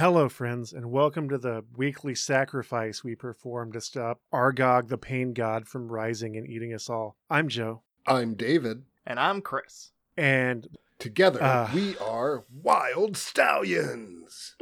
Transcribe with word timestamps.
Hello, 0.00 0.30
friends, 0.30 0.72
and 0.72 0.90
welcome 0.90 1.28
to 1.28 1.36
the 1.36 1.62
weekly 1.76 2.14
sacrifice 2.14 3.04
we 3.04 3.14
perform 3.14 3.70
to 3.72 3.82
stop 3.82 4.18
Argog, 4.32 4.88
the 4.88 4.96
pain 4.96 5.34
god, 5.34 5.68
from 5.68 5.92
rising 5.92 6.38
and 6.38 6.48
eating 6.48 6.72
us 6.72 6.88
all. 6.88 7.18
I'm 7.28 7.48
Joe, 7.48 7.82
I'm 8.06 8.32
David. 8.32 8.84
And 9.06 9.20
I'm 9.20 9.42
Chris. 9.42 9.90
and 10.16 10.66
Together, 10.98 11.38
Ah. 11.42 11.70
we 11.74 11.98
are 11.98 12.44
Wyld 12.64 13.12
Stallyns. 13.18 14.52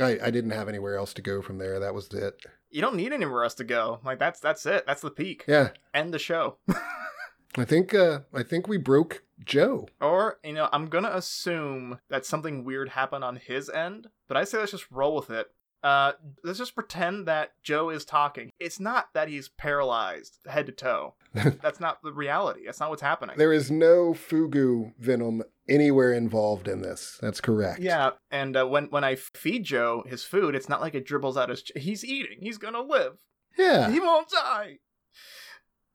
I, 0.00 0.18
I 0.26 0.30
didn't 0.30 0.52
have 0.52 0.70
anywhere 0.70 0.96
else 0.96 1.12
to 1.12 1.20
go 1.20 1.42
from 1.42 1.58
there. 1.58 1.78
That 1.78 1.92
was 1.92 2.08
it. 2.14 2.40
You 2.70 2.80
don't 2.80 2.96
need 2.96 3.12
anywhere 3.12 3.44
else 3.44 3.54
to 3.56 3.64
go. 3.64 4.00
Like 4.02 4.18
that's 4.18 4.40
that's 4.40 4.64
it. 4.64 4.84
That's 4.86 5.02
the 5.02 5.10
peak. 5.10 5.44
Yeah, 5.46 5.72
End 5.92 6.14
the 6.14 6.18
show. 6.18 6.56
I 7.58 7.66
think 7.66 7.92
uh, 7.92 8.20
I 8.32 8.42
think 8.42 8.66
we 8.66 8.78
broke 8.78 9.24
Joe. 9.44 9.88
or, 10.00 10.38
you 10.44 10.52
know, 10.52 10.68
I'm 10.72 10.86
gonna 10.86 11.10
assume 11.12 11.98
that 12.08 12.24
something 12.26 12.64
weird 12.64 12.90
happened 12.90 13.24
on 13.24 13.36
his 13.36 13.68
end, 13.68 14.08
but 14.28 14.36
I 14.36 14.44
say 14.44 14.58
let's 14.58 14.72
just 14.72 14.90
roll 14.90 15.14
with 15.16 15.30
it. 15.30 15.48
Uh 15.82 16.12
let's 16.42 16.58
just 16.58 16.74
pretend 16.74 17.26
that 17.26 17.52
Joe 17.62 17.90
is 17.90 18.04
talking. 18.04 18.50
It's 18.58 18.80
not 18.80 19.08
that 19.12 19.28
he's 19.28 19.48
paralyzed 19.50 20.38
head 20.46 20.66
to 20.66 20.72
toe. 20.72 21.14
That's 21.34 21.80
not 21.80 22.02
the 22.02 22.12
reality. 22.12 22.62
That's 22.64 22.80
not 22.80 22.88
what's 22.88 23.02
happening. 23.02 23.36
There 23.36 23.52
is 23.52 23.70
no 23.70 24.14
fugu 24.14 24.94
venom 24.98 25.42
anywhere 25.68 26.12
involved 26.14 26.66
in 26.66 26.80
this. 26.80 27.18
That's 27.20 27.42
correct. 27.42 27.80
Yeah, 27.80 28.12
and 28.30 28.56
uh, 28.56 28.66
when 28.66 28.86
when 28.86 29.04
I 29.04 29.16
feed 29.16 29.64
Joe 29.64 30.02
his 30.06 30.24
food, 30.24 30.54
it's 30.54 30.68
not 30.68 30.80
like 30.80 30.94
it 30.94 31.04
dribbles 31.04 31.36
out 31.36 31.50
his. 31.50 31.62
Ch- 31.62 31.72
he's 31.76 32.04
eating. 32.04 32.38
He's 32.40 32.56
gonna 32.58 32.80
live. 32.80 33.18
Yeah. 33.58 33.90
He 33.90 34.00
won't 34.00 34.30
die. 34.30 34.78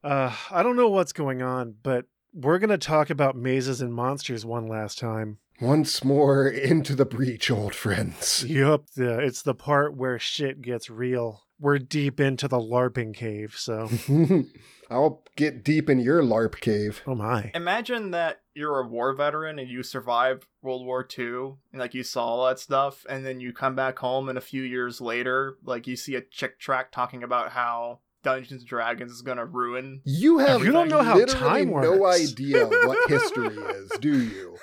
uh, 0.03 0.35
I 0.51 0.63
don't 0.63 0.75
know 0.75 0.89
what's 0.89 1.13
going 1.13 1.41
on, 1.41 1.75
but 1.81 2.05
we're 2.33 2.59
going 2.59 2.69
to 2.69 2.77
talk 2.77 3.09
about 3.09 3.35
mazes 3.35 3.81
and 3.81 3.93
monsters 3.93 4.45
one 4.45 4.67
last 4.67 4.99
time. 4.99 5.39
Once 5.61 6.03
more 6.03 6.47
into 6.47 6.95
the 6.95 7.05
breach, 7.05 7.51
old 7.51 7.75
friends. 7.75 8.45
Yup, 8.47 8.85
the, 8.95 9.19
it's 9.19 9.41
the 9.41 9.55
part 9.55 9.95
where 9.95 10.17
shit 10.17 10.61
gets 10.61 10.89
real. 10.89 11.43
We're 11.59 11.79
deep 11.79 12.21
into 12.21 12.47
the 12.47 12.59
LARPing 12.59 13.13
cave, 13.13 13.55
so 13.57 13.89
I'll 14.89 15.25
get 15.35 15.65
deep 15.65 15.89
in 15.89 15.99
your 15.99 16.23
LARP 16.23 16.61
cave. 16.61 17.01
oh 17.05 17.15
my. 17.15 17.51
Imagine 17.53 18.11
that 18.11 18.39
you're 18.53 18.79
a 18.79 18.87
war 18.87 19.13
veteran 19.13 19.59
and 19.59 19.69
you 19.69 19.83
survived 19.83 20.45
World 20.61 20.85
War 20.85 21.05
II 21.17 21.55
and 21.73 21.79
like 21.79 21.93
you 21.93 22.03
saw 22.03 22.25
all 22.25 22.45
that 22.45 22.59
stuff, 22.59 23.05
and 23.09 23.25
then 23.25 23.41
you 23.41 23.51
come 23.51 23.75
back 23.75 23.99
home 23.99 24.29
and 24.29 24.37
a 24.37 24.41
few 24.41 24.63
years 24.63 25.01
later, 25.01 25.57
like 25.65 25.85
you 25.85 25.97
see 25.97 26.15
a 26.15 26.21
Chick 26.21 26.57
tract 26.59 26.93
talking 26.93 27.23
about 27.23 27.51
how 27.51 27.99
Dungeons 28.23 28.61
and 28.61 28.67
Dragons 28.69 29.11
is 29.11 29.21
gonna 29.21 29.45
ruin. 29.45 30.01
You 30.05 30.39
have 30.39 30.63
You 30.63 30.71
don't 30.71 30.89
know 30.89 31.01
how 31.03 31.15
literally 31.15 31.65
time 31.65 31.69
no 31.81 32.05
idea 32.05 32.67
what 32.67 33.09
history 33.09 33.47
is, 33.57 33.89
do 33.99 34.17
you? 34.21 34.57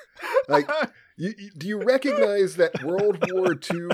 Like, 0.49 0.69
You, 1.19 1.33
you- 1.39 1.51
do 1.57 1.67
you 1.67 1.79
recognize 1.83 2.57
that 2.57 2.83
World 2.83 3.25
War 3.33 3.55
II 3.55 3.89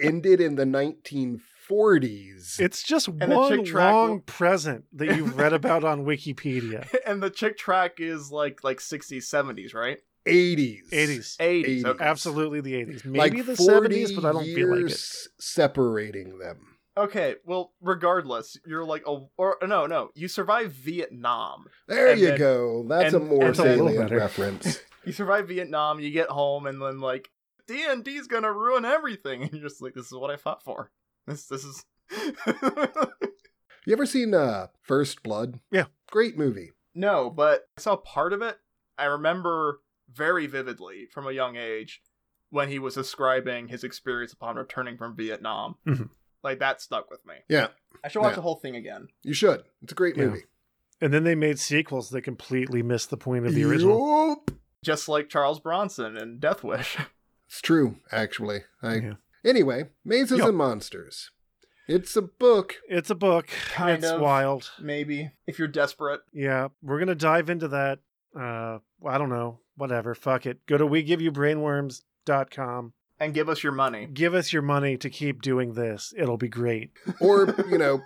ended 0.00 0.40
in 0.40 0.54
the 0.54 0.64
1940s? 0.64 2.60
It's 2.60 2.82
just 2.84 3.06
the 3.06 3.26
one 3.26 3.64
long 3.72 4.10
will- 4.10 4.20
present 4.20 4.84
that 4.92 5.16
you've 5.16 5.36
read 5.36 5.52
about 5.60 5.82
on 5.84 6.04
Wikipedia. 6.04 6.86
and 7.06 7.22
the 7.22 7.30
Chick 7.30 7.58
tract 7.58 7.98
is 8.00 8.30
like 8.30 8.62
like 8.62 8.78
60s, 8.78 9.24
70s, 9.24 9.74
right? 9.74 9.98
80s. 10.26 10.88
80s. 10.92 11.36
80s. 11.38 11.64
80s. 11.66 11.84
Okay. 11.84 12.04
Absolutely 12.04 12.60
the 12.60 12.74
80s. 12.74 13.04
Like 13.06 13.32
Maybe 13.32 13.42
the 13.42 13.54
70s, 13.54 14.14
but 14.14 14.24
I 14.24 14.32
don't 14.32 14.44
feel 14.44 14.76
like 14.76 14.90
it. 14.92 15.00
separating 15.40 16.38
them. 16.38 16.76
Okay, 16.98 17.36
well, 17.44 17.72
regardless, 17.80 18.56
you're 18.66 18.84
like 18.84 19.04
a 19.06 19.20
or 19.36 19.56
no, 19.62 19.86
no, 19.86 20.10
you 20.14 20.28
survive 20.28 20.72
Vietnam. 20.72 21.66
There 21.86 22.14
you 22.14 22.28
then- 22.28 22.38
go. 22.38 22.84
That's 22.88 23.14
a 23.14 23.18
and- 23.18 23.28
more 23.28 23.44
and 23.46 23.58
a 23.58 23.62
little 23.62 23.76
salient 23.88 23.98
better. 24.10 24.16
reference. 24.16 24.80
You 25.04 25.12
survive 25.12 25.48
Vietnam, 25.48 26.00
you 26.00 26.10
get 26.10 26.28
home, 26.28 26.66
and 26.66 26.82
then 26.82 27.00
like 27.00 27.30
D 27.66 27.82
and 27.88 28.04
D's 28.04 28.26
gonna 28.26 28.52
ruin 28.52 28.84
everything, 28.84 29.42
and 29.44 29.52
you're 29.52 29.62
just 29.62 29.80
like, 29.80 29.94
this 29.94 30.06
is 30.06 30.12
what 30.12 30.30
I 30.30 30.36
fought 30.36 30.62
for. 30.62 30.90
This 31.26 31.46
this 31.46 31.64
is. 31.64 31.84
You 33.86 33.92
ever 33.94 34.04
seen 34.06 34.34
uh, 34.34 34.66
First 34.82 35.22
Blood? 35.22 35.60
Yeah. 35.70 35.84
Great 36.10 36.36
movie. 36.36 36.72
no, 36.94 37.30
but 37.30 37.62
I 37.78 37.80
saw 37.80 37.96
part 37.96 38.32
of 38.34 38.42
it. 38.42 38.58
I 38.98 39.04
remember 39.04 39.80
very 40.12 40.46
vividly 40.46 41.06
from 41.12 41.26
a 41.26 41.32
young 41.32 41.56
age 41.56 42.02
when 42.50 42.68
he 42.68 42.78
was 42.78 42.94
describing 42.94 43.68
his 43.68 43.84
experience 43.84 44.32
upon 44.32 44.56
returning 44.56 44.96
from 44.98 45.16
Vietnam. 45.16 45.76
Mhm. 45.86 46.10
Like 46.42 46.58
that 46.60 46.80
stuck 46.80 47.10
with 47.10 47.24
me. 47.26 47.34
Yeah, 47.48 47.68
I 48.04 48.08
should 48.08 48.20
watch 48.20 48.32
Yeah. 48.32 48.36
the 48.36 48.42
whole 48.42 48.56
thing 48.56 48.76
again. 48.76 49.08
you 49.22 49.34
should. 49.34 49.64
It's 49.82 49.92
a 49.92 49.94
great 49.94 50.16
Yeah. 50.16 50.26
movie. 50.26 50.44
And 51.00 51.12
then 51.14 51.24
they 51.24 51.34
made 51.34 51.58
sequels 51.58 52.10
that 52.10 52.22
completely 52.22 52.82
missed 52.82 53.10
the 53.10 53.16
point 53.16 53.46
of 53.46 53.54
the 53.54 53.64
original. 53.64 54.28
Yup. 54.30 54.50
Just 54.84 55.08
like 55.08 55.28
Charles 55.28 55.58
Bronson 55.60 56.16
and 56.16 56.40
Death 56.40 56.62
Wish. 56.64 56.96
It's 57.50 57.62
true, 57.62 57.96
actually. 58.12 58.64
I 58.82 58.96
Yeah. 58.96 59.14
anyway, 59.42 59.88
Mazes 60.04 60.36
Yup. 60.40 60.48
and 60.48 60.56
Monsters. 60.58 61.30
It's 61.88 62.14
a 62.14 62.20
book. 62.20 62.76
It's 62.90 63.08
a 63.08 63.14
book. 63.14 63.48
Kind 63.72 64.04
it's 64.04 64.12
of. 64.12 64.20
wild. 64.20 64.70
Maybe 64.78 65.30
if 65.46 65.58
you're 65.58 65.66
desperate. 65.66 66.20
Yeah, 66.32 66.68
we're 66.82 66.98
gonna 66.98 67.14
dive 67.14 67.48
into 67.48 67.66
that. 67.68 68.00
Uh, 68.38 68.80
I 69.06 69.16
don't 69.16 69.30
know. 69.30 69.60
Whatever. 69.76 70.14
Fuck 70.14 70.44
it. 70.44 70.66
Go 70.66 70.76
to 70.76 70.84
wegiveyoubrainworms.com. 70.86 72.92
And 73.20 73.34
give 73.34 73.48
us 73.48 73.62
your 73.62 73.72
money. 73.72 74.06
Give 74.12 74.34
us 74.34 74.52
your 74.52 74.62
money 74.62 74.96
to 74.98 75.10
keep 75.10 75.42
doing 75.42 75.74
this. 75.74 76.12
It'll 76.16 76.36
be 76.36 76.48
great. 76.48 76.90
Or, 77.20 77.54
you 77.68 77.78
know, 77.78 78.00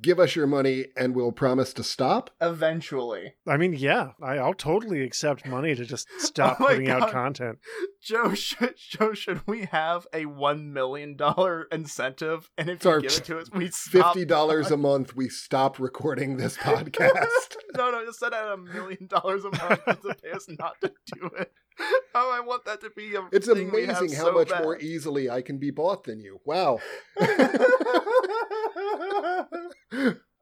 give 0.00 0.18
us 0.18 0.34
your 0.34 0.46
money 0.46 0.86
and 0.96 1.14
we'll 1.14 1.32
promise 1.32 1.72
to 1.74 1.82
stop. 1.82 2.30
Eventually. 2.40 3.34
I 3.46 3.56
mean, 3.58 3.72
yeah, 3.74 4.12
I, 4.22 4.36
I'll 4.38 4.54
totally 4.54 5.02
accept 5.02 5.46
money 5.46 5.74
to 5.74 5.84
just 5.84 6.08
oh 6.14 6.18
stop 6.24 6.56
Oh 6.60 6.64
my 6.64 6.70
putting 6.70 6.88
out 6.90 7.10
content. 7.10 7.58
Joe, 8.02 8.32
should 8.34 8.74
Joe, 8.78 9.12
should 9.12 9.46
we 9.46 9.66
have 9.66 10.06
a 10.14 10.24
one 10.26 10.72
million 10.72 11.16
dollar 11.16 11.66
incentive? 11.70 12.50
And 12.56 12.70
if 12.70 12.76
It's 12.76 12.84
you 12.86 12.90
our 12.90 13.00
give 13.00 13.12
it 13.12 13.24
to 13.24 13.38
us, 13.38 13.50
we 13.52 13.70
stop. 13.70 14.14
Fifty 14.14 14.24
dollars 14.26 14.70
a 14.70 14.76
month, 14.78 15.14
we 15.14 15.28
stop 15.28 15.78
recording 15.78 16.36
this 16.38 16.56
podcast. 16.56 17.56
no, 17.76 17.90
no, 17.90 18.04
just 18.06 18.20
set 18.20 18.32
out 18.32 18.52
a 18.54 18.56
million 18.56 19.06
dollars 19.06 19.44
a 19.44 19.50
month 19.50 19.84
to 19.84 20.14
pay 20.22 20.30
us 20.30 20.46
not 20.48 20.80
to 20.80 20.92
do 21.14 21.30
it. 21.38 21.52
Oh, 22.14 22.32
I 22.36 22.40
want 22.40 22.64
that 22.64 22.80
to 22.80 22.90
be 22.90 23.14
a. 23.14 23.22
It's 23.32 23.46
thing 23.46 23.70
we 23.70 23.86
have 23.86 23.98
amazing 24.00 24.16
how 24.18 24.24
so 24.24 24.32
much 24.32 24.48
bad. 24.48 24.62
more 24.64 24.76
easily 24.78 25.30
I 25.30 25.42
can 25.42 25.58
be 25.58 25.70
bought 25.70 26.04
than 26.04 26.20
you. 26.20 26.40
Wow. 26.44 26.80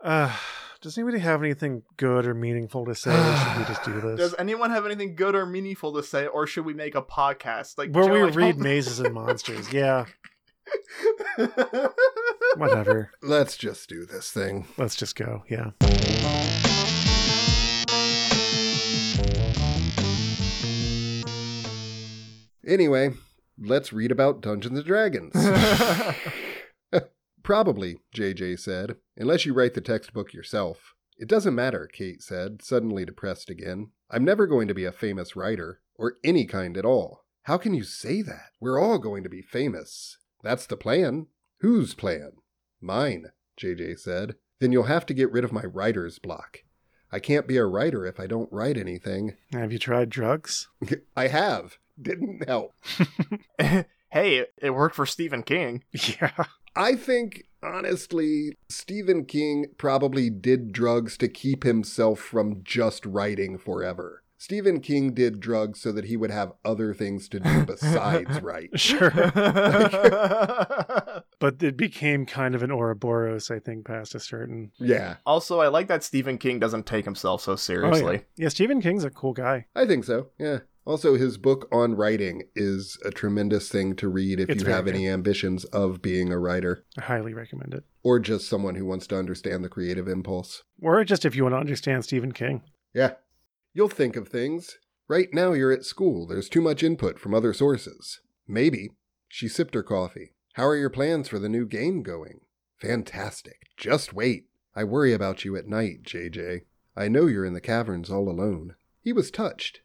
Uh, 0.04 0.32
does 0.81 0.97
anybody 0.97 1.19
have 1.19 1.43
anything 1.43 1.82
good 1.97 2.25
or 2.25 2.32
meaningful 2.32 2.84
to 2.87 2.94
say? 2.94 3.10
or 3.10 3.37
should 3.37 3.59
we 3.59 3.65
just 3.65 3.84
do 3.84 4.00
this? 4.00 4.16
Does 4.19 4.34
anyone 4.38 4.71
have 4.71 4.87
anything 4.87 5.16
good 5.16 5.34
or 5.34 5.44
meaningful 5.44 5.93
to 5.94 6.03
say, 6.04 6.27
or 6.28 6.47
should 6.47 6.65
we 6.65 6.72
make 6.72 6.94
a 6.94 7.03
podcast 7.03 7.77
like 7.78 7.91
Where 7.93 8.04
Joe, 8.04 8.12
we 8.12 8.21
I 8.21 8.25
read 8.27 8.53
don't- 8.53 8.60
mazes 8.62 9.00
and 9.00 9.12
monsters. 9.12 9.72
Yeah, 9.72 10.04
whatever. 12.56 13.10
Let's 13.22 13.56
just 13.56 13.88
do 13.88 14.06
this 14.06 14.31
thing. 14.31 14.69
Let's 14.77 14.94
just 14.97 15.16
go. 15.16 15.43
Yeah. 15.48 15.71
Anyway, 22.68 23.12
let's 23.58 23.94
read 23.94 24.12
about 24.12 24.42
Dungeons 24.42 24.76
and 24.76 24.86
Dragons. 24.86 25.32
Probably, 27.42 27.96
JJ 28.14 28.60
said, 28.60 28.96
unless 29.16 29.46
you 29.46 29.54
write 29.54 29.72
the 29.72 29.80
textbook 29.80 30.34
yourself. 30.34 30.94
It 31.16 31.28
doesn't 31.28 31.54
matter, 31.54 31.88
Kate 31.90 32.22
said, 32.22 32.60
suddenly 32.62 33.06
depressed 33.06 33.48
again. 33.48 33.92
I'm 34.10 34.22
never 34.22 34.46
going 34.46 34.68
to 34.68 34.74
be 34.74 34.84
a 34.84 34.92
famous 34.92 35.34
writer, 35.34 35.80
or 35.94 36.16
any 36.22 36.44
kind 36.44 36.76
at 36.76 36.84
all. 36.84 37.24
How 37.44 37.56
can 37.56 37.72
you 37.72 37.84
say 37.84 38.20
that? 38.20 38.50
We're 38.60 38.78
all 38.78 38.98
going 38.98 39.22
to 39.22 39.30
be 39.30 39.40
famous. 39.40 40.18
That's 40.42 40.66
the 40.66 40.76
plan. 40.76 41.28
Whose 41.60 41.94
plan? 41.94 42.32
Mine, 42.82 43.32
JJ 43.59 43.98
said. 43.98 44.36
Then 44.60 44.72
you'll 44.72 44.84
have 44.84 45.06
to 45.06 45.14
get 45.14 45.32
rid 45.32 45.44
of 45.44 45.53
my 45.53 45.62
writer's 45.62 46.18
block. 46.18 46.59
I 47.10 47.18
can't 47.18 47.48
be 47.48 47.56
a 47.56 47.64
writer 47.64 48.04
if 48.04 48.21
I 48.21 48.26
don't 48.26 48.53
write 48.53 48.76
anything. 48.76 49.36
Have 49.53 49.72
you 49.72 49.78
tried 49.78 50.10
drugs? 50.10 50.68
I 51.16 51.28
have. 51.28 51.78
Didn't 52.00 52.47
help. 52.48 52.74
hey, 53.59 53.86
it, 54.10 54.53
it 54.60 54.71
worked 54.71 54.97
for 54.97 55.06
Stephen 55.06 55.42
King. 55.42 55.84
Yeah. 55.92 56.45
I 56.77 56.95
think, 56.95 57.45
honestly, 57.62 58.56
Stephen 58.68 59.24
King 59.24 59.66
probably 59.78 60.30
did 60.30 60.72
drugs 60.72 61.16
to 61.18 61.28
keep 61.28 61.65
himself 61.65 62.21
from 62.21 62.62
just 62.62 63.04
writing 63.04 63.59
forever. 63.59 64.22
Stephen 64.41 64.80
King 64.80 65.12
did 65.12 65.41
drugs 65.41 65.80
so 65.80 65.91
that 65.91 66.04
he 66.04 66.16
would 66.16 66.30
have 66.30 66.53
other 66.65 66.95
things 66.95 67.28
to 67.30 67.41
do 67.41 67.65
besides 67.65 68.41
write. 68.42 68.78
Sure. 68.78 69.10
But 71.41 71.62
it 71.62 71.77
became 71.77 72.27
kind 72.27 72.54
of 72.54 72.62
an 72.62 72.71
Ouroboros, 72.71 73.50
I 73.50 73.59
think, 73.59 73.86
past 73.86 74.15
a 74.15 74.21
certain. 74.21 74.72
Yeah, 74.78 75.16
also, 75.27 75.60
I 75.60 75.68
like 75.68 75.89
that 75.89 76.03
Stephen 76.04 76.39
King 76.39 76.59
doesn't 76.59 76.86
take 76.86 77.04
himself 77.04 77.42
so 77.42 77.56
seriously. 77.56 78.03
Oh, 78.03 78.12
yeah. 78.12 78.21
yeah, 78.36 78.48
Stephen 78.48 78.80
King's 78.80 79.04
a 79.04 79.10
cool 79.10 79.33
guy. 79.33 79.66
I 79.74 79.86
think 79.86 80.04
so. 80.04 80.28
Yeah. 80.39 80.59
Also, 80.88 81.16
his 81.16 81.36
book 81.36 81.68
on 81.70 81.94
writing 81.94 82.44
is 82.56 82.96
a 83.04 83.10
tremendous 83.10 83.68
thing 83.68 83.94
to 83.96 84.08
read 84.08 84.40
if 84.40 84.48
It's 84.48 84.62
you 84.64 84.70
have 84.70 84.88
any 84.88 85.06
ambitions 85.06 85.66
of 85.66 86.00
being 86.00 86.32
a 86.32 86.38
writer 86.38 86.82
I 86.96 87.02
highly 87.02 87.34
recommend 87.34 87.74
it. 87.74 87.84
or 88.02 88.18
just 88.18 88.48
someone 88.48 88.74
who 88.76 88.86
wants 88.86 89.06
to 89.08 89.18
understand 89.18 89.62
the 89.62 89.68
creative 89.68 90.08
impulse. 90.08 90.62
Or 90.80 91.04
just 91.04 91.26
if 91.26 91.36
you 91.36 91.42
want 91.42 91.52
to 91.52 91.58
understand 91.58 92.04
Stephen 92.04 92.32
King. 92.32 92.62
Yeah. 92.94 93.12
You'll 93.74 93.90
think 93.90 94.16
of 94.16 94.28
things. 94.28 94.78
Right 95.08 95.28
now, 95.30 95.52
you're 95.52 95.72
at 95.72 95.84
school. 95.84 96.26
There's 96.26 96.48
too 96.48 96.62
much 96.62 96.82
input 96.82 97.18
from 97.18 97.34
other 97.34 97.52
sources. 97.52 98.20
Maybe. 98.46 98.88
She 99.28 99.46
sipped 99.46 99.74
her 99.74 99.82
coffee. 99.82 100.32
How 100.54 100.64
are 100.66 100.76
your 100.76 100.88
plans 100.88 101.28
for 101.28 101.38
the 101.38 101.50
new 101.50 101.66
game 101.66 102.02
going? 102.02 102.40
Fantastic. 102.80 103.58
Just 103.76 104.14
wait. 104.14 104.46
I 104.74 104.84
worry 104.84 105.12
about 105.12 105.44
you 105.44 105.54
at 105.54 105.66
night, 105.68 106.02
JJ. 106.04 106.62
I 106.96 107.08
know 107.08 107.26
you're 107.26 107.44
in 107.44 107.52
the 107.52 107.60
caverns 107.60 108.08
all 108.08 108.30
alone. 108.30 108.74
He 109.02 109.12
was 109.12 109.30
touched. 109.30 109.82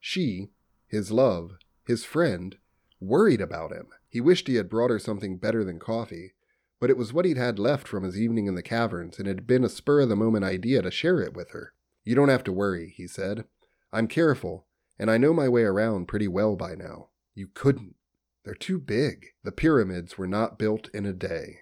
She, 0.00 0.50
his 0.86 1.12
love, 1.12 1.52
his 1.86 2.04
friend, 2.04 2.56
worried 3.00 3.40
about 3.40 3.72
him. 3.72 3.88
He 4.08 4.20
wished 4.20 4.48
he 4.48 4.56
had 4.56 4.68
brought 4.68 4.90
her 4.90 4.98
something 4.98 5.36
better 5.36 5.62
than 5.62 5.78
coffee, 5.78 6.32
but 6.80 6.90
it 6.90 6.96
was 6.96 7.12
what 7.12 7.26
he'd 7.26 7.36
had 7.36 7.58
left 7.58 7.86
from 7.86 8.02
his 8.02 8.18
evening 8.18 8.46
in 8.46 8.54
the 8.54 8.62
caverns, 8.62 9.18
and 9.18 9.28
it 9.28 9.36
had 9.36 9.46
been 9.46 9.64
a 9.64 9.68
spur 9.68 10.00
of 10.00 10.08
the 10.08 10.16
moment 10.16 10.44
idea 10.44 10.82
to 10.82 10.90
share 10.90 11.20
it 11.20 11.34
with 11.34 11.50
her. 11.50 11.74
You 12.04 12.14
don't 12.14 12.30
have 12.30 12.44
to 12.44 12.52
worry, 12.52 12.92
he 12.96 13.06
said. 13.06 13.44
I'm 13.92 14.08
careful, 14.08 14.66
and 14.98 15.10
I 15.10 15.18
know 15.18 15.32
my 15.32 15.48
way 15.48 15.62
around 15.62 16.08
pretty 16.08 16.28
well 16.28 16.56
by 16.56 16.74
now. 16.74 17.08
You 17.34 17.48
couldn't. 17.52 17.96
They're 18.44 18.54
too 18.54 18.78
big. 18.78 19.26
The 19.44 19.52
pyramids 19.52 20.16
were 20.16 20.26
not 20.26 20.58
built 20.58 20.88
in 20.94 21.04
a 21.04 21.12
day. 21.12 21.60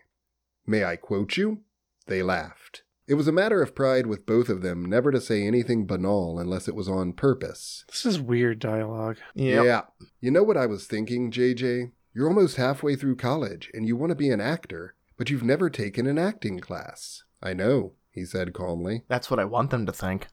May 0.67 0.85
I 0.85 0.97
quote 0.97 1.37
you? 1.37 1.63
They 2.07 2.23
laughed. 2.23 2.85
It 3.09 3.15
was 3.15 3.27
a 3.27 3.33
matter 3.33 3.63
of 3.63 3.75
pride 3.75 4.07
with 4.07 4.27
both 4.27 4.51
of 4.51 4.61
them 4.61 4.85
never 4.85 5.11
to 5.11 5.21
say 5.21 5.47
anything 5.47 5.87
banal 5.87 6.39
unless 6.39 6.69
it 6.69 6.75
was 6.75 6.89
on 6.89 7.15
purpose. 7.15 7.87
This 7.89 8.05
is 8.05 8.21
weird 8.21 8.59
dialogue. 8.59 9.17
Yep. 9.35 9.65
Yeah. 9.65 9.83
You 10.21 10.31
know 10.31 10.43
what 10.43 10.59
I 10.59 10.67
was 10.67 10.87
thinking, 10.87 11.31
JJ? 11.31 11.93
You're 12.15 12.29
almost 12.29 12.57
halfway 12.57 12.97
through 12.97 13.17
college 13.17 13.71
and 13.73 13.87
you 13.87 13.97
want 13.97 14.11
to 14.11 14.17
be 14.17 14.29
an 14.29 14.43
actor, 14.43 14.95
but 15.17 15.31
you've 15.31 15.43
never 15.43 15.71
taken 15.71 16.07
an 16.07 16.19
acting 16.19 16.61
class. 16.61 17.25
I 17.43 17.55
know, 17.55 17.95
he 18.11 18.27
said 18.27 18.53
calmly. 18.53 19.05
That's 19.09 19.31
what 19.31 19.41
I 19.41 19.47
want 19.47 19.71
them 19.71 19.87
to 19.87 19.93
think. 19.93 20.27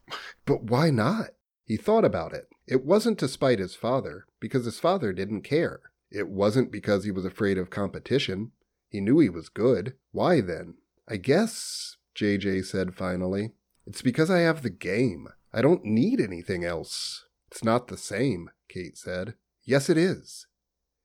But 0.46 0.64
why 0.64 0.90
not? 0.90 1.30
He 1.64 1.78
thought 1.78 2.04
about 2.04 2.34
it. 2.34 2.50
It 2.68 2.84
wasn't 2.84 3.18
to 3.20 3.28
spite 3.28 3.60
his 3.60 3.76
father, 3.76 4.26
because 4.40 4.66
his 4.66 4.80
father 4.80 5.14
didn't 5.14 5.44
care. 5.44 5.80
It 6.12 6.28
wasn't 6.28 6.72
because 6.72 7.04
he 7.06 7.12
was 7.12 7.26
afraid 7.26 7.58
of 7.58 7.70
competition. 7.70 8.52
He 8.90 9.00
knew 9.00 9.20
he 9.20 9.30
was 9.30 9.50
good. 9.50 9.94
Why 10.12 10.42
then? 10.42 10.76
I 11.08 11.18
guess, 11.18 11.95
JJ 12.16 12.66
said 12.66 12.96
finally, 12.96 13.52
it's 13.86 14.02
because 14.02 14.32
I 14.32 14.40
have 14.40 14.64
the 14.64 14.70
game. 14.70 15.28
I 15.54 15.62
don't 15.62 15.86
need 15.86 16.20
anything 16.20 16.64
else. 16.64 17.26
It's 17.52 17.64
not 17.64 17.88
the 17.88 17.98
same, 17.98 18.50
Kate 18.70 18.98
said. 18.98 19.36
Yes, 19.64 19.90
it 19.90 19.98
is. 19.98 20.48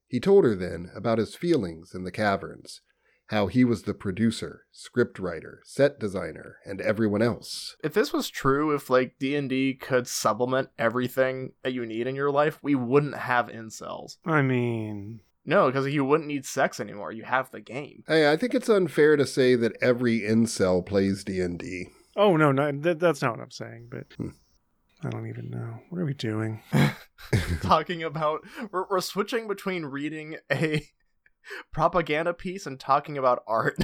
He 0.06 0.18
told 0.18 0.44
her 0.44 0.56
then 0.56 0.90
about 0.94 1.18
his 1.18 1.36
feelings 1.36 1.94
in 1.94 2.04
the 2.04 2.10
caverns, 2.10 2.80
how 3.28 3.46
he 3.46 3.64
was 3.64 3.84
the 3.84 3.94
producer, 3.94 4.64
scriptwriter, 4.74 5.58
set 5.62 6.00
designer, 6.00 6.56
and 6.64 6.80
everyone 6.80 7.22
else. 7.22 7.76
If 7.84 7.94
this 7.94 8.12
was 8.12 8.28
true, 8.28 8.74
if 8.74 8.90
like 8.90 9.18
D&D 9.20 9.74
could 9.74 10.08
supplement 10.08 10.70
everything 10.78 11.52
that 11.62 11.72
you 11.72 11.86
need 11.86 12.08
in 12.08 12.16
your 12.16 12.32
life, 12.32 12.58
we 12.60 12.74
wouldn't 12.74 13.16
have 13.16 13.46
incels. 13.46 14.16
I 14.24 14.42
mean, 14.42 15.20
No, 15.44 15.66
because 15.66 15.86
you 15.88 16.04
wouldn't 16.04 16.28
need 16.28 16.44
sex 16.44 16.80
anymore. 16.80 17.12
You 17.12 17.24
have 17.24 17.50
the 17.50 17.60
game. 17.60 18.04
Hey, 18.06 18.30
I 18.30 18.36
think 18.36 18.54
it's 18.54 18.68
unfair 18.68 19.16
to 19.16 19.26
say 19.26 19.54
that 19.56 19.76
every 19.80 20.20
incel 20.20 20.84
plays 20.84 21.24
D&D. 21.24 21.88
oh 22.16 22.36
no, 22.36 22.52
no, 22.52 22.70
that, 22.72 22.98
that's 23.00 23.22
not 23.22 23.32
what 23.32 23.40
I'm 23.42 23.50
saying. 23.50 23.88
But 23.90 24.04
Hmm. 24.16 24.28
I 25.02 25.08
don't 25.08 25.28
even 25.28 25.48
know. 25.48 25.80
What 25.88 25.98
are 26.00 26.04
we 26.04 26.12
doing? 26.14 26.62
talking 27.62 28.02
about 28.02 28.40
we're, 28.70 28.84
we're 28.90 29.00
switching 29.00 29.48
between 29.48 29.86
reading 29.86 30.36
a 30.52 30.86
propaganda 31.72 32.34
piece 32.34 32.66
and 32.66 32.78
talking 32.78 33.16
about 33.16 33.42
art. 33.46 33.76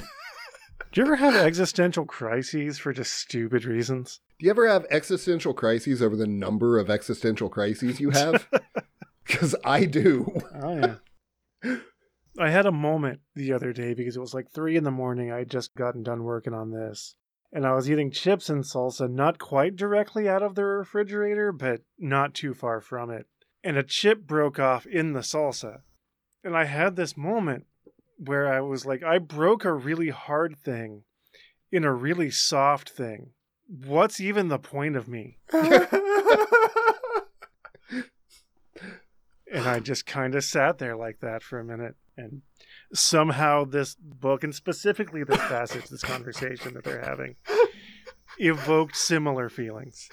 Do 0.91 1.01
you 1.01 1.05
ever 1.05 1.15
have 1.15 1.35
existential 1.35 2.05
crises 2.05 2.77
for 2.77 2.93
just 2.93 3.13
stupid 3.13 3.65
reasons? 3.65 4.19
Do 4.39 4.45
you 4.45 4.51
ever 4.51 4.67
have 4.67 4.85
existential 4.91 5.53
crises 5.53 6.01
over 6.03 6.15
the 6.15 6.27
number 6.27 6.77
of 6.77 6.89
existential 6.89 7.49
crises 7.49 7.99
you 7.99 8.11
have? 8.11 8.47
Because 9.25 9.55
I 9.65 9.85
do. 9.85 10.31
Oh 10.61 10.77
yeah. 10.77 10.95
I 12.39 12.49
had 12.49 12.65
a 12.65 12.71
moment 12.71 13.21
the 13.35 13.51
other 13.51 13.73
day 13.73 13.93
because 13.93 14.15
it 14.15 14.21
was 14.21 14.33
like 14.33 14.51
three 14.51 14.75
in 14.75 14.83
the 14.83 14.91
morning. 14.91 15.31
I 15.31 15.39
had 15.39 15.49
just 15.49 15.75
gotten 15.75 16.03
done 16.03 16.23
working 16.23 16.53
on 16.53 16.71
this. 16.71 17.15
And 17.51 17.65
I 17.65 17.73
was 17.73 17.89
eating 17.89 18.11
chips 18.11 18.49
and 18.49 18.63
salsa, 18.63 19.09
not 19.09 19.39
quite 19.39 19.75
directly 19.75 20.27
out 20.27 20.43
of 20.43 20.55
the 20.55 20.65
refrigerator, 20.65 21.51
but 21.51 21.81
not 21.97 22.33
too 22.33 22.53
far 22.53 22.81
from 22.81 23.09
it. 23.09 23.25
And 23.63 23.77
a 23.77 23.83
chip 23.83 24.27
broke 24.27 24.59
off 24.59 24.85
in 24.85 25.13
the 25.13 25.21
salsa. 25.21 25.81
And 26.43 26.55
I 26.55 26.65
had 26.65 26.95
this 26.95 27.17
moment 27.17 27.65
where 28.17 28.51
I 28.51 28.61
was 28.61 28.85
like, 28.85 29.01
I 29.03 29.17
broke 29.17 29.65
a 29.65 29.73
really 29.73 30.09
hard 30.09 30.57
thing 30.57 31.03
in 31.71 31.83
a 31.83 31.93
really 31.93 32.29
soft 32.29 32.89
thing. 32.89 33.31
What's 33.67 34.19
even 34.19 34.49
the 34.49 34.59
point 34.59 34.95
of 34.95 35.07
me? 35.07 35.39
And 39.53 39.65
I 39.67 39.79
just 39.79 40.05
kind 40.05 40.35
of 40.35 40.43
sat 40.43 40.77
there 40.77 40.95
like 40.95 41.19
that 41.21 41.41
for 41.43 41.59
a 41.59 41.63
minute. 41.63 41.95
And 42.17 42.41
somehow 42.93 43.63
this 43.65 43.95
book, 43.95 44.43
and 44.43 44.53
specifically 44.53 45.23
this 45.23 45.37
passage, 45.37 45.85
this 45.87 46.01
conversation 46.03 46.73
that 46.73 46.83
they're 46.83 47.03
having, 47.03 47.35
evoked 48.39 48.95
similar 48.95 49.49
feelings. 49.49 50.09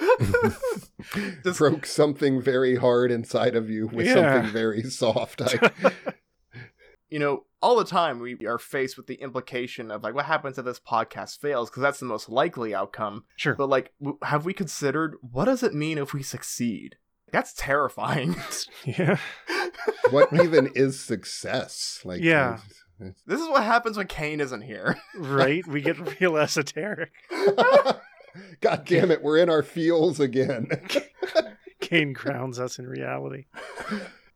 Does- 1.42 1.58
Broke 1.58 1.86
something 1.86 2.40
very 2.40 2.76
hard 2.76 3.10
inside 3.10 3.56
of 3.56 3.70
you 3.70 3.86
with 3.88 4.06
Yeah. 4.06 4.14
something 4.34 4.52
very 4.52 4.82
soft. 4.82 5.40
I, 5.42 5.70
you 7.08 7.18
know, 7.18 7.44
all 7.62 7.76
the 7.76 7.84
time 7.84 8.18
we 8.20 8.36
are 8.46 8.58
faced 8.58 8.96
with 8.96 9.06
the 9.06 9.14
implication 9.14 9.90
of 9.90 10.02
like 10.02 10.14
what 10.14 10.26
happens 10.26 10.58
if 10.58 10.64
this 10.66 10.80
podcast 10.80 11.38
fails 11.40 11.70
because 11.70 11.82
that's 11.82 12.00
the 12.00 12.06
most 12.06 12.28
likely 12.28 12.74
outcome. 12.74 13.24
Sure. 13.36 13.54
But 13.54 13.68
like, 13.70 13.92
w- 14.00 14.18
have 14.22 14.44
we 14.44 14.52
considered 14.52 15.16
what 15.22 15.46
does 15.46 15.62
it 15.62 15.74
mean 15.74 15.96
if 15.98 16.12
we 16.12 16.22
succeed? 16.22 16.96
That's 17.34 17.52
terrifying. 17.54 18.36
Yeah. 18.84 19.16
what 20.10 20.32
even 20.32 20.70
is 20.74 21.00
success? 21.00 22.00
Like, 22.04 22.20
Yeah. 22.22 22.54
it's- 23.00 23.14
this 23.26 23.40
is 23.40 23.48
what 23.48 23.64
happens 23.64 23.96
when 23.96 24.06
Kane 24.06 24.40
isn't 24.40 24.60
here. 24.62 24.96
Right? 25.16 25.66
We 25.66 25.80
get 25.82 26.20
real 26.20 26.36
esoteric. 26.36 27.10
God 28.60 28.84
damn 28.86 29.10
it, 29.10 29.22
we're 29.22 29.38
in 29.38 29.48
our 29.50 29.62
feels 29.62 30.20
again. 30.20 30.68
Kane 31.80 32.14
crowns 32.14 32.58
us 32.60 32.78
in 32.78 32.86
reality. 32.86 33.46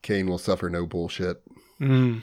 Kane 0.02 0.26
will 0.28 0.38
suffer 0.38 0.68
no 0.70 0.86
bullshit. 0.86 1.42
Mm. 1.80 2.22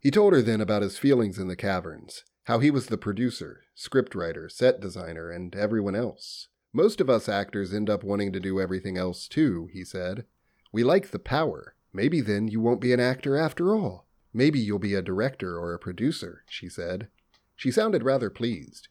He 0.00 0.10
told 0.10 0.32
her 0.34 0.42
then 0.42 0.60
about 0.60 0.82
his 0.82 0.98
feelings 0.98 1.38
in 1.38 1.48
the 1.48 1.56
caverns, 1.56 2.24
how 2.44 2.58
he 2.60 2.70
was 2.70 2.86
the 2.86 2.98
producer, 2.98 3.62
scriptwriter, 3.76 4.50
set 4.50 4.80
designer, 4.80 5.30
and 5.30 5.54
everyone 5.56 5.94
else. 5.96 6.48
Most 6.72 7.00
of 7.00 7.10
us 7.10 7.28
actors 7.28 7.72
end 7.74 7.90
up 7.90 8.02
wanting 8.02 8.32
to 8.32 8.40
do 8.40 8.60
everything 8.60 8.96
else 8.96 9.28
too, 9.28 9.68
he 9.72 9.84
said. 9.84 10.24
We 10.72 10.82
like 10.84 11.10
the 11.10 11.18
power. 11.18 11.74
Maybe 11.92 12.20
then 12.20 12.48
you 12.48 12.60
won't 12.60 12.80
be 12.80 12.92
an 12.92 13.00
actor 13.00 13.36
after 13.36 13.74
all. 13.74 14.06
Maybe 14.32 14.58
you'll 14.58 14.78
be 14.78 14.94
a 14.94 15.02
director 15.02 15.58
or 15.58 15.74
a 15.74 15.78
producer, 15.78 16.42
she 16.48 16.68
said. 16.70 17.08
She 17.56 17.70
sounded 17.70 18.02
rather 18.02 18.30
pleased. 18.30 18.88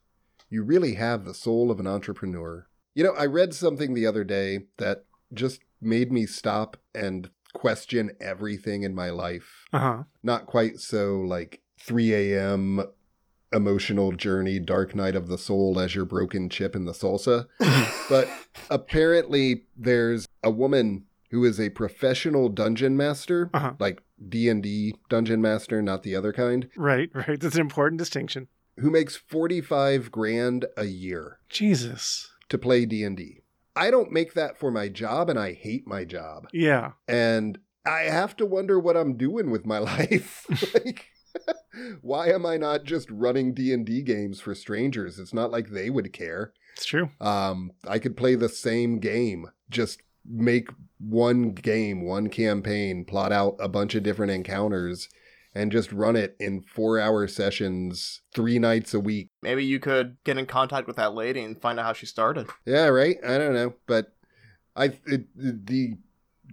You 0.50 0.64
really 0.64 0.94
have 0.96 1.26
the 1.26 1.34
soul 1.34 1.72
of 1.72 1.80
an 1.80 1.88
entrepreneur. 1.88 2.68
You 2.94 3.04
know, 3.04 3.14
I 3.14 3.26
read 3.26 3.54
something 3.56 3.94
the 3.94 4.06
other 4.06 4.24
day 4.24 4.66
that 4.78 5.06
just 5.34 5.62
made 5.82 6.12
me 6.12 6.26
stop 6.28 6.78
and 6.94 7.32
question 7.54 8.12
everything 8.22 8.84
in 8.84 8.94
my 8.94 9.10
life 9.10 9.66
Uh 9.74 9.80
huh. 9.80 10.04
not 10.24 10.46
quite 10.46 10.80
so 10.80 11.20
like 11.22 11.62
3 11.80 12.14
a.m. 12.14 12.84
emotional 13.54 14.12
journey, 14.14 14.60
dark 14.60 14.96
night 14.96 15.16
of 15.16 15.28
the 15.28 15.38
soul 15.38 15.80
as 15.80 15.94
your 15.96 16.06
broken 16.06 16.50
chip 16.50 16.76
in 16.76 16.86
the 16.86 16.92
salsa. 16.94 17.48
but 18.10 18.30
apparently 18.70 19.64
there's 19.78 20.28
a 20.44 20.50
woman 20.52 21.06
who 21.32 21.46
is 21.46 21.60
a 21.60 21.70
professional 21.70 22.50
dungeon 22.50 22.98
master, 22.98 23.50
Uh-huh. 23.54 23.74
like 23.80 24.02
D&D 24.28 24.96
dungeon 25.10 25.42
master, 25.42 25.82
not 25.82 26.04
the 26.04 26.16
other 26.16 26.34
kind, 26.34 26.70
Right, 26.76 27.10
right. 27.14 27.40
That's 27.40 27.56
an 27.56 27.62
important 27.62 28.00
distinction. 28.00 28.48
who 28.78 28.90
makes 28.90 29.16
45 29.16 30.12
grand 30.12 30.66
a 30.78 30.86
year 30.86 31.40
Jesus. 31.50 32.32
to 32.50 32.58
play 32.58 32.86
D&D. 32.86 33.42
I 33.76 33.90
don't 33.92 34.12
make 34.12 34.34
that 34.34 34.58
for 34.60 34.72
my 34.72 34.90
job 34.90 35.30
and 35.30 35.40
I 35.40 35.54
hate 35.54 35.88
my 35.88 36.04
job. 36.04 36.48
Yeah. 36.52 36.92
and 37.08 37.58
I 37.86 38.02
have 38.02 38.36
to 38.38 38.46
wonder 38.46 38.80
what 38.80 38.96
I'm 38.98 39.18
doing 39.18 39.50
with 39.50 39.66
my 39.66 39.78
life. 39.94 40.46
like, 40.74 41.06
why 42.02 42.28
am 42.28 42.46
I 42.46 42.58
not 42.58 42.84
just 42.84 43.10
running 43.10 43.54
D 43.54 43.74
and 43.74 43.86
D 43.86 44.02
games 44.02 44.40
for 44.40 44.56
strangers? 44.56 45.20
It's 45.20 45.34
not 45.34 45.52
like 45.52 45.70
they 45.70 45.90
would 45.90 46.14
care. 46.14 46.54
It's 46.76 46.86
true. 46.86 47.10
Um, 47.20 47.72
I 47.88 48.00
could 48.00 48.16
play 48.16 48.36
the 48.36 48.50
same 48.50 49.00
game, 49.00 49.50
just 49.70 50.02
make 50.26 50.70
one 51.00 51.52
game, 51.52 52.06
one 52.06 52.30
campaign, 52.30 53.06
plot 53.06 53.32
out 53.32 53.56
a 53.60 53.68
bunch 53.68 53.96
of 53.96 54.04
different 54.04 54.32
encounters, 54.32 55.10
and 55.54 55.72
just 55.72 55.92
run 55.92 56.16
it 56.16 56.36
in 56.40 56.62
four-hour 56.62 57.28
sessions, 57.28 58.22
three 58.34 58.60
nights 58.60 58.94
a 58.94 59.00
week. 59.00 59.30
Maybe 59.42 59.66
you 59.66 59.80
could 59.80 60.18
get 60.24 60.38
in 60.38 60.46
contact 60.46 60.88
with 60.88 60.96
that 60.96 61.14
lady 61.14 61.42
and 61.42 61.60
find 61.60 61.80
out 61.80 61.86
how 61.86 61.94
she 61.94 62.06
started. 62.06 62.48
Yeah, 62.66 62.88
right. 62.88 63.18
I 63.26 63.38
don't 63.38 63.54
know, 63.54 63.74
but 63.88 64.14
I 64.76 64.98
it, 65.06 65.26
the 65.36 65.98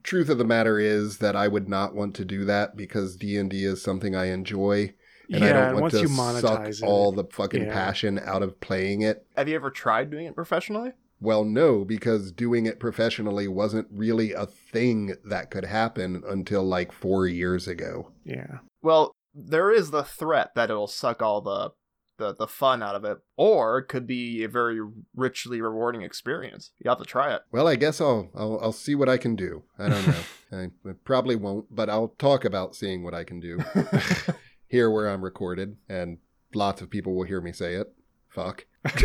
truth 0.03 0.29
of 0.29 0.39
the 0.39 0.45
matter 0.45 0.79
is 0.79 1.19
that 1.19 1.37
I 1.37 1.49
would 1.49 1.69
not 1.69 1.95
want 1.95 2.15
to 2.17 2.25
do 2.25 2.45
that 2.47 2.77
because 2.77 3.17
D 3.17 3.37
and 3.37 3.51
D 3.51 3.65
is 3.65 3.83
something 3.83 4.17
I 4.17 4.27
enjoy, 4.27 4.95
and 5.31 5.45
I 5.45 5.47
yeah, 5.47 5.53
don't 5.53 5.63
and 5.65 5.73
want 5.75 5.83
once 5.83 5.95
to 5.95 6.01
you 6.01 6.09
suck 6.09 6.61
monetize 6.63 6.83
it, 6.83 6.87
all 6.87 7.13
the 7.13 7.25
fucking 7.25 7.67
yeah. 7.67 7.73
passion 7.73 8.21
out 8.25 8.43
of 8.43 8.61
playing 8.61 9.03
it. 9.03 9.27
Have 9.37 9.49
you 9.49 9.57
ever 9.57 9.71
tried 9.71 10.11
doing 10.11 10.27
it 10.27 10.35
professionally? 10.35 10.93
Well, 11.21 11.45
no, 11.45 11.85
because 11.85 12.31
doing 12.31 12.67
it 12.67 12.79
professionally 12.79 13.49
wasn't 13.49 13.89
really 13.91 14.33
a 14.33 14.47
thing 14.47 15.17
that 15.25 15.51
could 15.51 15.65
happen 15.65 16.23
until 16.29 16.63
like 16.63 16.93
four 16.93 17.27
years 17.27 17.67
ago. 17.67 18.13
Yeah. 18.25 18.59
Well, 18.83 19.13
there 19.35 19.71
is 19.71 19.91
the 19.91 20.05
threat 20.05 20.53
that 20.55 20.71
it'll 20.71 20.87
suck 20.87 21.23
all 21.23 21.41
the 21.41 21.71
the, 22.19 22.35
the 22.35 22.49
fun 22.49 22.83
out 22.83 22.97
of 22.97 23.05
it, 23.05 23.19
or 23.37 23.79
it 23.79 23.85
could 23.85 24.05
be 24.05 24.43
a 24.43 24.49
very 24.49 24.81
richly 25.15 25.61
rewarding 25.61 26.03
experience. 26.03 26.73
You 26.83 26.91
have 26.91 26.99
to 26.99 27.05
try 27.05 27.33
it. 27.33 27.43
Well, 27.53 27.69
I 27.69 27.77
guess 27.77 28.01
I'll 28.01 28.29
I'll, 28.35 28.59
I'll 28.61 28.73
see 28.73 28.95
what 28.97 29.09
I 29.09 29.19
can 29.19 29.37
do. 29.37 29.63
I 29.79 29.89
don't 29.89 30.07
know. 30.07 30.15
I, 30.53 30.89
I 30.89 30.93
probably 31.05 31.37
won't, 31.37 31.67
but 31.75 31.89
I'll 31.89 32.09
talk 32.19 32.45
about 32.45 32.75
seeing 32.75 33.05
what 33.05 33.15
I 33.15 33.23
can 33.23 33.39
do 33.39 33.59
here 34.69 34.91
where 34.91 35.09
I'm 35.09 35.25
recorded, 35.25 35.77
and 35.89 36.19
lots 36.55 36.81
of 36.81 36.91
people 36.91 37.15
will 37.15 37.25
hear 37.25 37.41
me 37.41 37.53
say 37.53 37.75
it. 37.75 37.93
Fuck. 38.29 38.67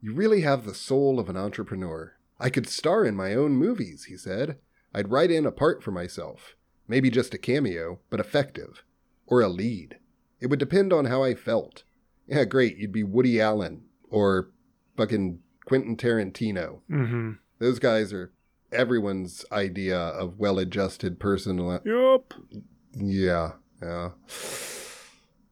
you 0.00 0.14
really 0.14 0.42
have 0.42 0.64
the 0.64 0.74
soul 0.74 1.18
of 1.18 1.28
an 1.28 1.36
entrepreneur. 1.36 2.14
I 2.38 2.50
could 2.50 2.68
star 2.68 3.04
in 3.04 3.16
my 3.16 3.34
own 3.34 3.52
movies, 3.52 4.04
he 4.04 4.16
said. 4.16 4.58
I'd 4.94 5.10
write 5.10 5.30
in 5.30 5.46
a 5.46 5.52
part 5.52 5.82
for 5.82 5.90
myself. 5.90 6.54
Maybe 6.86 7.10
just 7.10 7.34
a 7.34 7.38
cameo, 7.38 8.00
but 8.10 8.20
effective. 8.20 8.82
Or 9.26 9.40
a 9.40 9.48
lead. 9.48 9.98
It 10.40 10.48
would 10.48 10.58
depend 10.58 10.92
on 10.92 11.06
how 11.06 11.22
I 11.22 11.34
felt. 11.34 11.84
Yeah, 12.26 12.44
great, 12.44 12.76
you'd 12.76 12.92
be 12.92 13.02
Woody 13.02 13.40
Allen 13.40 13.84
or 14.10 14.50
fucking 14.96 15.40
Quentin 15.64 15.96
Tarantino. 15.96 16.80
Mm-hmm. 16.90 17.32
Those 17.58 17.78
guys 17.78 18.12
are 18.12 18.32
everyone's 18.72 19.44
idea 19.50 19.98
of 19.98 20.38
well 20.38 20.58
adjusted 20.58 21.18
personal. 21.18 21.80
Yup. 21.84 22.34
Yeah, 22.94 23.52
yeah. 23.82 24.10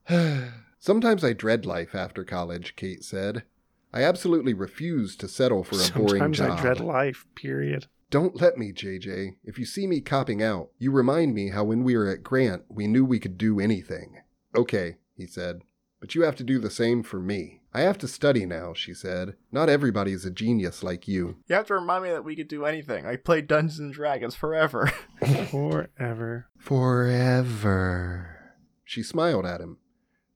Sometimes 0.79 1.25
I 1.25 1.33
dread 1.33 1.67
life 1.67 1.95
after 1.95 2.25
college, 2.25 2.77
Kate 2.77 3.05
said. 3.05 3.45
I 3.93 4.03
absolutely 4.03 4.55
refuse 4.55 5.17
to 5.17 5.29
settle 5.29 5.65
for 5.65 5.77
a 5.77 5.99
boring 5.99 6.33
job. 6.33 6.37
Sometimes. 6.37 6.61
I 6.61 6.63
dread 6.63 6.81
life, 6.81 7.27
period. 7.35 7.87
Don't 8.11 8.41
let 8.41 8.57
me, 8.57 8.73
JJ. 8.73 9.37
If 9.43 9.59
you 9.59 9.65
see 9.65 9.87
me 9.87 10.01
copping 10.01 10.43
out, 10.43 10.69
you 10.79 10.93
remind 10.93 11.35
me 11.35 11.49
how 11.49 11.65
when 11.65 11.83
we 11.83 11.97
were 11.97 12.09
at 12.09 12.23
Grant, 12.23 12.63
we 12.69 12.87
knew 12.87 13.05
we 13.05 13.19
could 13.19 13.37
do 13.37 13.59
anything. 13.59 14.23
Okay, 14.55 14.97
he 15.17 15.27
said. 15.27 15.63
But 16.01 16.15
you 16.15 16.23
have 16.23 16.37
to 16.37 16.45
do 16.45 16.59
the 16.59 16.71
same 16.71 17.03
for 17.03 17.19
me. 17.19 17.63
I 17.77 17.81
have 17.81 17.99
to 17.99 18.09
study 18.09 18.47
now, 18.47 18.73
she 18.73 18.95
said. 18.95 19.35
Not 19.53 19.69
everybody's 19.69 20.25
a 20.25 20.31
genius 20.31 20.83
like 20.83 21.07
you. 21.07 21.37
You 21.47 21.57
have 21.57 21.67
to 21.67 21.75
remind 21.75 22.05
me 22.05 22.11
that 22.11 22.25
we 22.25 22.35
could 22.35 22.49
do 22.49 22.65
anything. 22.65 23.05
I 23.05 23.17
played 23.17 23.47
Dungeons 23.47 23.79
and 23.79 23.93
Dragons 23.93 24.35
forever. 24.35 24.91
Forever. 25.51 26.49
Forever. 26.57 28.55
She 28.83 29.03
smiled 29.03 29.45
at 29.45 29.61
him. 29.61 29.77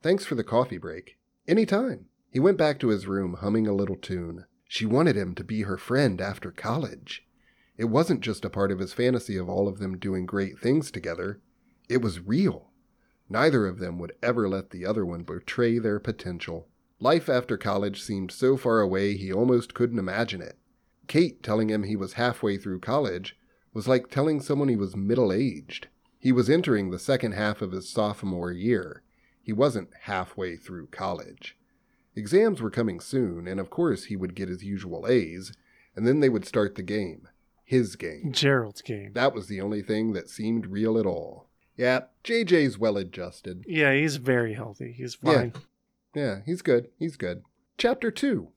Thanks 0.03 0.27
for 0.27 0.35
the 0.35 0.45
coffee 0.45 0.77
break. 0.77 1.17
Any 1.49 1.65
time. 1.65 2.09
He 2.31 2.39
went 2.39 2.59
back 2.59 2.79
to 2.81 2.89
his 2.89 3.07
room 3.07 3.39
humming 3.41 3.67
a 3.67 3.73
little 3.73 3.97
tune. 3.97 4.45
She 4.69 4.85
wanted 4.85 5.17
him 5.17 5.35
to 5.37 5.43
be 5.43 5.63
her 5.63 5.79
friend 5.79 6.21
after 6.21 6.51
college. 6.51 7.27
It 7.79 7.87
wasn't 7.87 8.21
just 8.21 8.45
a 8.45 8.51
part 8.51 8.71
of 8.71 8.81
his 8.81 8.93
fantasy 8.93 9.39
of 9.39 9.49
all 9.49 9.67
of 9.67 9.79
them 9.79 9.97
doing 9.97 10.27
great 10.27 10.59
things 10.59 10.91
together. 10.91 11.41
It 11.89 12.03
was 12.03 12.21
real. 12.21 12.71
Neither 13.31 13.67
of 13.67 13.79
them 13.79 13.99
would 13.99 14.13
ever 14.23 14.47
let 14.47 14.69
the 14.69 14.85
other 14.85 15.07
one 15.07 15.23
betray 15.23 15.79
their 15.79 15.99
potential. 15.99 16.67
Life 17.03 17.31
after 17.31 17.57
college 17.57 18.03
seemed 18.03 18.31
so 18.31 18.59
far 18.59 18.81
away 18.81 19.17
he 19.17 19.33
almost 19.33 19.73
couldn't 19.73 19.99
imagine 19.99 20.43
it. 20.43 20.59
Kate 21.07 21.43
telling 21.43 21.71
him 21.71 21.83
he 21.83 21.97
was 21.97 22.13
halfway 22.13 22.59
through 22.59 22.81
college 22.81 23.39
was 23.73 23.89
like 23.89 24.11
telling 24.11 24.41
someone 24.41 24.69
he 24.69 24.77
was 24.77 24.95
middle 24.95 25.33
aged. 25.33 25.89
He 26.19 26.31
was 26.31 26.51
entering 26.51 26.91
the 26.91 26.99
second 26.99 27.33
half 27.33 27.63
of 27.63 27.73
his 27.73 27.89
sophomore 27.89 28.53
year. 28.53 29.03
He 29.43 29.53
wasn't 29.53 29.89
halfway 30.03 30.57
through 30.57 30.89
college. 30.89 31.57
Exams 32.15 32.61
were 32.61 32.71
coming 32.71 33.01
soon, 33.01 33.49
and 33.49 33.59
of 33.59 33.71
course 33.71 34.05
he 34.05 34.17
would 34.17 34.35
get 34.35 34.51
his 34.51 34.63
usual 34.63 35.07
A's, 35.09 35.53
and 35.97 36.07
then 36.07 36.21
they 36.21 36.29
would 36.29 36.45
start 36.45 36.75
the 36.75 36.83
game. 36.83 37.29
His 37.65 37.97
game. 37.97 38.33
Gerald's 38.33 38.83
game. 38.83 39.13
That 39.15 39.35
was 39.35 39.47
the 39.47 39.61
only 39.61 39.81
thing 39.81 40.13
that 40.13 40.29
seemed 40.29 40.67
real 40.67 40.99
at 40.99 41.07
all. 41.07 41.49
Yeah, 41.77 42.01
JJ's 42.25 42.79
well 42.79 42.99
adjusted. 42.99 43.65
Yeah, 43.67 43.95
he's 43.95 44.17
very 44.17 44.55
healthy. 44.55 44.93
He's 44.93 45.15
fine. 45.15 45.53
Yeah, 45.55 45.61
he's 46.15 46.63
good. 46.63 46.89
He's 46.99 47.17
good. 47.17 47.43
Chapter 47.79 48.11
2. 48.11 48.49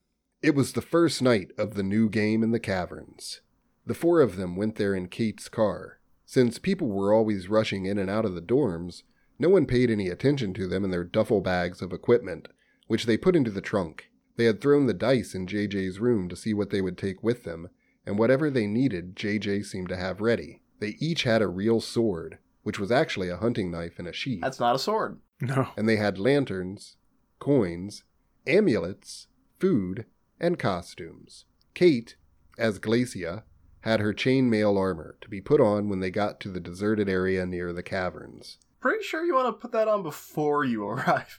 It 0.42 0.54
was 0.54 0.72
the 0.72 0.82
first 0.82 1.22
night 1.22 1.52
of 1.56 1.74
the 1.74 1.82
new 1.82 2.08
game 2.10 2.42
in 2.42 2.50
the 2.50 2.60
caverns. 2.60 3.40
The 3.86 3.94
four 3.94 4.20
of 4.20 4.36
them 4.36 4.56
went 4.56 4.76
there 4.76 4.94
in 4.94 5.08
Kate's 5.08 5.48
car. 5.48 6.00
Since 6.26 6.58
people 6.58 6.88
were 6.88 7.12
always 7.12 7.48
rushing 7.48 7.86
in 7.86 7.98
and 7.98 8.10
out 8.10 8.24
of 8.24 8.34
the 8.34 8.42
dorms, 8.42 9.02
no 9.38 9.48
one 9.48 9.66
paid 9.66 9.90
any 9.90 10.08
attention 10.08 10.52
to 10.54 10.66
them 10.66 10.84
and 10.84 10.92
their 10.92 11.04
duffel 11.04 11.40
bags 11.40 11.80
of 11.82 11.92
equipment, 11.92 12.48
which 12.86 13.06
they 13.06 13.16
put 13.16 13.36
into 13.36 13.50
the 13.50 13.60
trunk. 13.60 14.10
They 14.36 14.44
had 14.44 14.60
thrown 14.60 14.86
the 14.86 14.94
dice 14.94 15.34
in 15.34 15.46
JJ's 15.46 16.00
room 16.00 16.28
to 16.28 16.36
see 16.36 16.52
what 16.54 16.70
they 16.70 16.80
would 16.80 16.98
take 16.98 17.22
with 17.22 17.44
them, 17.44 17.68
and 18.06 18.18
whatever 18.18 18.50
they 18.50 18.66
needed, 18.66 19.16
JJ 19.16 19.64
seemed 19.64 19.88
to 19.90 19.96
have 19.96 20.20
ready. 20.20 20.60
They 20.80 20.96
each 20.98 21.22
had 21.22 21.40
a 21.40 21.48
real 21.48 21.80
sword, 21.80 22.38
which 22.62 22.78
was 22.78 22.90
actually 22.90 23.28
a 23.28 23.36
hunting 23.36 23.70
knife 23.70 23.98
in 23.98 24.06
a 24.06 24.12
sheath 24.12 24.40
That's 24.42 24.60
not 24.60 24.74
a 24.74 24.78
sword. 24.78 25.20
No. 25.40 25.68
and 25.76 25.88
they 25.88 25.96
had 25.96 26.18
lanterns, 26.18 26.96
coins, 27.44 28.04
amulets, 28.46 29.26
food, 29.58 30.06
and 30.40 30.58
costumes. 30.58 31.44
Kate, 31.74 32.16
as 32.56 32.78
Glacia, 32.78 33.42
had 33.82 34.00
her 34.00 34.14
chainmail 34.14 34.78
armor 34.78 35.16
to 35.20 35.28
be 35.28 35.42
put 35.42 35.60
on 35.60 35.90
when 35.90 36.00
they 36.00 36.10
got 36.10 36.40
to 36.40 36.48
the 36.48 36.58
deserted 36.58 37.06
area 37.06 37.44
near 37.44 37.70
the 37.74 37.82
caverns. 37.82 38.56
Pretty 38.80 39.04
sure 39.04 39.26
you 39.26 39.34
want 39.34 39.48
to 39.48 39.60
put 39.60 39.72
that 39.72 39.88
on 39.88 40.02
before 40.02 40.64
you 40.64 40.84
arrive. 40.88 41.38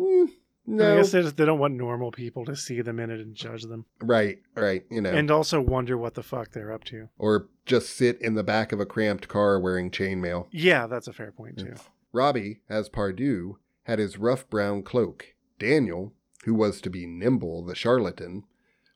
Hmm, 0.00 0.24
I 0.72 0.96
guess 0.96 1.12
they, 1.12 1.20
just, 1.20 1.36
they 1.36 1.44
don't 1.44 1.58
want 1.58 1.74
normal 1.74 2.12
people 2.12 2.46
to 2.46 2.56
see 2.56 2.80
them 2.80 2.98
in 2.98 3.10
it 3.10 3.20
and 3.20 3.34
judge 3.34 3.64
them. 3.64 3.84
right, 4.00 4.38
right, 4.54 4.84
you 4.90 5.02
know, 5.02 5.10
And 5.10 5.30
also 5.30 5.60
wonder 5.60 5.98
what 5.98 6.14
the 6.14 6.22
fuck 6.22 6.52
they're 6.52 6.72
up 6.72 6.84
to. 6.84 7.10
or 7.18 7.48
just 7.66 7.90
sit 7.94 8.18
in 8.22 8.36
the 8.36 8.42
back 8.42 8.72
of 8.72 8.80
a 8.80 8.86
cramped 8.86 9.28
car 9.28 9.60
wearing 9.60 9.90
chainmail. 9.90 10.46
Yeah, 10.50 10.86
that's 10.86 11.08
a 11.08 11.12
fair 11.12 11.30
point, 11.30 11.58
too. 11.58 11.74
Robbie, 12.10 12.60
as 12.70 12.88
Pardieu, 12.88 13.56
had 13.84 13.98
his 13.98 14.18
rough 14.18 14.48
brown 14.48 14.82
cloak. 14.82 15.34
Daniel, 15.58 16.12
who 16.44 16.54
was 16.54 16.80
to 16.80 16.90
be 16.90 17.06
Nimble 17.06 17.64
the 17.64 17.74
charlatan, 17.74 18.44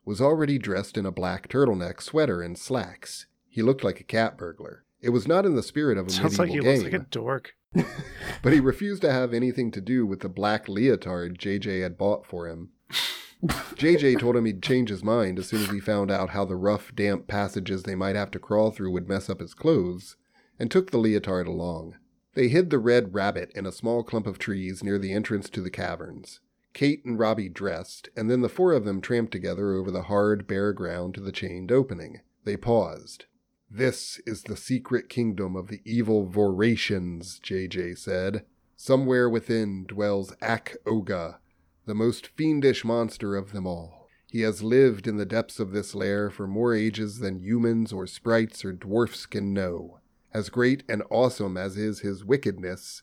was 0.05 0.21
already 0.21 0.59
dressed 0.59 0.97
in 0.97 1.07
a 1.07 1.13
black 1.13 1.49
turtleneck 1.49 2.01
sweater 2.01 2.43
and 2.43 2.59
slacks. 2.59 3.27
He 3.49 3.63
looked 3.63 3.85
like 3.85 4.01
a 4.01 4.05
cat 4.05 4.37
burglar. 4.37 4.85
It 5.01 5.11
was 5.11 5.29
not 5.29 5.47
in 5.47 5.55
the 5.55 5.63
spirit 5.63 5.99
of 5.99 6.07
a 6.07 6.11
Sounds 6.11 6.39
like 6.39 6.49
medieval 6.49 6.71
he 6.71 6.77
game, 6.77 6.83
looks 6.83 6.93
like 6.93 7.03
a 7.03 7.11
dork. 7.11 7.55
but 8.43 8.53
he 8.53 8.61
refused 8.61 9.03
to 9.03 9.13
have 9.13 9.35
anything 9.35 9.71
to 9.73 9.81
do 9.81 10.07
with 10.07 10.21
the 10.21 10.29
black 10.29 10.69
leotard 10.69 11.39
JJ 11.39 11.83
had 11.83 11.99
bought 11.99 12.27
for 12.27 12.49
him. 12.49 12.71
JJ 13.45 14.21
told 14.21 14.37
him 14.37 14.47
he'd 14.47 14.63
change 14.63 14.89
his 14.89 15.05
mind 15.05 15.39
as 15.39 15.49
soon 15.49 15.63
as 15.63 15.71
he 15.71 15.81
found 15.81 16.11
out 16.11 16.31
how 16.31 16.45
the 16.45 16.57
rough, 16.57 16.95
damp 16.95 17.27
passages 17.27 17.83
they 17.83 17.95
might 17.95 18.17
have 18.17 18.31
to 18.31 18.39
crawl 18.39 18.71
through 18.71 18.93
would 18.93 19.09
mess 19.09 19.29
up 19.29 19.41
his 19.41 19.55
clothes, 19.55 20.17
and 20.59 20.71
took 20.71 20.91
the 20.91 20.99
leotard 20.99 21.47
along. 21.47 21.97
They 22.35 22.49
hid 22.49 22.71
the 22.71 22.79
red 22.79 23.15
rabbit 23.15 23.53
in 23.55 23.65
a 23.65 23.73
small 23.73 24.03
clump 24.03 24.27
of 24.27 24.39
trees 24.39 24.83
near 24.83 24.99
the 24.99 25.13
entrance 25.13 25.49
to 25.51 25.61
the 25.61 25.71
caverns. 25.71 26.41
Kate 26.73 27.05
and 27.05 27.17
Robbie 27.17 27.49
dressed, 27.49 28.09
and 28.17 28.29
then 28.29 28.41
the 28.41 28.49
four 28.49 28.73
of 28.73 28.85
them 28.85 29.01
tramped 29.01 29.31
together 29.31 29.73
over 29.73 29.93
the 29.93 30.03
hard, 30.03 30.49
bare 30.49 30.73
ground 30.73 31.15
to 31.15 31.21
the 31.21 31.31
chained 31.31 31.71
opening. 31.71 32.21
They 32.45 32.57
paused. 32.57 33.27
This 33.71 34.21
is 34.27 34.43
the 34.43 34.57
secret 34.57 35.09
kingdom 35.09 35.55
of 35.55 35.69
the 35.69 35.81
evil 35.85 36.27
Vorations, 36.27 37.41
JJ 37.41 37.97
said. 37.99 38.45
Somewhere 38.77 39.31
within 39.31 39.87
dwells 39.87 40.35
Ak 40.43 40.77
Oga, 40.85 41.39
the 41.87 41.95
most 41.95 42.27
fiendish 42.27 42.85
monster 42.85 43.37
of 43.37 43.53
them 43.53 43.67
all. 43.67 44.09
He 44.27 44.41
has 44.41 44.65
lived 44.65 45.07
in 45.07 45.17
the 45.17 45.25
depths 45.25 45.61
of 45.61 45.71
this 45.71 45.95
lair 45.95 46.29
for 46.29 46.49
more 46.49 46.75
ages 46.75 47.21
than 47.21 47.39
humans 47.39 47.93
or 47.93 48.09
sprites 48.09 48.65
or 48.65 48.73
dwarfs 48.73 49.27
can 49.27 49.53
know. 49.53 50.01
As 50.35 50.49
great 50.51 50.83
and 50.89 51.03
awesome 51.11 51.57
as 51.57 51.77
is 51.77 52.01
his 52.01 52.25
wickedness, 52.25 53.03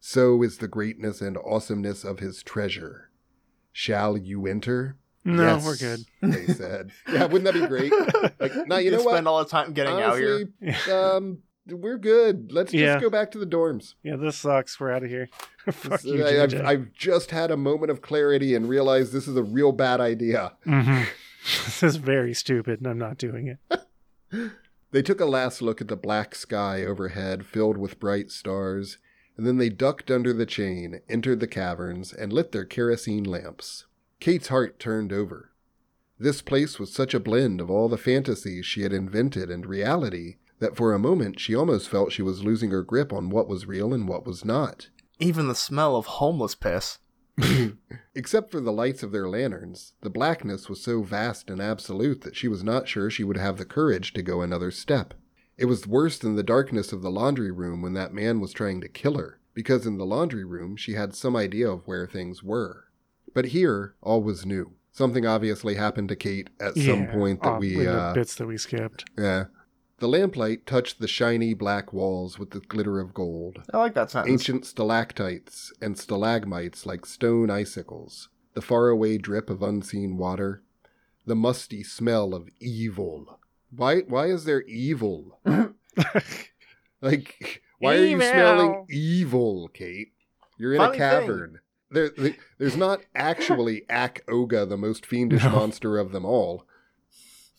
so 0.00 0.42
is 0.42 0.58
the 0.58 0.68
greatness 0.68 1.20
and 1.20 1.36
awesomeness 1.44 2.04
of 2.04 2.20
his 2.20 2.42
treasure. 2.42 3.10
Shall 3.72 4.16
you 4.16 4.46
enter? 4.46 4.96
No, 5.24 5.42
Yes, 5.42 5.64
we're 5.66 5.76
good. 5.76 6.00
They 6.22 6.46
said. 6.54 6.90
yeah, 7.12 7.24
wouldn't 7.26 7.44
that 7.44 7.54
be 7.54 7.66
great? 7.66 7.92
Like, 8.40 8.52
now 8.68 8.78
you 8.78 8.92
know 8.92 9.02
what? 9.02 9.14
spend 9.14 9.26
all 9.28 9.40
the 9.40 9.50
time 9.50 9.72
getting 9.72 10.00
out 10.00 10.16
here. 10.18 10.48
Honestly, 10.62 10.92
um, 10.92 11.38
we're 11.66 11.98
good. 11.98 12.52
Let's 12.52 12.70
just 12.72 12.80
Yeah. 12.80 13.00
go 13.00 13.10
back 13.10 13.32
to 13.32 13.38
the 13.38 13.44
dorms. 13.46 13.94
Yeah, 14.04 14.16
this 14.16 14.36
sucks. 14.36 14.78
We're 14.80 14.92
out 14.92 15.02
of 15.02 15.10
here. 15.10 15.28
Fuck 15.70 16.04
you, 16.04 16.24
I, 16.24 16.32
have 16.34 16.50
JJ. 16.50 16.64
I've 16.64 16.92
just 16.94 17.30
had 17.32 17.50
a 17.50 17.56
moment 17.56 17.90
of 17.90 18.00
clarity 18.00 18.54
and 18.54 18.68
realized 18.68 19.12
this 19.12 19.26
is 19.28 19.36
a 19.36 19.42
real 19.42 19.72
bad 19.72 20.00
idea. 20.00 20.52
Mhm. 20.64 21.06
this 21.64 21.82
is 21.82 21.96
very 21.96 22.32
stupid, 22.34 22.78
and 22.78 22.86
I'm 22.86 22.98
not 22.98 23.18
doing 23.18 23.48
it. 23.48 24.50
They 24.90 25.02
took 25.02 25.20
a 25.20 25.26
last 25.26 25.60
look 25.60 25.80
at 25.80 25.88
the 25.88 25.96
black 25.96 26.34
sky 26.34 26.84
overhead 26.84 27.44
filled 27.44 27.76
with 27.76 28.00
bright 28.00 28.30
stars, 28.30 28.98
and 29.36 29.46
then 29.46 29.58
they 29.58 29.68
ducked 29.68 30.10
under 30.10 30.32
the 30.32 30.46
chain, 30.46 31.00
entered 31.08 31.40
the 31.40 31.46
caverns, 31.46 32.12
and 32.12 32.32
lit 32.32 32.52
their 32.52 32.64
kerosene 32.64 33.24
lamps. 33.24 33.84
Kate's 34.18 34.48
heart 34.48 34.78
turned 34.78 35.12
over. 35.12 35.52
This 36.18 36.42
place 36.42 36.78
was 36.78 36.92
such 36.92 37.14
a 37.14 37.20
blend 37.20 37.60
of 37.60 37.70
all 37.70 37.88
the 37.88 37.96
fantasies 37.96 38.66
she 38.66 38.82
had 38.82 38.92
invented 38.92 39.50
and 39.50 39.64
reality 39.64 40.36
that 40.58 40.76
for 40.76 40.92
a 40.92 40.98
moment 40.98 41.38
she 41.38 41.54
almost 41.54 41.88
felt 41.88 42.10
she 42.10 42.22
was 42.22 42.42
losing 42.42 42.70
her 42.70 42.82
grip 42.82 43.12
on 43.12 43.30
what 43.30 43.46
was 43.46 43.66
real 43.66 43.94
and 43.94 44.08
what 44.08 44.26
was 44.26 44.44
not. 44.44 44.88
Even 45.20 45.46
the 45.46 45.54
smell 45.54 45.96
of 45.96 46.06
homeless 46.06 46.54
piss. 46.54 46.98
Except 48.14 48.50
for 48.50 48.60
the 48.60 48.72
lights 48.72 49.02
of 49.02 49.12
their 49.12 49.28
lanterns, 49.28 49.92
the 50.02 50.10
blackness 50.10 50.68
was 50.68 50.82
so 50.82 51.02
vast 51.02 51.50
and 51.50 51.60
absolute 51.60 52.22
that 52.22 52.36
she 52.36 52.48
was 52.48 52.64
not 52.64 52.88
sure 52.88 53.10
she 53.10 53.24
would 53.24 53.36
have 53.36 53.58
the 53.58 53.64
courage 53.64 54.12
to 54.14 54.22
go 54.22 54.40
another 54.40 54.70
step. 54.70 55.14
It 55.56 55.66
was 55.66 55.86
worse 55.86 56.18
than 56.18 56.36
the 56.36 56.42
darkness 56.42 56.92
of 56.92 57.02
the 57.02 57.10
laundry 57.10 57.50
room 57.50 57.82
when 57.82 57.94
that 57.94 58.14
man 58.14 58.40
was 58.40 58.52
trying 58.52 58.80
to 58.80 58.88
kill 58.88 59.16
her, 59.18 59.40
because 59.54 59.86
in 59.86 59.98
the 59.98 60.06
laundry 60.06 60.44
room 60.44 60.76
she 60.76 60.92
had 60.94 61.14
some 61.14 61.36
idea 61.36 61.68
of 61.68 61.86
where 61.86 62.06
things 62.06 62.42
were. 62.42 62.84
But 63.34 63.46
here, 63.46 63.94
all 64.00 64.22
was 64.22 64.46
new. 64.46 64.72
Something 64.92 65.26
obviously 65.26 65.74
happened 65.74 66.08
to 66.08 66.16
Kate 66.16 66.50
at 66.60 66.76
some 66.76 67.06
point 67.08 67.42
that 67.42 67.54
uh, 67.54 67.58
we, 67.58 67.86
uh, 67.86 68.14
bits 68.14 68.34
that 68.36 68.46
we 68.46 68.56
skipped. 68.56 69.04
yeah. 69.16 69.44
The 70.00 70.08
lamplight 70.08 70.64
touched 70.64 71.00
the 71.00 71.08
shiny 71.08 71.54
black 71.54 71.92
walls 71.92 72.38
with 72.38 72.50
the 72.50 72.60
glitter 72.60 73.00
of 73.00 73.12
gold. 73.14 73.62
I 73.72 73.78
like 73.78 73.94
that 73.94 74.10
sentence. 74.12 74.30
Ancient 74.32 74.64
stalactites 74.66 75.72
and 75.82 75.98
stalagmites 75.98 76.86
like 76.86 77.04
stone 77.04 77.50
icicles, 77.50 78.28
the 78.54 78.62
faraway 78.62 79.18
drip 79.18 79.50
of 79.50 79.60
unseen 79.62 80.16
water, 80.16 80.62
the 81.26 81.34
musty 81.34 81.82
smell 81.82 82.32
of 82.32 82.48
evil. 82.60 83.40
Why 83.74 84.00
why 84.02 84.26
is 84.26 84.44
there 84.44 84.62
evil? 84.62 85.40
Like 87.00 87.62
why 87.78 87.94
are 87.96 88.04
you 88.04 88.16
smelling 88.20 88.86
evil, 88.90 89.68
Kate? 89.72 90.12
You're 90.58 90.74
in 90.74 90.78
Funny 90.78 90.94
a 90.96 90.98
cavern. 90.98 91.60
There, 91.90 92.10
there- 92.10 92.36
there's 92.58 92.76
not 92.76 93.00
actually 93.14 93.84
Ak 93.90 94.24
Oga, 94.28 94.68
the 94.68 94.76
most 94.76 95.06
fiendish 95.06 95.44
No. 95.44 95.50
monster 95.50 95.96
of 95.98 96.10
them 96.12 96.24
all. 96.24 96.66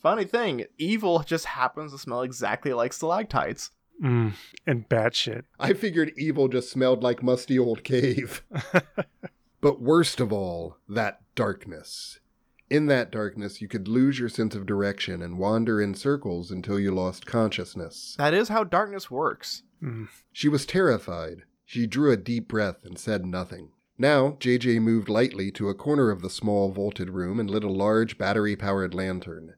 Funny 0.01 0.25
thing, 0.25 0.65
evil 0.77 1.20
just 1.20 1.46
happens 1.46 1.91
to 1.91 1.98
smell 1.98 2.22
exactly 2.22 2.74
like 2.74 2.94
stalactites. 2.94 3.72
Mm, 4.01 4.34
and 4.65 4.88
batshit. 4.88 5.44
I 5.60 5.74
figured 5.74 6.13
evil 6.18 6.48
just 6.48 6.72
smelled 6.72 7.03
like 7.03 7.22
musty 7.22 7.60
old 7.60 7.84
cave. 7.84 8.44
But 9.62 9.82
worst 9.82 10.20
of 10.20 10.32
all, 10.32 10.77
that 10.88 11.20
darkness. 11.36 12.20
In 12.70 12.86
that 12.86 13.12
darkness, 13.12 13.62
you 13.62 13.68
could 13.68 13.88
lose 13.88 14.20
your 14.20 14.29
sense 14.29 14.56
of 14.56 14.65
direction 14.65 15.22
and 15.22 15.38
wander 15.38 15.82
in 15.82 15.96
circles 15.96 16.51
until 16.51 16.79
you 16.79 16.91
lost 16.91 17.25
consciousness. 17.25 18.15
That 18.18 18.34
is 18.34 18.48
how 18.48 18.63
darkness 18.63 19.12
works. 19.12 19.63
Mm. 19.84 20.08
She 20.32 20.48
was 20.48 20.65
terrified. 20.65 21.44
She 21.65 21.88
drew 21.88 22.12
a 22.12 22.18
deep 22.18 22.48
breath 22.48 22.86
and 22.86 22.98
said 22.98 23.25
nothing. 23.25 23.72
Now, 23.98 24.38
JJ 24.39 24.82
moved 24.82 25.10
lightly 25.10 25.51
to 25.53 25.68
a 25.68 25.75
corner 25.75 26.10
of 26.10 26.22
the 26.22 26.29
small 26.29 26.72
vaulted 26.72 27.10
room 27.10 27.38
and 27.39 27.50
lit 27.50 27.65
a 27.65 27.70
large 27.70 28.18
battery 28.18 28.56
powered 28.56 28.94
lantern, 28.94 29.56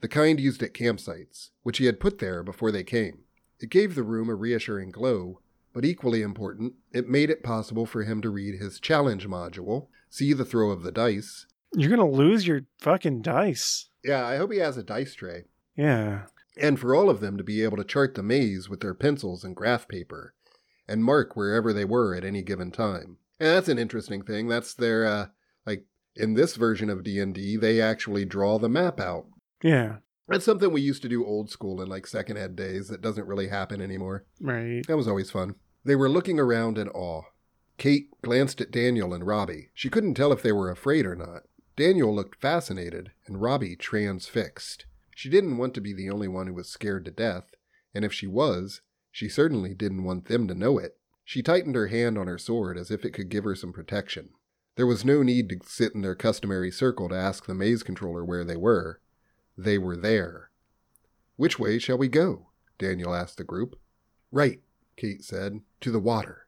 the 0.00 0.08
kind 0.08 0.40
used 0.40 0.62
at 0.62 0.74
campsites, 0.74 1.50
which 1.62 1.78
he 1.78 1.86
had 1.86 2.00
put 2.00 2.18
there 2.18 2.42
before 2.42 2.70
they 2.72 2.84
came. 2.84 3.20
It 3.60 3.70
gave 3.70 3.94
the 3.94 4.02
room 4.02 4.28
a 4.28 4.34
reassuring 4.34 4.90
glow, 4.90 5.40
but 5.72 5.84
equally 5.84 6.22
important, 6.22 6.74
it 6.92 7.08
made 7.08 7.30
it 7.30 7.42
possible 7.42 7.86
for 7.86 8.02
him 8.04 8.22
to 8.22 8.30
read 8.30 8.58
his 8.60 8.80
challenge 8.80 9.28
module, 9.28 9.88
see 10.08 10.32
the 10.32 10.44
throw 10.44 10.70
of 10.70 10.82
the 10.82 10.92
dice. 10.92 11.46
You're 11.74 11.90
gonna 11.90 12.08
lose 12.08 12.46
your 12.46 12.62
fucking 12.78 13.22
dice. 13.22 13.88
Yeah, 14.02 14.26
I 14.26 14.36
hope 14.38 14.50
he 14.52 14.58
has 14.58 14.76
a 14.76 14.82
dice 14.82 15.14
tray. 15.14 15.44
Yeah. 15.76 16.22
and 16.56 16.78
for 16.80 16.94
all 16.94 17.08
of 17.08 17.20
them 17.20 17.36
to 17.38 17.44
be 17.44 17.62
able 17.62 17.76
to 17.76 17.84
chart 17.84 18.14
the 18.14 18.22
maze 18.22 18.68
with 18.68 18.80
their 18.80 18.92
pencils 18.94 19.44
and 19.44 19.54
graph 19.56 19.86
paper 19.88 20.34
and 20.88 21.04
mark 21.04 21.36
wherever 21.36 21.72
they 21.72 21.84
were 21.84 22.14
at 22.14 22.24
any 22.24 22.42
given 22.42 22.70
time. 22.72 23.18
And 23.38 23.48
that's 23.50 23.68
an 23.68 23.78
interesting 23.78 24.22
thing. 24.22 24.48
That's 24.48 24.74
their 24.74 25.06
uh 25.06 25.26
like 25.64 25.84
in 26.16 26.34
this 26.34 26.56
version 26.56 26.90
of 26.90 27.04
D&D, 27.04 27.56
they 27.56 27.80
actually 27.80 28.24
draw 28.24 28.58
the 28.58 28.68
map 28.68 28.98
out. 29.00 29.26
Yeah. 29.62 29.96
That's 30.28 30.44
something 30.44 30.72
we 30.72 30.80
used 30.80 31.02
to 31.02 31.08
do 31.08 31.26
old 31.26 31.50
school 31.50 31.82
in 31.82 31.88
like 31.88 32.06
second 32.06 32.36
ed 32.36 32.54
days 32.54 32.88
that 32.88 33.00
doesn't 33.00 33.26
really 33.26 33.48
happen 33.48 33.80
anymore. 33.80 34.24
Right. 34.40 34.86
That 34.86 34.96
was 34.96 35.08
always 35.08 35.30
fun. 35.30 35.56
They 35.84 35.96
were 35.96 36.08
looking 36.08 36.38
around 36.38 36.78
in 36.78 36.88
awe. 36.88 37.22
Kate 37.78 38.10
glanced 38.22 38.60
at 38.60 38.70
Daniel 38.70 39.12
and 39.12 39.26
Robbie. 39.26 39.70
She 39.74 39.88
couldn't 39.88 40.14
tell 40.14 40.32
if 40.32 40.42
they 40.42 40.52
were 40.52 40.70
afraid 40.70 41.06
or 41.06 41.16
not. 41.16 41.42
Daniel 41.76 42.14
looked 42.14 42.40
fascinated, 42.40 43.10
and 43.26 43.40
Robbie 43.40 43.74
transfixed. 43.74 44.84
She 45.16 45.30
didn't 45.30 45.56
want 45.56 45.72
to 45.74 45.80
be 45.80 45.94
the 45.94 46.10
only 46.10 46.28
one 46.28 46.46
who 46.46 46.54
was 46.54 46.68
scared 46.68 47.06
to 47.06 47.10
death, 47.10 47.54
and 47.94 48.04
if 48.04 48.12
she 48.12 48.26
was, 48.26 48.82
she 49.10 49.28
certainly 49.28 49.74
didn't 49.74 50.04
want 50.04 50.26
them 50.26 50.46
to 50.48 50.54
know 50.54 50.78
it. 50.78 50.98
She 51.24 51.42
tightened 51.42 51.74
her 51.74 51.86
hand 51.86 52.18
on 52.18 52.26
her 52.26 52.38
sword 52.38 52.76
as 52.76 52.90
if 52.90 53.04
it 53.04 53.12
could 53.12 53.30
give 53.30 53.44
her 53.44 53.54
some 53.54 53.72
protection. 53.72 54.30
There 54.76 54.86
was 54.86 55.04
no 55.04 55.22
need 55.22 55.48
to 55.48 55.58
sit 55.64 55.94
in 55.94 56.02
their 56.02 56.14
customary 56.14 56.70
circle 56.70 57.08
to 57.08 57.14
ask 57.14 57.46
the 57.46 57.54
maze 57.54 57.82
controller 57.82 58.24
where 58.24 58.44
they 58.44 58.56
were. 58.56 59.00
They 59.62 59.76
were 59.76 59.96
there. 59.96 60.50
Which 61.36 61.58
way 61.58 61.78
shall 61.78 61.98
we 61.98 62.08
go? 62.08 62.46
Daniel 62.78 63.14
asked 63.14 63.36
the 63.36 63.44
group. 63.44 63.78
Right, 64.32 64.62
Kate 64.96 65.22
said, 65.22 65.60
to 65.82 65.90
the 65.90 66.00
water. 66.00 66.46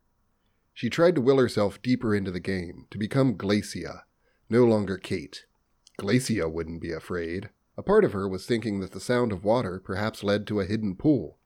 She 0.72 0.88
tried 0.88 1.14
to 1.16 1.20
will 1.20 1.37
herself 1.37 1.83
deeper 1.83 2.14
into 2.14 2.31
the 2.31 2.40
game, 2.40 2.87
to 2.90 2.96
become 2.96 3.37
Glacia, 3.37 4.05
no 4.48 4.64
longer 4.64 4.96
Kate. 4.96 5.44
Glacia 5.98 6.51
wouldn't 6.51 6.81
be 6.81 6.90
afraid. 6.90 7.51
A 7.77 7.83
part 7.83 8.07
of 8.07 8.14
her 8.14 8.27
was 8.27 8.46
thinking 8.46 8.81
that 8.81 8.92
the 8.92 9.01
sound 9.01 9.31
of 9.31 9.44
water 9.44 9.79
perhaps 9.79 10.25
led 10.25 10.46
to 10.46 10.61
a 10.61 10.64
hidden 10.64 10.96
pool, 10.96 11.37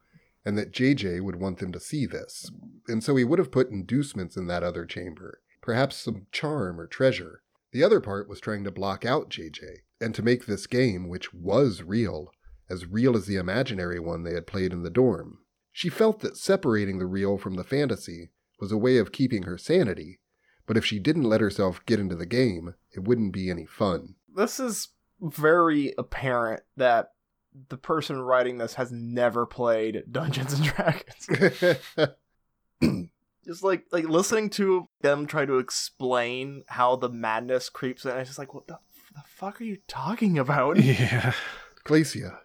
and 0.45 0.57
that 0.57 0.73
JJ 0.73 1.21
would 1.21 1.37
want 1.37 1.59
them 1.59 1.73
to 1.73 1.81
see 1.81 2.07
this, 2.07 2.49
and 2.87 3.03
so 3.03 3.17
he 3.17 3.25
would 3.25 3.41
have 3.41 3.51
put 3.51 3.71
inducements 3.71 4.37
in 4.37 4.47
that 4.47 4.63
other 4.63 4.87
chamber, 4.87 5.41
perhaps 5.61 5.97
some 5.97 6.27
charm 6.31 6.79
or 6.79 6.87
treasure. 6.87 7.43
The 7.73 7.83
other 7.85 8.01
part 8.01 8.29
was 8.29 8.41
trying 8.41 8.65
to 8.65 8.71
block 8.71 9.05
out 9.05 9.31
JJ, 9.31 9.63
and 10.01 10.15
to 10.15 10.23
make 10.23 10.47
this 10.47 10.67
game, 10.67 11.09
which 11.09 11.33
was 11.35 11.83
real, 11.83 12.31
as 12.69 12.87
real 12.87 13.17
as 13.17 13.27
the 13.27 13.37
imaginary 13.37 14.01
one 14.01 14.23
they 14.23 14.35
had 14.35 14.47
played 14.47 14.73
in 14.73 14.83
the 14.83 14.91
dorm. 14.91 15.39
She 15.73 15.89
felt 15.89 16.21
that 16.21 16.37
separating 16.37 16.99
the 16.99 17.07
real 17.07 17.39
from 17.39 17.55
the 17.55 17.65
fantasy 17.65 18.31
was 18.59 18.73
a 18.73 18.79
way 18.79 18.97
of 18.99 19.13
keeping 19.13 19.43
her 19.43 19.59
sanity, 19.59 20.21
but 20.67 20.77
if 20.77 20.85
she 20.85 20.99
didn't 20.99 21.25
let 21.25 21.41
herself 21.41 21.85
get 21.87 22.01
into 22.01 22.17
the 22.17 22.27
game, 22.27 22.75
it 22.93 23.05
wouldn't 23.05 23.33
be 23.33 23.51
any 23.51 23.67
fun. 23.67 24.15
This 24.35 24.59
is 24.59 24.89
very 25.21 25.93
apparent 25.99 26.63
that 26.77 27.11
the 27.69 27.77
person 27.77 28.21
writing 28.21 28.59
this 28.59 28.75
has 28.75 28.93
never 28.93 29.47
played 29.47 30.05
Dungeons 30.11 30.53
and 30.53 30.65
Dragons. 30.65 32.09
just 33.47 33.63
like 33.63 33.85
like 33.93 34.09
listening 34.09 34.51
to 34.51 34.89
them 35.01 35.27
try 35.27 35.47
to 35.47 35.59
explain 35.59 36.65
how 36.69 36.97
the 36.97 37.09
madness 37.09 37.69
creeps 37.69 38.05
in. 38.05 38.17
It's 38.17 38.31
just 38.31 38.39
like, 38.39 38.55
what 38.55 38.67
the, 38.67 38.79
the 39.15 39.23
fuck 39.27 39.61
are 39.61 39.65
you 39.65 39.79
talking 39.89 40.39
about? 40.39 40.79
Yeah. 40.83 41.33
Glacia. 41.85 42.39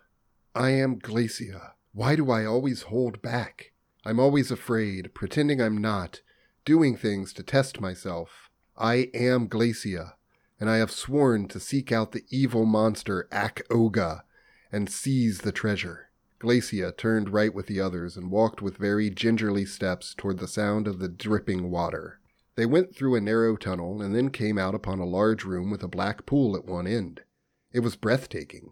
I 0.53 0.69
am 0.71 0.99
Glacia. 0.99 1.71
Why 1.93 2.15
do 2.15 2.29
I 2.29 2.45
always 2.45 2.83
hold 2.83 3.21
back? 3.21 3.71
I'm 4.05 4.19
always 4.19 4.51
afraid, 4.51 5.13
pretending 5.13 5.61
I'm 5.61 5.77
not, 5.77 6.21
doing 6.65 6.95
things 6.95 7.33
to 7.33 7.43
test 7.43 7.79
myself. 7.81 8.49
I 8.77 9.09
am 9.13 9.47
Glacia, 9.47 10.13
and 10.59 10.69
I 10.69 10.77
have 10.77 10.91
sworn 10.91 11.47
to 11.49 11.59
seek 11.59 11.91
out 11.91 12.11
the 12.11 12.23
evil 12.29 12.65
monster 12.65 13.27
Ak 13.31 13.61
Oga 13.69 14.21
and 14.71 14.89
seize 14.89 15.39
the 15.39 15.51
treasure. 15.51 16.10
Glacia 16.41 16.91
turned 16.91 17.29
right 17.29 17.53
with 17.53 17.67
the 17.67 17.79
others 17.79 18.17
and 18.17 18.31
walked 18.31 18.63
with 18.63 18.77
very 18.77 19.11
gingerly 19.11 19.63
steps 19.63 20.15
toward 20.15 20.39
the 20.39 20.47
sound 20.47 20.87
of 20.87 20.97
the 20.97 21.07
dripping 21.07 21.69
water. 21.69 22.19
They 22.55 22.65
went 22.65 22.95
through 22.95 23.13
a 23.13 23.21
narrow 23.21 23.55
tunnel 23.55 24.01
and 24.01 24.15
then 24.15 24.31
came 24.31 24.57
out 24.57 24.73
upon 24.73 24.97
a 24.97 25.05
large 25.05 25.43
room 25.43 25.69
with 25.69 25.83
a 25.83 25.87
black 25.87 26.25
pool 26.25 26.55
at 26.55 26.65
one 26.65 26.87
end. 26.87 27.21
It 27.71 27.81
was 27.81 27.95
breathtaking. 27.95 28.71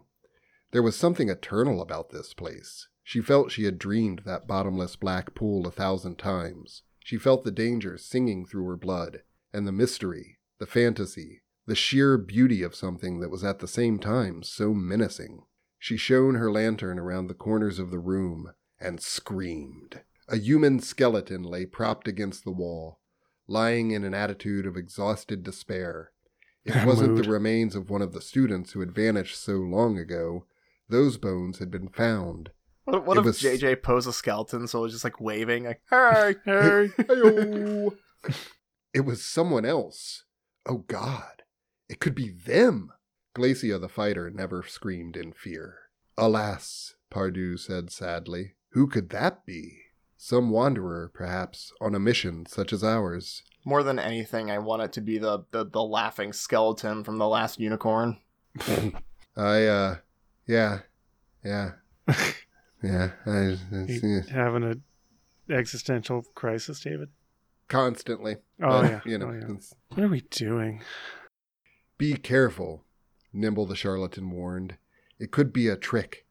There 0.72 0.82
was 0.82 0.96
something 0.96 1.28
eternal 1.28 1.80
about 1.80 2.10
this 2.10 2.34
place. 2.34 2.88
She 3.04 3.20
felt 3.20 3.52
she 3.52 3.66
had 3.66 3.78
dreamed 3.78 4.22
that 4.24 4.48
bottomless 4.48 4.96
black 4.96 5.36
pool 5.36 5.64
a 5.64 5.70
thousand 5.70 6.18
times. 6.18 6.82
She 7.04 7.18
felt 7.18 7.44
the 7.44 7.52
danger 7.52 7.96
singing 7.96 8.46
through 8.46 8.66
her 8.66 8.76
blood, 8.76 9.22
and 9.52 9.64
the 9.64 9.72
mystery, 9.72 10.38
the 10.58 10.66
fantasy, 10.66 11.42
the 11.66 11.76
sheer 11.76 12.18
beauty 12.18 12.64
of 12.64 12.74
something 12.74 13.20
that 13.20 13.30
was 13.30 13.44
at 13.44 13.60
the 13.60 13.68
same 13.68 14.00
time 14.00 14.42
so 14.42 14.74
menacing. 14.74 15.44
She 15.82 15.96
shone 15.96 16.34
her 16.34 16.52
lantern 16.52 16.98
around 16.98 17.26
the 17.28 17.34
corners 17.34 17.78
of 17.78 17.90
the 17.90 17.98
room 17.98 18.52
and 18.78 19.00
screamed. 19.00 20.02
A 20.28 20.36
human 20.36 20.78
skeleton 20.78 21.42
lay 21.42 21.64
propped 21.64 22.06
against 22.06 22.44
the 22.44 22.50
wall, 22.52 23.00
lying 23.48 23.90
in 23.90 24.04
an 24.04 24.12
attitude 24.12 24.66
of 24.66 24.76
exhausted 24.76 25.42
despair. 25.42 26.12
It 26.66 26.86
wasn't 26.86 27.14
Mood. 27.14 27.24
the 27.24 27.30
remains 27.30 27.74
of 27.74 27.88
one 27.88 28.02
of 28.02 28.12
the 28.12 28.20
students 28.20 28.72
who 28.72 28.80
had 28.80 28.94
vanished 28.94 29.42
so 29.42 29.54
long 29.54 29.96
ago. 29.98 30.44
Those 30.90 31.16
bones 31.16 31.60
had 31.60 31.70
been 31.70 31.88
found. 31.88 32.50
What, 32.84 33.06
what 33.06 33.16
if 33.16 33.24
was- 33.24 33.40
JJ 33.40 33.82
posed 33.82 34.06
a 34.06 34.12
skeleton, 34.12 34.66
so 34.68 34.80
it 34.80 34.82
was 34.82 34.92
just 34.92 35.04
like 35.04 35.18
waving, 35.18 35.64
like, 35.64 35.80
hey, 35.88 36.34
Hey. 36.44 36.90
Hey-o. 36.98 37.94
it 38.92 39.00
was 39.06 39.24
someone 39.24 39.64
else. 39.64 40.24
Oh 40.66 40.84
God, 40.88 41.42
it 41.88 42.00
could 42.00 42.14
be 42.14 42.28
them. 42.28 42.92
Glacia 43.34 43.78
the 43.80 43.88
fighter 43.88 44.30
never 44.30 44.62
screamed 44.62 45.16
in 45.16 45.32
fear. 45.32 45.78
Alas, 46.16 46.94
Pardieu 47.10 47.58
said 47.58 47.90
sadly, 47.90 48.54
who 48.70 48.86
could 48.86 49.10
that 49.10 49.46
be? 49.46 49.78
Some 50.16 50.50
wanderer, 50.50 51.10
perhaps, 51.14 51.72
on 51.80 51.94
a 51.94 51.98
mission 51.98 52.44
such 52.46 52.72
as 52.72 52.84
ours. 52.84 53.42
More 53.64 53.82
than 53.82 53.98
anything, 53.98 54.50
I 54.50 54.58
want 54.58 54.82
it 54.82 54.92
to 54.94 55.00
be 55.00 55.18
the, 55.18 55.44
the, 55.50 55.64
the 55.64 55.82
laughing 55.82 56.32
skeleton 56.32 57.04
from 57.04 57.18
the 57.18 57.28
last 57.28 57.58
unicorn. 57.58 58.18
I, 59.36 59.64
uh, 59.64 59.96
yeah, 60.46 60.80
yeah, 61.44 61.72
yeah. 62.82 63.12
I, 63.26 63.56
You 63.70 64.22
having 64.30 64.64
an 64.64 64.82
existential 65.48 66.22
crisis, 66.34 66.80
David? 66.80 67.08
constantly. 67.70 68.36
Oh, 68.62 68.82
but, 68.82 68.90
yeah. 68.90 69.00
You 69.06 69.18
know, 69.18 69.28
oh, 69.28 69.32
yeah. 69.32 69.54
What 69.88 70.04
are 70.04 70.08
we 70.08 70.20
doing? 70.20 70.82
Be 71.96 72.14
careful, 72.14 72.84
Nimble 73.32 73.66
the 73.66 73.76
charlatan 73.76 74.30
warned. 74.30 74.76
It 75.18 75.30
could 75.30 75.52
be 75.52 75.68
a 75.68 75.76
trick. 75.76 76.26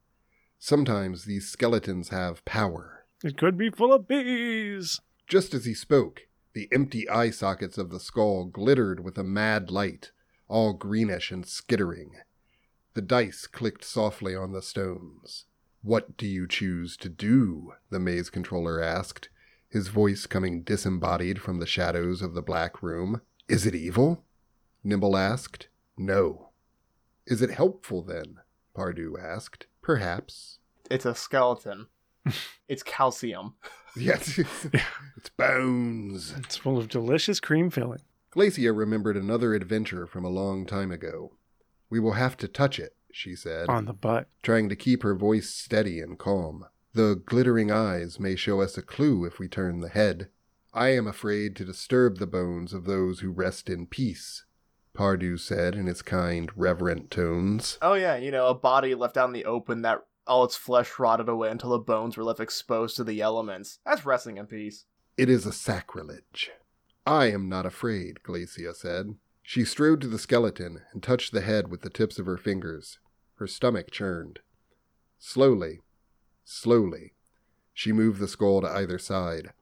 Sometimes 0.58 1.26
these 1.26 1.48
skeletons 1.48 2.10
have 2.10 2.44
power. 2.46 3.06
It 3.24 3.38
could 3.38 3.58
be 3.58 3.70
full 3.70 3.94
of 3.94 4.08
bees. 4.08 5.00
Just 5.28 5.54
as 5.54 5.66
he 5.66 5.74
spoke, 5.74 6.28
the 6.54 6.68
empty 6.72 7.08
eye 7.10 7.30
sockets 7.30 7.78
of 7.78 7.90
the 7.90 8.00
skull 8.00 8.46
glittered 8.46 9.02
with 9.04 9.18
a 9.18 9.24
mad 9.24 9.72
light, 9.72 10.12
all 10.48 10.74
greenish 10.74 11.32
and 11.32 11.46
skittering. 11.46 12.12
The 12.96 13.02
dice 13.02 13.48
clicked 13.48 13.84
softly 13.84 14.36
on 14.36 14.52
the 14.52 14.62
stones. 14.62 15.46
What 15.82 16.18
do 16.18 16.26
you 16.26 16.48
choose 16.48 16.98
to 16.98 17.10
do? 17.10 17.74
the 17.90 18.00
maze 18.00 18.30
controller 18.30 18.82
asked, 18.82 19.30
his 19.70 19.88
voice 19.88 20.26
coming 20.26 20.64
disembodied 20.64 21.40
from 21.42 21.60
the 21.60 21.68
shadows 21.68 22.22
of 22.22 22.34
the 22.34 22.42
black 22.42 22.82
room. 22.82 23.22
Is 23.48 23.66
it 23.66 23.76
evil? 23.76 24.26
Nimble 24.84 25.16
asked. 25.16 25.68
No. 25.96 26.49
Is 27.30 27.42
it 27.42 27.52
helpful 27.52 28.02
then? 28.02 28.40
Pardieu 28.76 29.16
asked. 29.22 29.68
Perhaps. 29.82 30.58
It's 30.92 31.06
a 31.06 31.16
skeleton. 31.16 31.88
it's 32.68 32.84
calcium. 32.84 33.54
Yes, 33.96 34.38
it's 35.18 35.30
bones. 35.36 36.36
It's 36.38 36.56
full 36.56 36.78
of 36.78 36.90
delicious 36.90 37.40
cream 37.40 37.72
filling. 37.72 38.02
Glacia 38.32 38.72
remembered 38.72 39.18
another 39.18 39.56
adventure 39.56 40.06
from 40.06 40.24
a 40.24 40.30
long 40.30 40.68
time 40.68 40.92
ago. 40.92 41.32
We 41.90 42.00
will 42.00 42.14
have 42.14 42.38
to 42.38 42.48
touch 42.48 42.78
it, 42.78 42.96
she 43.12 43.36
said, 43.36 43.68
On 43.68 43.86
the 43.86 43.94
butt. 43.94 44.28
trying 44.44 44.70
to 44.70 44.76
keep 44.76 45.02
her 45.02 45.16
voice 45.16 45.50
steady 45.50 46.00
and 46.02 46.20
calm. 46.20 46.66
The 46.94 47.16
glittering 47.26 47.72
eyes 47.72 48.20
may 48.20 48.36
show 48.36 48.62
us 48.62 48.78
a 48.78 48.84
clue 48.84 49.26
if 49.26 49.40
we 49.40 49.48
turn 49.48 49.80
the 49.80 49.90
head. 49.90 50.30
I 50.72 50.90
am 50.90 51.08
afraid 51.08 51.56
to 51.56 51.66
disturb 51.66 52.20
the 52.20 52.28
bones 52.28 52.72
of 52.72 52.86
those 52.86 53.22
who 53.22 53.32
rest 53.32 53.72
in 53.72 53.88
peace, 53.88 54.46
Pardieu 55.00 55.38
said 55.40 55.76
in 55.76 55.88
his 55.88 56.02
kind, 56.02 56.52
reverent 56.58 57.10
tones. 57.10 57.78
Oh 57.82 57.94
yeah, 57.94 58.18
you 58.18 58.32
know, 58.32 58.48
a 58.48 58.54
body 58.54 58.94
left 58.94 59.16
out 59.16 59.30
in 59.30 59.34
the 59.34 59.46
open 59.46 59.82
that 59.84 60.06
all 60.28 60.44
its 60.44 60.58
flesh 60.58 61.00
rotted 61.00 61.30
away 61.30 61.50
until 61.50 61.70
the 61.70 61.80
bones 61.80 62.18
were 62.18 62.24
left 62.26 62.42
exposed 62.42 62.98
to 62.98 63.06
the 63.06 63.22
elements. 63.22 63.80
That's 63.86 64.06
resting 64.06 64.36
in 64.36 64.48
peace. 64.48 64.84
It 65.16 65.30
is 65.30 65.46
a 65.46 65.54
sacrilege. 65.54 66.52
I 67.06 67.28
am 67.28 67.48
not 67.48 67.66
afraid, 67.66 68.24
Glacia 68.24 68.76
said. 68.76 69.16
She 69.42 69.64
strode 69.64 70.02
to 70.02 70.08
the 70.08 70.20
skeleton 70.20 70.82
and 70.92 71.02
touched 71.02 71.32
the 71.32 71.40
head 71.40 71.70
with 71.70 71.80
the 71.80 71.90
tips 71.90 72.20
of 72.20 72.26
her 72.26 72.38
fingers. 72.38 73.00
Her 73.36 73.48
stomach 73.48 73.92
churned. 73.92 74.40
Slowly, 75.18 75.80
slowly, 76.44 77.14
she 77.74 77.94
moved 77.94 78.20
the 78.20 78.28
skull 78.28 78.60
to 78.60 78.68
either 78.68 79.00
side, 79.00 79.54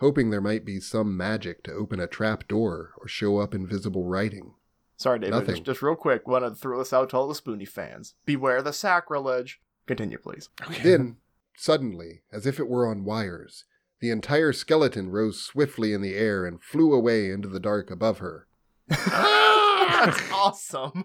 hoping 0.00 0.30
there 0.30 0.40
might 0.40 0.64
be 0.64 0.80
some 0.80 1.14
magic 1.14 1.62
to 1.64 1.74
open 1.74 2.00
a 2.00 2.06
trap 2.06 2.48
door 2.48 2.94
or 2.96 3.06
show 3.06 3.36
up 3.36 3.54
invisible 3.54 4.06
writing. 4.06 4.54
Sorry, 4.98 5.20
David. 5.20 5.46
Just, 5.46 5.62
just 5.62 5.82
real 5.82 5.94
quick, 5.94 6.26
want 6.26 6.44
to 6.44 6.54
throw 6.54 6.78
this 6.78 6.92
out 6.92 7.10
to 7.10 7.16
all 7.16 7.28
the 7.28 7.34
Spoony 7.34 7.64
fans. 7.64 8.14
Beware 8.26 8.62
the 8.62 8.72
sacrilege. 8.72 9.60
Continue, 9.86 10.18
please. 10.18 10.50
Okay. 10.60 10.82
Then, 10.82 11.16
suddenly, 11.56 12.22
as 12.32 12.46
if 12.46 12.58
it 12.58 12.68
were 12.68 12.86
on 12.86 13.04
wires, 13.04 13.64
the 14.00 14.10
entire 14.10 14.52
skeleton 14.52 15.10
rose 15.10 15.40
swiftly 15.40 15.92
in 15.92 16.02
the 16.02 16.16
air 16.16 16.44
and 16.44 16.60
flew 16.60 16.92
away 16.92 17.30
into 17.30 17.48
the 17.48 17.60
dark 17.60 17.92
above 17.92 18.18
her. 18.18 18.48
That's 18.88 20.20
awesome. 20.32 21.04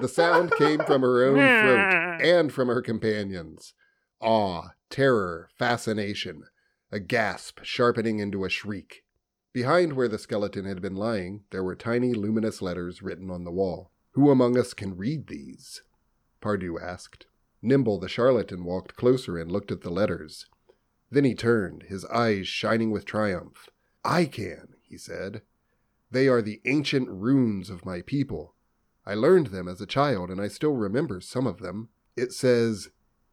The 0.00 0.08
sound 0.08 0.52
came 0.52 0.80
from 0.80 1.00
her 1.00 1.24
own 1.24 1.36
throat 1.36 2.20
and 2.22 2.52
from 2.52 2.68
her 2.68 2.82
companions. 2.82 3.72
Awe, 4.20 4.68
terror, 4.90 5.48
fascination, 5.58 6.44
a 6.90 7.00
gasp 7.00 7.60
sharpening 7.62 8.18
into 8.18 8.44
a 8.44 8.50
shriek. 8.50 9.04
Behind 9.52 9.92
where 9.92 10.08
the 10.08 10.18
skeleton 10.18 10.64
had 10.64 10.80
been 10.80 10.96
lying, 10.96 11.44
there 11.50 11.62
were 11.62 11.74
tiny 11.74 12.14
luminous 12.14 12.62
letters 12.62 13.02
written 13.02 13.30
on 13.30 13.44
the 13.44 13.50
wall. 13.50 13.90
Who 14.12 14.30
among 14.30 14.58
us 14.58 14.72
can 14.72 14.96
read 14.96 15.26
these? 15.26 15.82
Pardieu 16.40 16.78
asked. 16.78 17.26
Nimble 17.60 17.98
the 17.98 18.08
charlatan 18.08 18.64
walked 18.64 18.96
closer 18.96 19.38
and 19.38 19.52
looked 19.52 19.70
at 19.70 19.82
the 19.82 19.90
letters. 19.90 20.46
Then 21.10 21.24
he 21.24 21.34
turned, 21.34 21.84
his 21.84 22.06
eyes 22.06 22.48
shining 22.48 22.90
with 22.90 23.04
triumph. 23.04 23.68
I 24.04 24.24
can, 24.24 24.74
he 24.82 24.96
said. 24.96 25.42
They 26.10 26.28
are 26.28 26.42
the 26.42 26.60
ancient 26.64 27.08
runes 27.10 27.68
of 27.68 27.84
my 27.84 28.00
people. 28.02 28.54
I 29.04 29.14
learned 29.14 29.48
them 29.48 29.68
as 29.68 29.80
a 29.80 29.86
child, 29.86 30.30
and 30.30 30.40
I 30.40 30.48
still 30.48 30.72
remember 30.72 31.20
some 31.20 31.46
of 31.46 31.58
them. 31.58 31.90
It 32.16 32.32
says, 32.32 32.88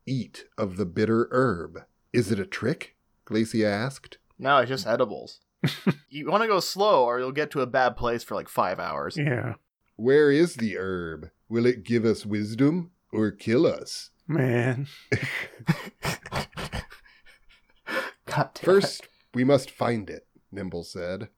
Eat 0.06 0.46
of 0.58 0.78
the 0.78 0.86
bitter 0.86 1.30
herb. 1.32 1.86
Is 2.12 2.32
it 2.32 2.40
a 2.40 2.46
trick? 2.46 2.96
Glacia 3.26 3.66
asked. 3.66 4.18
No, 4.38 4.58
it's 4.58 4.70
just 4.70 4.88
edibles. 4.88 5.40
you 6.10 6.30
want 6.30 6.42
to 6.44 6.48
go 6.48 6.60
slow, 6.60 7.04
or 7.06 7.20
you'll 7.20 7.32
get 7.32 7.52
to 7.52 7.62
a 7.62 7.68
bad 7.68 7.96
place 7.98 8.24
for 8.24 8.36
like 8.36 8.50
five 8.50 8.80
hours. 8.80 9.18
Yeah. 9.18 9.56
Where 9.96 10.32
is 10.32 10.56
the 10.56 10.78
herb? 10.78 11.30
Will 11.50 11.66
it 11.66 11.84
give 11.84 12.06
us 12.06 12.26
wisdom 12.26 12.92
or 13.12 13.32
kill 13.32 13.66
us? 13.66 14.12
Man. 14.28 14.88
God 18.26 18.50
damn 18.54 18.64
First, 18.64 19.08
we 19.34 19.44
must 19.44 19.72
find 19.72 20.10
it, 20.10 20.28
Nimble 20.52 20.84
said. 20.84 21.30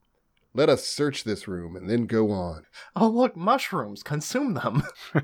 Let 0.54 0.68
us 0.68 0.84
search 0.86 1.24
this 1.24 1.48
room 1.48 1.74
and 1.76 1.88
then 1.88 2.04
go 2.06 2.30
on. 2.30 2.66
Oh, 2.94 3.08
look, 3.08 3.34
mushrooms. 3.36 4.02
Consume 4.02 4.52
them. 4.54 4.82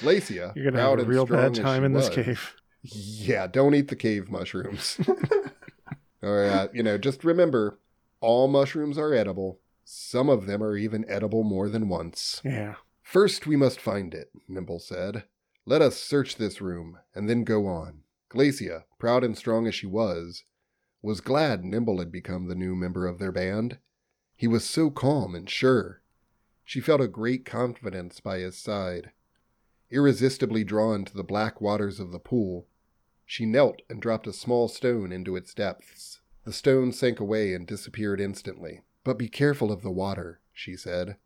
Glacia, 0.00 0.52
You're 0.54 0.64
going 0.70 0.74
to 0.74 0.80
proud 0.80 0.98
have 1.00 1.08
a 1.08 1.10
real 1.10 1.26
bad 1.26 1.54
time 1.54 1.82
she 1.82 1.86
in 1.86 1.92
this 1.92 2.08
was- 2.08 2.14
cave. 2.14 2.54
Yeah, 2.84 3.46
don't 3.46 3.74
eat 3.76 3.88
the 3.88 3.96
cave 3.96 4.28
mushrooms. 4.30 4.98
or, 6.22 6.44
uh, 6.46 6.66
you 6.72 6.82
know, 6.82 6.98
just 6.98 7.22
remember 7.22 7.78
all 8.22 8.48
mushrooms 8.48 8.96
are 8.96 9.12
edible. 9.12 9.60
Some 9.84 10.30
of 10.30 10.46
them 10.46 10.62
are 10.62 10.76
even 10.76 11.04
edible 11.08 11.42
more 11.42 11.68
than 11.68 11.88
once. 11.88 12.40
Yeah. 12.44 12.76
First, 13.02 13.46
we 13.46 13.56
must 13.56 13.80
find 13.80 14.14
it, 14.14 14.30
Nimble 14.48 14.78
said. 14.78 15.24
Let 15.66 15.82
us 15.82 15.96
search 15.98 16.36
this 16.36 16.60
room, 16.60 16.98
and 17.14 17.28
then 17.28 17.44
go 17.44 17.66
on. 17.66 18.04
Glacia, 18.30 18.84
proud 18.98 19.22
and 19.24 19.36
strong 19.36 19.66
as 19.66 19.74
she 19.74 19.86
was, 19.86 20.44
was 21.02 21.20
glad 21.20 21.64
Nimble 21.64 21.98
had 21.98 22.10
become 22.10 22.46
the 22.46 22.54
new 22.54 22.74
member 22.74 23.06
of 23.06 23.18
their 23.18 23.32
band. 23.32 23.78
He 24.36 24.46
was 24.46 24.64
so 24.64 24.88
calm 24.88 25.34
and 25.34 25.50
sure. 25.50 26.02
She 26.64 26.80
felt 26.80 27.00
a 27.00 27.08
great 27.08 27.44
confidence 27.44 28.20
by 28.20 28.38
his 28.38 28.56
side. 28.56 29.10
Irresistibly 29.90 30.64
drawn 30.64 31.04
to 31.04 31.14
the 31.14 31.24
black 31.24 31.60
waters 31.60 32.00
of 32.00 32.12
the 32.12 32.18
pool, 32.18 32.66
she 33.26 33.46
knelt 33.46 33.82
and 33.90 34.00
dropped 34.00 34.26
a 34.26 34.32
small 34.32 34.68
stone 34.68 35.12
into 35.12 35.36
its 35.36 35.52
depths. 35.54 36.20
The 36.44 36.52
stone 36.52 36.92
sank 36.92 37.20
away 37.20 37.54
and 37.54 37.66
disappeared 37.66 38.20
instantly. 38.20 38.80
But 39.04 39.18
be 39.18 39.28
careful 39.28 39.70
of 39.72 39.82
the 39.82 39.90
water, 39.90 40.40
she 40.52 40.76
said. 40.76 41.16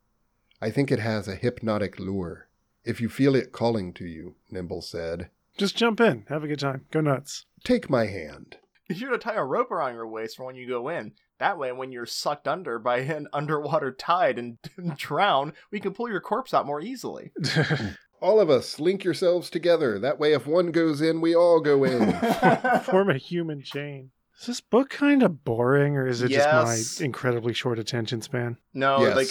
I 0.60 0.70
think 0.70 0.90
it 0.90 0.98
has 0.98 1.28
a 1.28 1.34
hypnotic 1.34 1.98
lure. 1.98 2.48
If 2.84 3.00
you 3.00 3.08
feel 3.08 3.34
it 3.34 3.52
calling 3.52 3.92
to 3.94 4.06
you, 4.06 4.36
Nimble 4.50 4.82
said, 4.82 5.30
Just 5.58 5.76
jump 5.76 6.00
in. 6.00 6.24
Have 6.28 6.44
a 6.44 6.48
good 6.48 6.60
time. 6.60 6.86
Go 6.90 7.00
nuts. 7.00 7.46
take 7.64 7.90
my 7.90 8.06
hand. 8.06 8.58
Be 8.88 8.94
sure 8.94 9.10
to 9.10 9.18
tie 9.18 9.34
a 9.34 9.44
rope 9.44 9.70
around 9.72 9.94
your 9.94 10.06
waist 10.06 10.36
for 10.36 10.44
when 10.44 10.54
you 10.54 10.68
go 10.68 10.88
in. 10.88 11.12
That 11.38 11.58
way, 11.58 11.72
when 11.72 11.92
you're 11.92 12.06
sucked 12.06 12.46
under 12.48 12.78
by 12.78 12.98
an 13.00 13.26
underwater 13.32 13.90
tide 13.92 14.38
and 14.38 14.58
drown, 14.96 15.52
we 15.70 15.80
can 15.80 15.92
pull 15.92 16.08
your 16.08 16.20
corpse 16.20 16.54
out 16.54 16.66
more 16.66 16.80
easily. 16.80 17.32
All 18.22 18.40
of 18.40 18.48
us, 18.48 18.80
link 18.80 19.04
yourselves 19.04 19.50
together. 19.50 19.98
That 19.98 20.18
way, 20.18 20.32
if 20.32 20.46
one 20.46 20.70
goes 20.70 21.02
in, 21.02 21.20
we 21.20 21.34
all 21.36 21.60
go 21.60 21.84
in. 21.84 22.18
Form 22.84 23.10
a 23.10 23.18
human 23.18 23.62
chain. 23.62 24.10
Is 24.40 24.46
this 24.46 24.60
book 24.60 24.90
kind 24.90 25.22
of 25.22 25.44
boring, 25.44 25.96
or 25.96 26.06
is 26.06 26.22
it 26.22 26.30
Yes. 26.30 26.44
just 26.44 27.00
my 27.00 27.04
incredibly 27.06 27.52
short 27.54 27.78
attention 27.78 28.20
span? 28.22 28.58
no, 28.74 29.00
yes. 29.00 29.16
like 29.16 29.28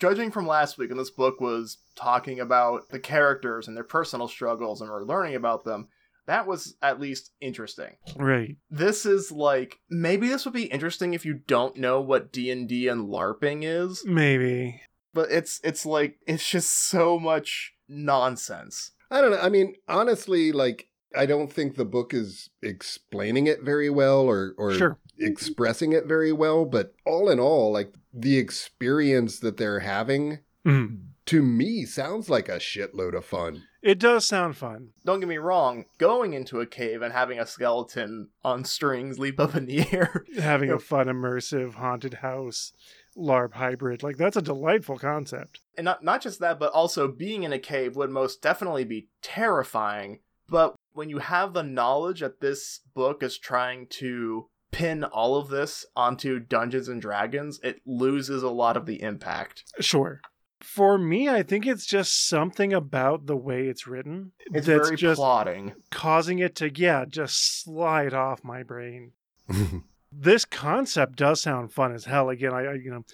judging 0.00 0.30
from 0.30 0.46
last 0.46 0.78
week, 0.78 0.90
and 0.90 0.98
this 0.98 1.10
book 1.10 1.40
was 1.40 1.78
talking 1.96 2.40
about 2.40 2.88
the 2.90 2.98
characters 3.00 3.68
and 3.68 3.76
their 3.76 3.84
personal 3.84 4.28
struggles, 4.28 4.80
and 4.80 4.90
we're 4.90 5.02
learning 5.04 5.34
about 5.34 5.64
them. 5.64 5.88
That 6.26 6.46
was 6.46 6.76
at 6.82 7.00
least 7.00 7.32
interesting. 7.40 7.96
Right. 8.16 8.56
This 8.70 9.06
is 9.06 9.32
like 9.32 9.78
maybe 9.88 10.28
this 10.28 10.44
would 10.44 10.52
be 10.54 10.64
interesting 10.64 11.14
if 11.14 11.24
you 11.24 11.34
don't 11.46 11.76
know 11.76 12.00
what 12.02 12.32
D 12.32 12.50
and 12.50 12.68
D 12.68 12.86
and 12.88 13.08
LARPing 13.08 13.60
is, 13.64 14.04
Maybe. 14.04 14.82
but 15.14 15.30
it's 15.30 15.58
it's 15.64 15.86
like 15.86 16.18
it's 16.26 16.46
just 16.48 16.70
so 16.88 17.18
much 17.18 17.72
nonsense. 17.88 18.90
I 19.10 19.20
don't 19.22 19.30
know. 19.30 19.40
I 19.40 19.48
mean, 19.48 19.74
honestly, 19.88 20.52
like, 20.52 20.87
I 21.16 21.26
don't 21.26 21.52
think 21.52 21.74
the 21.76 21.84
book 21.84 22.12
is 22.14 22.50
explaining 22.62 23.46
it 23.46 23.62
very 23.62 23.88
well 23.90 24.20
or, 24.22 24.54
or 24.58 24.72
Sure. 24.74 24.98
expressing 25.18 25.92
it 25.92 26.06
very 26.06 26.32
well, 26.32 26.64
but 26.64 26.94
all 27.06 27.28
in 27.30 27.40
all, 27.40 27.72
like, 27.72 27.94
the 28.12 28.36
experience 28.38 29.38
that 29.40 29.56
they're 29.56 29.80
having 29.80 30.40
Mhm. 30.66 31.00
to 31.26 31.42
me 31.42 31.84
sounds 31.84 32.28
like 32.28 32.48
a 32.48 32.56
shitload 32.58 33.14
of 33.16 33.24
fun. 33.24 33.62
It 33.80 33.98
does 33.98 34.26
sound 34.26 34.56
fun. 34.56 34.90
Don't 35.04 35.20
get 35.20 35.28
me 35.28 35.38
wrong, 35.38 35.84
going 35.98 36.34
into 36.34 36.60
a 36.60 36.66
cave 36.66 37.00
and 37.00 37.12
having 37.12 37.38
a 37.38 37.46
skeleton 37.46 38.30
on 38.42 38.64
strings 38.64 39.18
leap 39.18 39.38
up 39.38 39.54
in 39.54 39.66
the 39.66 39.78
air. 39.92 40.24
Having 40.38 40.70
a 40.72 40.78
fun, 40.78 41.06
immersive, 41.06 41.74
haunted 41.74 42.14
house, 42.14 42.72
LARP 43.16 43.54
hybrid. 43.54 44.02
Like, 44.02 44.16
that's 44.16 44.36
a 44.36 44.42
delightful 44.42 44.98
concept. 44.98 45.60
And 45.76 45.84
not 45.84 46.02
not 46.02 46.20
just 46.22 46.40
that, 46.40 46.58
but 46.58 46.72
also 46.72 47.08
being 47.08 47.44
in 47.44 47.52
a 47.52 47.58
cave 47.58 47.94
would 47.96 48.10
most 48.10 48.42
definitely 48.42 48.84
be 48.84 49.08
terrifying. 49.22 50.20
But 50.48 50.74
when 50.98 51.08
you 51.08 51.18
have 51.18 51.52
the 51.52 51.62
knowledge 51.62 52.20
that 52.20 52.40
this 52.40 52.80
book 52.92 53.22
is 53.22 53.38
trying 53.38 53.86
to 53.86 54.48
pin 54.72 55.04
all 55.04 55.36
of 55.36 55.48
this 55.48 55.86
onto 55.94 56.40
Dungeons 56.40 56.88
and 56.88 57.00
Dragons, 57.00 57.60
it 57.62 57.80
loses 57.86 58.42
a 58.42 58.50
lot 58.50 58.76
of 58.76 58.84
the 58.84 59.00
impact. 59.00 59.62
Sure. 59.78 60.20
For 60.60 60.98
me, 60.98 61.28
I 61.28 61.44
think 61.44 61.66
it's 61.68 61.86
just 61.86 62.28
something 62.28 62.72
about 62.72 63.26
the 63.26 63.36
way 63.36 63.68
it's 63.68 63.86
written 63.86 64.32
It's 64.52 64.66
that's 64.66 64.88
very 64.88 64.96
just 64.96 65.18
plotting. 65.18 65.74
causing 65.92 66.40
it 66.40 66.56
to, 66.56 66.68
yeah, 66.68 67.04
just 67.08 67.62
slide 67.62 68.12
off 68.12 68.42
my 68.42 68.64
brain. 68.64 69.12
This 70.10 70.46
concept 70.46 71.16
does 71.16 71.42
sound 71.42 71.72
fun 71.72 71.94
as 71.94 72.06
hell. 72.06 72.30
Again, 72.30 72.54
I, 72.54 72.64
I 72.64 72.72
you 72.74 72.90
know, 72.90 73.04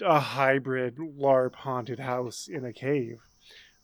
a 0.00 0.20
hybrid 0.20 0.96
LARP 0.96 1.56
haunted 1.56 1.98
house 1.98 2.48
in 2.48 2.64
a 2.64 2.72
cave. 2.72 3.18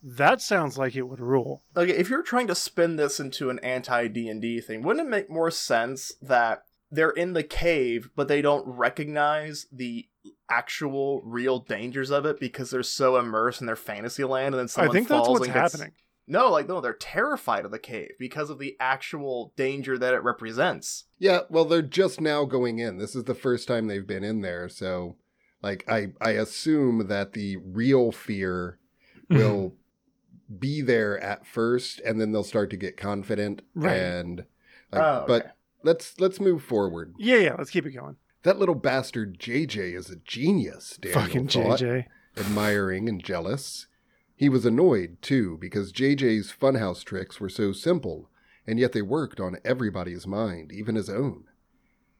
That 0.02 0.40
sounds 0.40 0.78
like 0.78 0.96
it 0.96 1.02
would 1.02 1.20
rule. 1.20 1.62
Okay, 1.76 1.92
if 1.92 2.08
you're 2.08 2.22
trying 2.22 2.46
to 2.46 2.54
spin 2.54 2.96
this 2.96 3.20
into 3.20 3.50
an 3.50 3.58
anti 3.60 4.08
D 4.08 4.28
and 4.28 4.40
D 4.40 4.60
thing, 4.60 4.82
wouldn't 4.82 5.06
it 5.06 5.10
make 5.10 5.28
more 5.30 5.50
sense 5.50 6.12
that 6.22 6.64
they're 6.90 7.10
in 7.10 7.34
the 7.34 7.42
cave, 7.42 8.10
but 8.16 8.26
they 8.28 8.42
don't 8.42 8.66
recognize 8.66 9.66
the 9.70 10.08
actual 10.50 11.22
real 11.22 11.60
dangers 11.60 12.10
of 12.10 12.26
it 12.26 12.40
because 12.40 12.70
they're 12.70 12.82
so 12.82 13.16
immersed 13.16 13.60
in 13.60 13.66
their 13.66 13.76
fantasy 13.76 14.24
land, 14.24 14.54
and 14.54 14.60
then 14.60 14.68
someone 14.68 14.90
I 14.90 14.92
think 14.92 15.08
falls 15.08 15.26
that's 15.26 15.32
what's 15.32 15.46
and 15.46 15.54
gets- 15.54 15.72
happening. 15.72 15.92
No, 16.26 16.48
like 16.50 16.68
no, 16.68 16.80
they're 16.80 16.92
terrified 16.94 17.64
of 17.64 17.72
the 17.72 17.78
cave 17.80 18.10
because 18.18 18.50
of 18.50 18.60
the 18.60 18.76
actual 18.78 19.52
danger 19.56 19.98
that 19.98 20.14
it 20.14 20.22
represents. 20.22 21.04
yeah, 21.18 21.40
well, 21.48 21.64
they're 21.64 21.82
just 21.82 22.20
now 22.20 22.44
going 22.44 22.78
in. 22.78 22.98
This 22.98 23.16
is 23.16 23.24
the 23.24 23.34
first 23.34 23.66
time 23.66 23.88
they've 23.88 24.06
been 24.06 24.22
in 24.22 24.40
there, 24.40 24.68
so 24.68 25.16
like 25.60 25.84
I 25.88 26.08
I 26.20 26.30
assume 26.32 27.08
that 27.08 27.32
the 27.32 27.56
real 27.56 28.12
fear 28.12 28.78
will 29.30 29.74
be 30.58 30.80
there 30.82 31.18
at 31.22 31.46
first, 31.46 32.00
and 32.00 32.20
then 32.20 32.32
they'll 32.32 32.42
start 32.44 32.70
to 32.70 32.76
get 32.76 32.96
confident. 32.96 33.62
Right. 33.74 33.96
And 33.96 34.44
like, 34.92 35.02
Oh, 35.02 35.24
but 35.26 35.56
let's 35.82 36.18
let's 36.18 36.40
move 36.40 36.62
forward. 36.62 37.14
yeah, 37.18 37.36
yeah, 37.36 37.54
let's 37.56 37.70
keep 37.70 37.86
it 37.86 37.92
going. 37.92 38.16
That 38.42 38.58
little 38.58 38.74
bastard 38.74 39.38
JJ 39.38 39.94
is 39.94 40.10
a 40.10 40.16
genius. 40.16 40.96
Daniel 41.00 41.20
Fucking 41.22 41.48
thought, 41.48 41.80
JJ. 41.80 42.06
admiring 42.38 43.08
and 43.08 43.22
jealous. 43.22 43.86
He 44.34 44.48
was 44.48 44.64
annoyed 44.64 45.18
too 45.20 45.58
because 45.60 45.92
JJ's 45.92 46.50
funhouse 46.52 47.04
tricks 47.04 47.38
were 47.38 47.50
so 47.50 47.72
simple, 47.72 48.30
and 48.66 48.78
yet 48.78 48.92
they 48.92 49.02
worked 49.02 49.38
on 49.40 49.58
everybody's 49.64 50.26
mind, 50.26 50.72
even 50.72 50.94
his 50.94 51.10
own. 51.10 51.44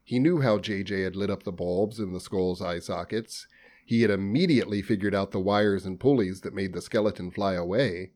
He 0.03 0.19
knew 0.19 0.41
how 0.41 0.57
JJ 0.59 1.03
had 1.03 1.15
lit 1.15 1.29
up 1.31 1.43
the 1.43 1.51
bulbs 1.51 1.99
in 1.99 2.13
the 2.13 2.19
skull's 2.19 2.61
eye 2.61 2.79
sockets. 2.79 3.47
He 3.85 4.01
had 4.03 4.11
immediately 4.11 4.81
figured 4.81 5.15
out 5.15 5.31
the 5.31 5.39
wires 5.39 5.85
and 5.85 5.99
pulleys 5.99 6.41
that 6.41 6.53
made 6.53 6.73
the 6.73 6.81
skeleton 6.81 7.31
fly 7.31 7.53
away, 7.55 8.11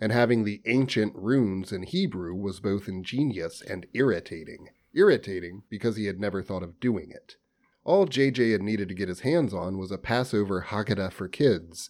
and 0.00 0.12
having 0.12 0.44
the 0.44 0.60
ancient 0.66 1.14
runes 1.14 1.72
in 1.72 1.82
Hebrew 1.82 2.34
was 2.34 2.60
both 2.60 2.88
ingenious 2.88 3.62
and 3.62 3.86
irritating. 3.94 4.68
Irritating 4.92 5.62
because 5.68 5.96
he 5.96 6.06
had 6.06 6.20
never 6.20 6.42
thought 6.42 6.62
of 6.62 6.80
doing 6.80 7.10
it. 7.10 7.36
All 7.84 8.06
JJ 8.06 8.52
had 8.52 8.62
needed 8.62 8.88
to 8.88 8.94
get 8.94 9.08
his 9.08 9.20
hands 9.20 9.54
on 9.54 9.78
was 9.78 9.90
a 9.90 9.98
Passover 9.98 10.66
Haggadah 10.68 11.12
for 11.12 11.28
kids, 11.28 11.88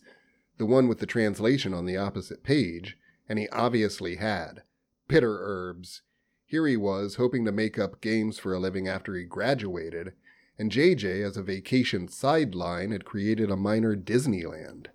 the 0.58 0.66
one 0.66 0.88
with 0.88 0.98
the 0.98 1.06
translation 1.06 1.72
on 1.72 1.86
the 1.86 1.96
opposite 1.96 2.42
page, 2.42 2.98
and 3.28 3.38
he 3.38 3.48
obviously 3.48 4.16
had. 4.16 4.62
Bitter 5.08 5.38
herbs. 5.40 6.02
Here 6.44 6.66
he 6.66 6.76
was, 6.76 7.16
hoping 7.16 7.44
to 7.44 7.52
make 7.52 7.78
up 7.78 8.00
games 8.00 8.38
for 8.38 8.52
a 8.52 8.58
living 8.58 8.86
after 8.86 9.16
he 9.16 9.24
graduated, 9.24 10.12
and 10.58 10.70
JJ, 10.70 11.24
as 11.24 11.36
a 11.36 11.42
vacation 11.42 12.08
sideline, 12.08 12.92
had 12.92 13.04
created 13.04 13.50
a 13.50 13.56
minor 13.56 13.96
Disneyland. 13.96 14.86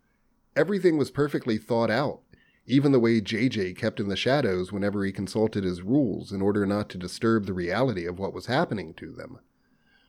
Everything 0.56 0.98
was 0.98 1.12
perfectly 1.12 1.58
thought 1.58 1.90
out, 1.92 2.22
even 2.72 2.94
the 2.94 3.00
way 3.02 3.20
JJ 3.20 3.76
kept 3.76 4.00
in 4.00 4.08
the 4.08 4.16
shadows 4.16 4.72
whenever 4.72 5.04
he 5.04 5.12
consulted 5.12 5.66
his 5.66 5.82
rules 5.82 6.32
in 6.32 6.42
order 6.42 6.66
not 6.66 6.88
to 6.90 6.98
disturb 6.98 7.46
the 7.46 7.54
reality 7.54 8.06
of 8.06 8.18
what 8.18 8.34
was 8.34 8.46
happening 8.46 8.94
to 8.94 9.12
them. 9.12 9.40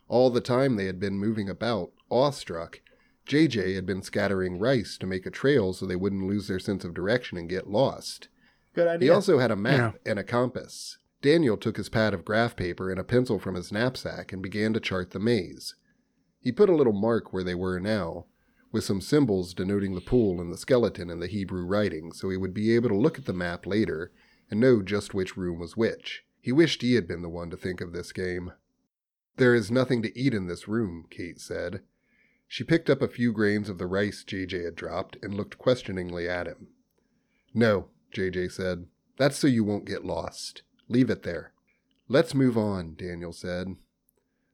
All 0.07 0.31
the 0.31 0.41
time 0.41 0.77
they 0.77 0.87
had 0.87 1.01
been 1.01 1.19
moving 1.19 1.49
about, 1.49 1.91
awestruck, 2.09 2.81
JJ 3.27 3.75
had 3.75 3.85
been 3.85 4.01
scattering 4.01 4.61
rice 4.61 4.97
to 4.99 5.09
make 5.09 5.27
a 5.27 5.31
trail 5.31 5.73
so 5.73 5.87
they 5.87 5.97
wouldn't 5.97 6.29
lose 6.29 6.47
their 6.47 6.61
sense 6.61 6.85
of 6.85 6.95
direction 6.95 7.37
and 7.37 7.49
get 7.49 7.69
lost. 7.69 8.29
Good 8.75 8.87
idea. 8.87 9.07
He 9.07 9.15
also 9.15 9.41
had 9.41 9.51
a 9.51 9.57
map 9.57 9.99
and 10.07 10.21
a 10.21 10.25
compass. 10.25 10.99
Daniel 11.21 11.57
took 11.57 11.77
his 11.77 11.89
pad 11.89 12.15
of 12.15 12.25
graph 12.25 12.55
paper 12.55 12.93
and 12.93 13.01
a 13.01 13.05
pencil 13.05 13.41
from 13.41 13.57
his 13.57 13.73
knapsack 13.73 14.33
and 14.33 14.41
began 14.41 14.73
to 14.73 14.81
chart 14.81 15.11
the 15.11 15.19
maze. 15.19 15.75
He 16.41 16.53
put 16.53 16.71
a 16.71 16.77
little 16.77 16.93
mark 16.93 17.33
where 17.33 17.45
they 17.45 17.57
were 17.57 17.81
now, 17.81 18.27
with 18.73 18.85
some 18.85 19.01
symbols 19.01 19.55
denoting 19.55 19.95
the 19.95 20.01
pool 20.01 20.41
and 20.41 20.53
the 20.53 20.57
skeleton 20.57 21.11
in 21.11 21.21
the 21.21 21.27
Hebrew 21.27 21.65
writing, 21.65 22.13
so 22.13 22.31
he 22.31 22.37
would 22.37 22.55
be 22.55 22.75
able 22.75 22.89
to 22.89 22.97
look 22.97 23.19
at 23.19 23.27
the 23.27 23.33
map 23.33 23.67
later 23.67 24.11
and 24.51 24.59
know 24.59 24.83
just 24.83 25.15
which 25.15 25.37
room 25.37 25.59
was 25.61 25.77
which. 25.77 26.25
He 26.41 26.51
wished 26.51 26.83
he 26.83 26.95
had 26.95 27.07
been 27.07 27.23
the 27.23 27.29
one 27.29 27.51
to 27.51 27.57
think 27.57 27.81
of 27.81 27.93
this 27.93 28.13
game. 28.13 28.53
There 29.37 29.55
is 29.55 29.71
nothing 29.71 30.03
to 30.03 30.19
eat 30.19 30.35
in 30.35 30.47
this 30.47 30.67
room, 30.67 31.07
Kate 31.11 31.41
said. 31.41 31.83
She 32.49 32.65
picked 32.65 32.91
up 32.91 33.01
a 33.01 33.09
few 33.09 33.33
grains 33.33 33.69
of 33.69 33.79
the 33.79 33.87
rice 33.87 34.25
JJ 34.27 34.65
had 34.65 34.75
dropped 34.75 35.17
and 35.23 35.35
looked 35.35 35.57
questioningly 35.57 36.29
at 36.29 36.47
him. 36.47 36.69
No, 37.55 37.89
JJ 38.15 38.53
said. 38.53 38.87
That's 39.17 39.39
so 39.39 39.47
you 39.47 39.65
won't 39.65 39.87
get 39.87 40.05
lost. 40.05 40.63
Leave 40.89 41.11
it 41.11 41.23
there. 41.23 41.53
Let's 42.09 42.35
move 42.35 42.59
on, 42.59 42.95
Daniel 42.97 43.33
said. 43.33 43.77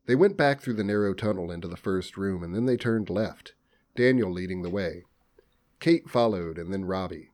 They 0.07 0.15
went 0.15 0.37
back 0.37 0.61
through 0.61 0.75
the 0.75 0.85
narrow 0.85 1.13
tunnel 1.13 1.51
into 1.51 1.69
the 1.69 1.77
first 1.77 2.17
room, 2.17 2.43
and 2.43 2.55
then 2.55 2.67
they 2.67 2.77
turned 2.77 3.11
left, 3.11 3.55
Daniel 3.99 4.31
leading 4.31 4.63
the 4.63 4.71
way. 4.71 5.03
Kate 5.81 6.09
followed, 6.09 6.57
and 6.57 6.73
then 6.73 6.85
Robbie. 6.85 7.31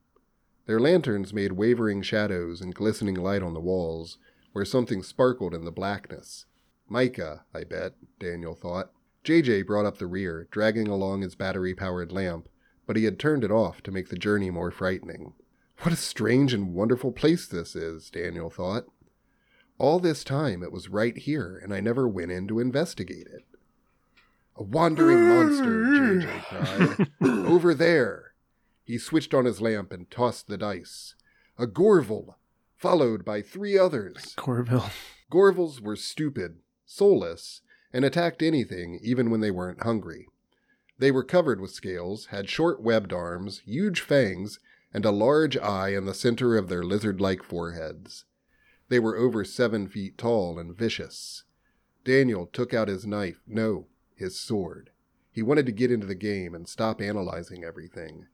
Their 0.64 0.80
lanterns 0.80 1.34
made 1.34 1.52
wavering 1.52 2.00
shadows 2.00 2.62
and 2.62 2.74
glistening 2.74 3.16
light 3.16 3.42
on 3.42 3.52
the 3.52 3.60
walls, 3.60 4.16
where 4.52 4.64
something 4.64 5.02
sparkled 5.02 5.52
in 5.52 5.66
the 5.66 5.70
blackness. 5.70 6.46
Mica, 6.88 7.44
I 7.52 7.64
bet, 7.64 7.96
Daniel 8.18 8.54
thought. 8.54 8.92
JJ 9.26 9.66
brought 9.66 9.84
up 9.84 9.98
the 9.98 10.06
rear, 10.06 10.48
dragging 10.50 10.88
along 10.88 11.20
his 11.20 11.34
battery 11.34 11.74
powered 11.74 12.10
lamp, 12.10 12.48
but 12.86 12.96
he 12.96 13.04
had 13.04 13.18
turned 13.18 13.44
it 13.44 13.50
off 13.50 13.82
to 13.82 13.92
make 13.92 14.08
the 14.08 14.16
journey 14.16 14.50
more 14.50 14.70
frightening. 14.70 15.34
What 15.80 15.92
a 15.92 15.96
strange 15.96 16.54
and 16.54 16.72
wonderful 16.72 17.12
place 17.12 17.46
this 17.46 17.76
is, 17.76 18.08
Daniel 18.08 18.48
thought. 18.48 18.86
All 19.76 19.98
this 19.98 20.24
time 20.24 20.62
it 20.62 20.72
was 20.72 20.88
right 20.88 21.18
here, 21.18 21.60
and 21.62 21.74
I 21.74 21.80
never 21.80 22.08
went 22.08 22.32
in 22.32 22.48
to 22.48 22.58
investigate 22.58 23.26
it. 23.26 23.44
A 24.56 24.62
wandering 24.62 25.28
monster, 25.28 25.64
JJ 25.66 27.08
cried. 27.20 27.46
Over 27.46 27.74
there. 27.74 28.34
He 28.84 28.98
switched 28.98 29.34
on 29.34 29.46
his 29.46 29.60
lamp 29.60 29.92
and 29.92 30.10
tossed 30.10 30.46
the 30.46 30.58
dice. 30.58 31.14
A 31.58 31.66
Gorval, 31.66 32.34
followed 32.76 33.24
by 33.24 33.42
three 33.42 33.78
others. 33.78 34.34
Corville. 34.36 34.90
Gorvals 35.32 35.80
were 35.80 35.96
stupid, 35.96 36.58
soulless, 36.84 37.62
and 37.92 38.04
attacked 38.04 38.42
anything 38.42 39.00
even 39.02 39.30
when 39.30 39.40
they 39.40 39.50
weren't 39.50 39.82
hungry. 39.82 40.28
They 40.98 41.10
were 41.10 41.24
covered 41.24 41.60
with 41.60 41.72
scales, 41.72 42.26
had 42.26 42.48
short 42.48 42.80
webbed 42.80 43.12
arms, 43.12 43.62
huge 43.64 44.00
fangs, 44.00 44.60
and 44.92 45.04
a 45.04 45.10
large 45.10 45.56
eye 45.56 45.88
in 45.88 46.04
the 46.04 46.14
center 46.14 46.56
of 46.56 46.68
their 46.68 46.84
lizard 46.84 47.20
like 47.20 47.42
foreheads. 47.42 48.24
They 48.88 49.00
were 49.00 49.16
over 49.16 49.44
seven 49.44 49.88
feet 49.88 50.16
tall 50.16 50.58
and 50.58 50.76
vicious. 50.76 51.42
Daniel 52.04 52.46
took 52.46 52.72
out 52.72 52.86
his 52.86 53.06
knife, 53.06 53.40
no, 53.46 53.86
his 54.14 54.38
sword. 54.40 54.90
He 55.30 55.42
wanted 55.42 55.66
to 55.66 55.72
get 55.72 55.90
into 55.90 56.06
the 56.06 56.14
game 56.14 56.54
and 56.54 56.68
stop 56.68 57.00
analyzing 57.00 57.64
everything. 57.64 58.26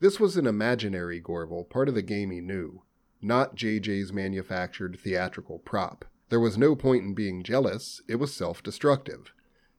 This 0.00 0.18
was 0.18 0.36
an 0.36 0.46
imaginary 0.46 1.20
Gorval, 1.20 1.68
part 1.68 1.88
of 1.88 1.94
the 1.94 2.02
game 2.02 2.30
he 2.30 2.40
knew, 2.40 2.82
not 3.20 3.56
JJ's 3.56 4.12
manufactured 4.12 4.98
theatrical 4.98 5.58
prop. 5.58 6.04
There 6.28 6.40
was 6.40 6.56
no 6.56 6.76
point 6.76 7.04
in 7.04 7.14
being 7.14 7.42
jealous, 7.42 8.00
it 8.06 8.16
was 8.16 8.34
self 8.34 8.62
destructive. 8.62 9.32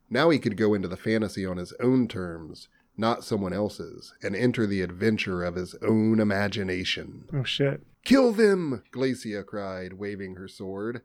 Now 0.10 0.30
he 0.30 0.40
could 0.40 0.58
go 0.58 0.74
into 0.74 0.88
the 0.88 0.98
fantasy 0.98 1.46
on 1.46 1.58
his 1.58 1.74
own 1.80 2.08
terms, 2.08 2.68
not 2.98 3.24
someone 3.24 3.54
else's, 3.54 4.14
and 4.22 4.36
enter 4.36 4.68
the 4.68 4.82
adventure 4.82 5.44
of 5.44 5.56
his 5.56 5.76
own 5.82 6.20
imagination. 6.20 7.26
Oh 7.34 7.44
shit. 7.44 7.82
Kill 8.04 8.32
them! 8.32 8.84
Glacia 8.92 9.44
cried, 9.46 9.94
waving 9.94 10.36
her 10.36 10.48
sword. 10.48 11.02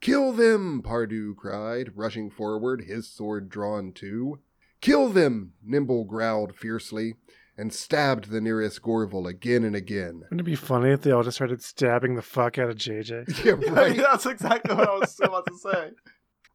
Kill 0.00 0.32
them! 0.32 0.82
Pardieu 0.82 1.34
cried, 1.36 1.90
rushing 1.94 2.30
forward, 2.30 2.82
his 2.86 3.08
sword 3.08 3.48
drawn 3.48 3.92
too. 3.92 4.40
Kill 4.80 5.08
them! 5.10 5.52
Nimble 5.62 6.04
growled 6.04 6.56
fiercely, 6.56 7.14
and 7.58 7.72
stabbed 7.72 8.30
the 8.30 8.40
nearest 8.40 8.80
Gorval 8.80 9.28
again 9.28 9.62
and 9.64 9.76
again. 9.76 10.20
Wouldn't 10.30 10.40
it 10.40 10.44
be 10.44 10.54
funny 10.54 10.90
if 10.90 11.02
they 11.02 11.10
all 11.10 11.22
just 11.22 11.36
started 11.36 11.62
stabbing 11.62 12.14
the 12.14 12.22
fuck 12.22 12.56
out 12.58 12.70
of 12.70 12.76
JJ? 12.76 13.44
Yeah, 13.44 13.52
I 13.56 13.56
mean, 13.56 13.72
right. 13.74 13.96
that's 13.96 14.24
exactly 14.26 14.74
what 14.74 14.88
I 14.88 14.94
was 14.94 15.20
about 15.22 15.44
to 15.46 15.58
say. 15.58 15.90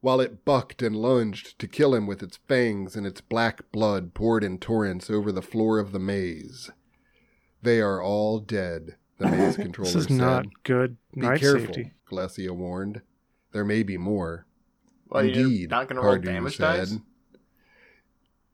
while 0.01 0.19
it 0.19 0.43
bucked 0.45 0.81
and 0.81 0.95
lunged 0.95 1.59
to 1.59 1.67
kill 1.67 1.93
him 1.93 2.07
with 2.07 2.23
its 2.23 2.37
fangs 2.47 2.95
and 2.95 3.05
its 3.05 3.21
black 3.21 3.71
blood 3.71 4.13
poured 4.15 4.43
in 4.43 4.57
torrents 4.57 5.09
over 5.11 5.31
the 5.31 5.41
floor 5.43 5.77
of 5.77 5.91
the 5.91 5.99
maze. 5.99 6.71
They 7.61 7.79
are 7.81 8.01
all 8.01 8.39
dead, 8.39 8.95
the 9.19 9.27
maze 9.27 9.55
controller 9.65 9.89
said. 9.91 10.01
This 10.01 10.09
is 10.11 10.17
said. 10.17 10.23
not 10.25 10.45
good 10.63 10.97
Be 11.13 11.21
knife 11.21 11.39
careful, 11.41 11.67
safety. 11.67 11.91
Glacia 12.11 12.51
warned. 12.55 13.01
There 13.55 13.63
may 13.63 13.83
be 13.83 13.97
more. 13.97 14.45
Well, 15.07 15.23
Indeed, 15.23 15.59
you're 15.61 15.69
not 15.69 15.87
going 15.87 15.95
to 15.95 16.01
roll 16.05 16.17
Pardieu 16.17 16.25
damage 16.33 16.57
said. 16.57 16.77
dice. 16.89 16.97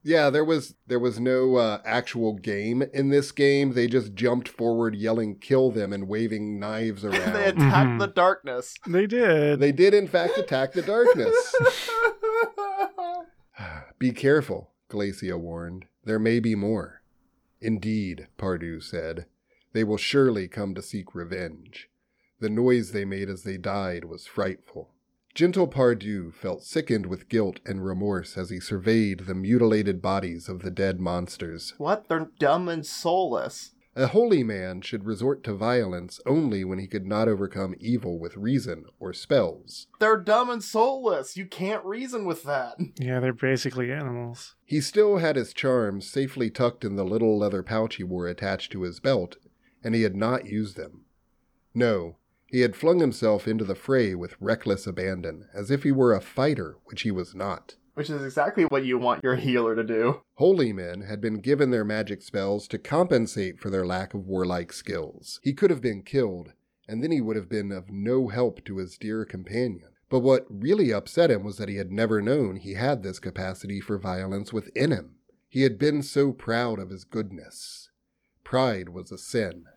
Yeah, 0.03 0.29
there 0.29 0.45
was 0.45 0.75
there 0.85 0.99
was 0.99 1.19
no 1.19 1.55
uh, 1.55 1.81
actual 1.83 2.33
game 2.33 2.83
in 2.93 3.09
this 3.09 3.31
game. 3.31 3.73
They 3.73 3.87
just 3.87 4.13
jumped 4.13 4.47
forward, 4.47 4.93
yelling 4.95 5.39
"kill 5.39 5.71
them" 5.71 5.91
and 5.91 6.07
waving 6.07 6.59
knives 6.59 7.03
around. 7.05 7.33
they 7.33 7.45
attack 7.47 7.87
Mhm. 7.87 7.97
the 7.99 8.07
darkness. 8.07 8.75
They 8.85 9.07
did. 9.07 9.59
They 9.59 9.71
did, 9.71 9.95
in 9.95 10.07
fact, 10.07 10.37
attack 10.37 10.73
the 10.73 10.83
darkness. 10.83 11.55
Be 13.99 14.11
careful, 14.11 14.71
Glacia 14.87 15.39
warned. 15.39 15.85
There 16.03 16.19
may 16.19 16.39
be 16.39 16.53
more. 16.53 17.01
Indeed, 17.59 18.27
Pardieu 18.37 18.81
said. 18.83 19.25
They 19.73 19.83
will 19.83 19.97
surely 19.97 20.47
come 20.47 20.75
to 20.75 20.81
seek 20.83 21.15
revenge. 21.15 21.89
The 22.41 22.49
noise 22.49 22.91
they 22.91 23.06
made 23.06 23.30
as 23.30 23.43
they 23.43 23.58
died 23.58 24.06
was 24.06 24.25
frightful. 24.25 24.89
Gentle 25.36 25.67
Pardieu 25.67 26.34
felt 26.34 26.63
sickened 26.63 27.06
with 27.06 27.30
guilt 27.30 27.60
and 27.67 27.86
remorse 27.86 28.36
as 28.36 28.49
he 28.49 28.60
surveyed 28.60 29.21
the 29.21 29.36
mutilated 29.36 30.01
bodies 30.01 30.49
of 30.49 30.63
the 30.63 30.71
dead 30.71 30.99
monsters. 30.99 31.75
What? 31.77 32.10
They're 32.10 32.32
dumb 32.39 32.67
and 32.67 32.84
soulless. 32.84 33.75
A 33.95 34.08
holy 34.08 34.43
man 34.43 34.82
should 34.82 35.06
resort 35.06 35.43
to 35.43 35.54
violence 35.54 36.19
only 36.25 36.63
when 36.63 36.80
he 36.80 36.88
could 36.88 37.06
not 37.06 37.27
overcome 37.27 37.75
evil 37.80 38.17
with 38.17 38.36
reason 38.38 38.86
or 38.99 39.13
spells. 39.13 39.86
They're 39.99 40.17
dumb 40.17 40.49
and 40.49 40.63
soulless. 40.63 41.38
You 41.38 41.45
can't 41.45 41.86
reason 41.86 42.25
with 42.25 42.41
that. 42.43 42.77
Yeah, 42.99 43.19
they're 43.19 43.34
basically 43.34 43.91
animals. 43.91 44.56
He 44.65 44.82
still 44.82 45.17
had 45.17 45.36
his 45.36 45.54
charms 45.54 46.10
safely 46.10 46.49
tucked 46.49 46.84
in 46.84 46.95
the 46.95 47.06
little 47.06 47.38
leather 47.38 47.62
pouch 47.62 47.97
he 47.97 48.04
wore 48.04 48.27
attached 48.27 48.71
to 48.71 48.82
his 48.82 48.99
belt, 48.99 49.36
and 49.84 49.93
he 49.93 50.01
had 50.01 50.15
not 50.15 50.47
used 50.47 50.75
them. 50.75 51.06
No, 51.73 52.17
he 52.51 52.61
had 52.61 52.75
flung 52.75 52.99
himself 52.99 53.47
into 53.47 53.63
the 53.63 53.75
fray 53.75 54.13
with 54.13 54.35
reckless 54.41 54.85
abandon, 54.85 55.47
as 55.53 55.71
if 55.71 55.83
he 55.83 55.91
were 55.91 56.13
a 56.13 56.19
fighter, 56.21 56.75
which 56.85 57.03
he 57.03 57.11
was 57.11 57.33
not. 57.33 57.75
Which 57.93 58.09
is 58.09 58.23
exactly 58.23 58.65
what 58.65 58.85
you 58.85 58.97
want 58.97 59.23
your 59.23 59.35
healer 59.37 59.75
to 59.75 59.83
do. 59.83 60.21
Holy 60.35 60.73
men 60.73 61.01
had 61.01 61.21
been 61.21 61.39
given 61.39 61.71
their 61.71 61.85
magic 61.85 62.21
spells 62.21 62.67
to 62.67 62.77
compensate 62.77 63.59
for 63.59 63.69
their 63.69 63.85
lack 63.85 64.13
of 64.13 64.27
warlike 64.27 64.73
skills. 64.73 65.39
He 65.43 65.53
could 65.53 65.69
have 65.69 65.81
been 65.81 66.03
killed, 66.03 66.51
and 66.87 67.01
then 67.01 67.11
he 67.11 67.21
would 67.21 67.37
have 67.37 67.49
been 67.49 67.71
of 67.71 67.89
no 67.89 68.27
help 68.27 68.65
to 68.65 68.77
his 68.77 68.97
dear 68.97 69.23
companion. 69.23 69.89
But 70.09 70.19
what 70.19 70.45
really 70.49 70.91
upset 70.91 71.31
him 71.31 71.43
was 71.45 71.55
that 71.55 71.69
he 71.69 71.77
had 71.77 71.89
never 71.89 72.21
known 72.21 72.57
he 72.57 72.73
had 72.73 73.01
this 73.01 73.17
capacity 73.17 73.79
for 73.79 73.97
violence 73.97 74.51
within 74.51 74.91
him. 74.91 75.15
He 75.47 75.61
had 75.61 75.79
been 75.79 76.03
so 76.03 76.33
proud 76.33 76.79
of 76.79 76.89
his 76.89 77.05
goodness. 77.05 77.89
Pride 78.43 78.89
was 78.89 79.11
a 79.11 79.17
sin. 79.17 79.67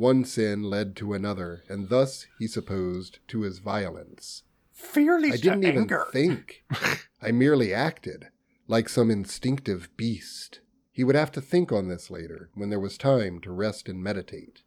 One 0.00 0.24
sin 0.24 0.62
led 0.62 0.96
to 0.96 1.12
another, 1.12 1.62
and 1.68 1.90
thus, 1.90 2.26
he 2.38 2.46
supposed, 2.46 3.18
to 3.28 3.42
his 3.42 3.58
violence. 3.58 4.44
Fear 4.72 5.18
I 5.18 5.36
didn't 5.36 5.64
even 5.64 5.90
think. 6.10 6.64
I 7.22 7.32
merely 7.32 7.74
acted, 7.74 8.28
like 8.66 8.88
some 8.88 9.10
instinctive 9.10 9.94
beast. 9.98 10.60
He 10.90 11.04
would 11.04 11.16
have 11.16 11.30
to 11.32 11.42
think 11.42 11.70
on 11.70 11.88
this 11.88 12.10
later, 12.10 12.48
when 12.54 12.70
there 12.70 12.80
was 12.80 12.96
time 12.96 13.40
to 13.40 13.52
rest 13.52 13.90
and 13.90 14.02
meditate. 14.02 14.62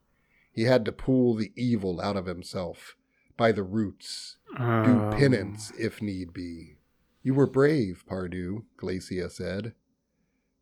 He 0.51 0.65
had 0.65 0.85
to 0.85 0.91
pull 0.91 1.33
the 1.33 1.51
evil 1.55 1.99
out 1.99 2.15
of 2.15 2.27
himself, 2.27 2.95
by 3.35 3.51
the 3.51 3.63
roots, 3.63 4.37
do 4.55 4.61
Um, 4.63 5.13
penance 5.13 5.71
if 5.79 5.99
need 5.99 6.31
be. 6.31 6.77
You 7.23 7.33
were 7.33 7.47
brave, 7.47 8.03
Pardieu, 8.07 8.65
Glacia 8.77 9.31
said. 9.31 9.73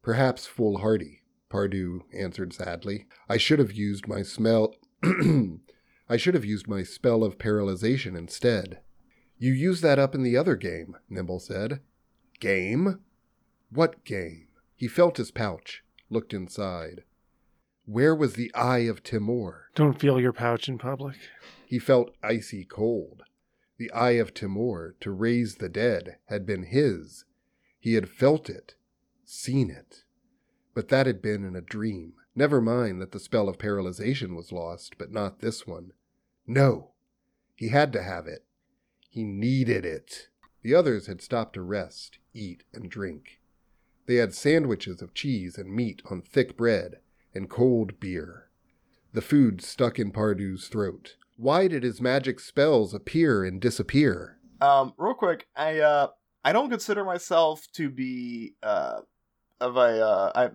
Perhaps 0.01 0.45
foolhardy, 0.45 1.20
Pardieu 1.51 2.01
answered 2.13 2.53
sadly. 2.53 3.07
I 3.27 3.35
should 3.35 3.59
have 3.59 3.73
used 3.73 4.07
my 4.07 4.23
smell. 4.23 4.73
I 5.03 6.17
should 6.17 6.33
have 6.33 6.45
used 6.45 6.67
my 6.67 6.83
spell 6.83 7.23
of 7.23 7.37
paralyzation 7.37 8.17
instead. 8.17 8.79
You 9.37 9.51
used 9.51 9.83
that 9.83 9.99
up 9.99 10.15
in 10.15 10.23
the 10.23 10.37
other 10.37 10.55
game, 10.55 10.95
Nimble 11.09 11.39
said. 11.39 11.81
Game? 12.39 12.99
What 13.69 14.05
game? 14.05 14.47
He 14.75 14.87
felt 14.87 15.17
his 15.17 15.31
pouch, 15.31 15.83
looked 16.09 16.33
inside. 16.33 17.03
Where 17.85 18.15
was 18.15 18.33
the 18.33 18.53
eye 18.55 18.85
of 18.87 19.03
Timur? 19.03 19.65
Don't 19.75 19.99
feel 19.99 20.19
your 20.19 20.33
pouch 20.33 20.69
in 20.69 20.77
public. 20.77 21.17
He 21.65 21.79
felt 21.79 22.15
icy 22.23 22.63
cold. 22.63 23.23
The 23.77 23.91
eye 23.91 24.11
of 24.11 24.33
Timur 24.33 24.95
to 25.01 25.11
raise 25.11 25.55
the 25.55 25.69
dead 25.69 26.17
had 26.25 26.45
been 26.45 26.63
his. 26.63 27.25
He 27.79 27.95
had 27.95 28.07
felt 28.07 28.49
it, 28.49 28.75
seen 29.25 29.69
it. 29.69 30.03
But 30.73 30.87
that 30.89 31.05
had 31.05 31.21
been 31.21 31.43
in 31.43 31.55
a 31.55 31.61
dream. 31.61 32.13
Never 32.35 32.61
mind 32.61 33.01
that 33.01 33.11
the 33.11 33.19
spell 33.19 33.49
of 33.49 33.57
paralyzation 33.57 34.35
was 34.35 34.51
lost, 34.51 34.97
but 34.97 35.11
not 35.11 35.39
this 35.39 35.67
one. 35.67 35.91
No! 36.47 36.91
He 37.55 37.69
had 37.69 37.91
to 37.93 38.01
have 38.01 38.27
it. 38.27 38.45
He 39.09 39.23
needed 39.23 39.85
it. 39.85 40.29
The 40.63 40.73
others 40.73 41.07
had 41.07 41.21
stopped 41.21 41.53
to 41.55 41.61
rest, 41.61 42.19
eat, 42.33 42.63
and 42.73 42.89
drink. 42.89 43.41
They 44.05 44.15
had 44.15 44.33
sandwiches 44.33 45.01
of 45.01 45.13
cheese 45.13 45.57
and 45.57 45.73
meat 45.73 46.01
on 46.09 46.21
thick 46.21 46.55
bread 46.55 46.99
and 47.33 47.49
cold 47.49 47.99
beer. 47.99 48.49
The 49.13 49.21
food 49.21 49.61
stuck 49.61 49.99
in 49.99 50.11
Pardieu's 50.11 50.67
throat. 50.67 51.15
Why 51.37 51.67
did 51.67 51.83
his 51.83 52.01
magic 52.01 52.39
spells 52.39 52.93
appear 52.93 53.43
and 53.43 53.59
disappear? 53.59 54.37
Um, 54.61 54.93
real 54.97 55.13
quick, 55.13 55.47
I 55.55 55.79
uh, 55.79 56.07
I 56.43 56.53
don't 56.53 56.69
consider 56.69 57.03
myself 57.03 57.67
to 57.73 57.89
be 57.89 58.53
uh, 58.63 59.01
of 59.61 59.77
a 59.77 60.05
uh, 60.05 60.31
I 60.35 60.49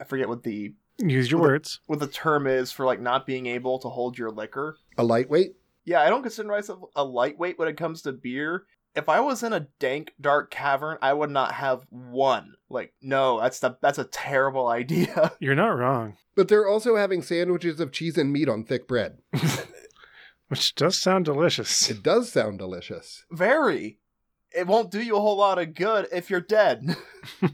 I 0.00 0.04
forget 0.04 0.28
what 0.28 0.42
the 0.42 0.74
Use 0.98 1.30
your 1.30 1.38
Well, 1.40 1.48
the- 1.48 1.52
words. 1.52 1.80
what 1.86 1.98
the 2.00 2.06
term 2.08 2.46
is 2.46 2.72
for 2.72 2.86
like 2.86 3.00
not 3.00 3.26
being 3.26 3.46
able 3.46 3.78
to 3.80 3.88
hold 3.88 4.16
your 4.18 4.30
liquor. 4.30 4.76
A 4.98 5.04
lightweight? 5.04 5.54
Yeah, 5.84 6.00
I 6.00 6.08
don't 6.08 6.22
consider 6.22 6.48
myself 6.48 6.80
a 6.96 7.04
lightweight 7.04 7.58
when 7.58 7.68
it 7.68 7.76
comes 7.76 8.02
to 8.02 8.12
beer. 8.12 8.64
If 8.94 9.10
I 9.10 9.20
was 9.20 9.42
in 9.42 9.52
a 9.52 9.68
dank, 9.78 10.14
dark 10.18 10.50
cavern, 10.50 10.96
I 11.02 11.12
would 11.12 11.30
not 11.30 11.52
have 11.52 11.86
one. 11.90 12.54
Like, 12.70 12.94
no, 13.02 13.38
that's 13.40 13.60
the 13.60 13.76
that's 13.82 13.98
a 13.98 14.04
terrible 14.04 14.68
idea. 14.68 15.32
You're 15.38 15.54
not 15.54 15.76
wrong. 15.78 16.16
But 16.34 16.48
they're 16.48 16.66
also 16.66 16.96
having 16.96 17.20
sandwiches 17.22 17.78
of 17.78 17.92
cheese 17.92 18.16
and 18.16 18.32
meat 18.32 18.48
on 18.48 18.64
thick 18.64 18.88
bread. 18.88 19.18
Which 20.48 20.74
does 20.76 20.96
sound 20.98 21.24
delicious. 21.26 21.90
It 21.90 22.02
does 22.02 22.32
sound 22.32 22.58
delicious. 22.58 23.24
Very. 23.30 23.98
It 24.52 24.66
won't 24.66 24.90
do 24.90 25.02
you 25.02 25.16
a 25.16 25.20
whole 25.20 25.36
lot 25.36 25.58
of 25.58 25.74
good 25.74 26.06
if 26.12 26.30
you're 26.30 26.40
dead. 26.40 26.96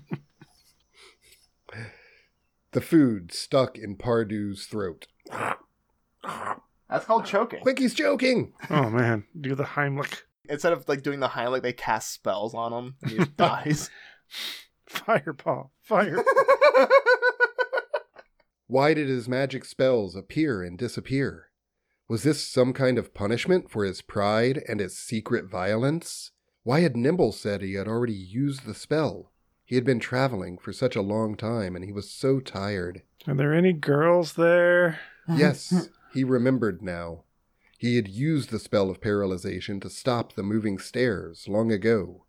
The 2.73 2.81
food 2.81 3.33
stuck 3.33 3.77
in 3.77 3.97
Pardieu's 3.97 4.67
throat. 4.67 5.07
That's 5.31 7.05
called 7.05 7.27
choking. 7.27 7.61
Quick, 7.61 7.79
he's 7.79 7.95
joking! 7.95 8.53
Oh 8.71 8.91
man, 8.91 9.25
do 9.39 9.55
the 9.55 9.65
Heimlich. 9.65 10.23
Instead 10.49 10.73
of 10.73 10.89
like 10.89 11.03
doing 11.03 11.21
the 11.21 11.29
Heimlich, 11.29 11.63
they 11.63 11.73
cast 11.73 12.13
spells 12.13 12.55
on 12.55 12.73
him 12.73 12.97
and 13.03 13.11
he 13.11 13.19
just 13.19 13.37
dies. 13.37 13.91
Fireball. 14.87 15.73
Fire. 15.81 16.23
Why 18.67 18.95
did 18.95 19.09
his 19.09 19.29
magic 19.29 19.65
spells 19.65 20.17
appear 20.17 20.63
and 20.63 20.79
disappear? 20.79 21.49
Was 22.09 22.23
this 22.23 22.47
some 22.47 22.73
kind 22.73 22.99
of 22.99 23.15
punishment 23.15 23.71
for 23.71 23.85
his 23.85 24.03
pride 24.03 24.63
and 24.69 24.81
his 24.81 24.99
secret 24.99 25.51
violence? 25.51 26.31
Why 26.63 26.81
had 26.81 26.97
Nimble 26.97 27.33
said 27.33 27.61
he 27.63 27.75
had 27.75 27.89
already 27.89 28.15
used 28.15 28.65
the 28.65 28.75
spell? 28.75 29.32
He 29.73 29.77
had 29.77 29.87
been 29.87 30.01
traveling 30.01 30.59
for 30.59 30.71
such 30.71 30.97
a 30.97 31.01
long 31.01 31.35
time 31.35 31.75
and 31.75 31.83
he 31.83 31.93
was 31.93 32.11
so 32.11 32.41
tired. 32.41 33.01
Are 33.27 33.33
there 33.33 33.55
any 33.55 33.73
girls 33.73 34.35
there? 34.35 35.01
Yes, 35.27 35.89
he 36.13 36.25
remembered 36.25 36.83
now. 36.83 37.23
He 37.79 37.97
had 37.97 38.07
used 38.07 38.51
the 38.51 38.59
spell 38.59 38.91
of 38.91 39.01
paralyzation 39.01 39.81
to 39.81 39.89
stop 39.89 40.35
the 40.35 40.43
moving 40.43 40.77
stairs 40.79 41.49
long 41.49 41.73
ago. 41.73 42.27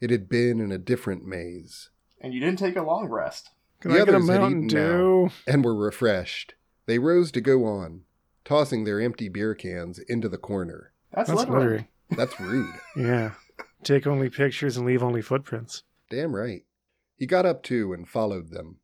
It 0.00 0.10
had 0.10 0.28
been 0.28 0.60
in 0.60 0.70
a 0.70 0.78
different 0.78 1.26
maze, 1.26 1.90
and 2.20 2.32
you 2.32 2.38
didn't 2.38 2.60
take 2.60 2.76
a 2.76 2.82
long 2.82 3.08
rest. 3.08 3.50
Can 3.80 3.90
The 3.90 3.96
I 3.96 4.04
get 4.04 4.14
a 4.14 4.16
others 4.18 4.28
had 4.28 4.42
eaten 4.42 4.66
Dew? 4.68 5.30
and 5.48 5.64
were 5.64 5.74
refreshed. 5.74 6.54
They 6.86 7.00
rose 7.00 7.32
to 7.32 7.40
go 7.40 7.64
on, 7.64 8.02
tossing 8.44 8.84
their 8.84 9.00
empty 9.00 9.28
beer 9.28 9.56
cans 9.56 9.98
into 9.98 10.28
the 10.28 10.38
corner. 10.38 10.92
That's, 11.12 11.30
That's 11.30 11.40
littering. 11.40 11.58
littering. 11.58 11.88
That's 12.10 12.38
rude. 12.38 12.74
Yeah. 12.96 13.32
Take 13.82 14.06
only 14.06 14.30
pictures 14.30 14.76
and 14.76 14.86
leave 14.86 15.02
only 15.02 15.20
footprints. 15.20 15.82
Damn 16.10 16.32
right. 16.36 16.62
He 17.16 17.26
got 17.26 17.46
up 17.46 17.62
too 17.62 17.92
and 17.92 18.08
followed 18.08 18.50
them. 18.50 18.78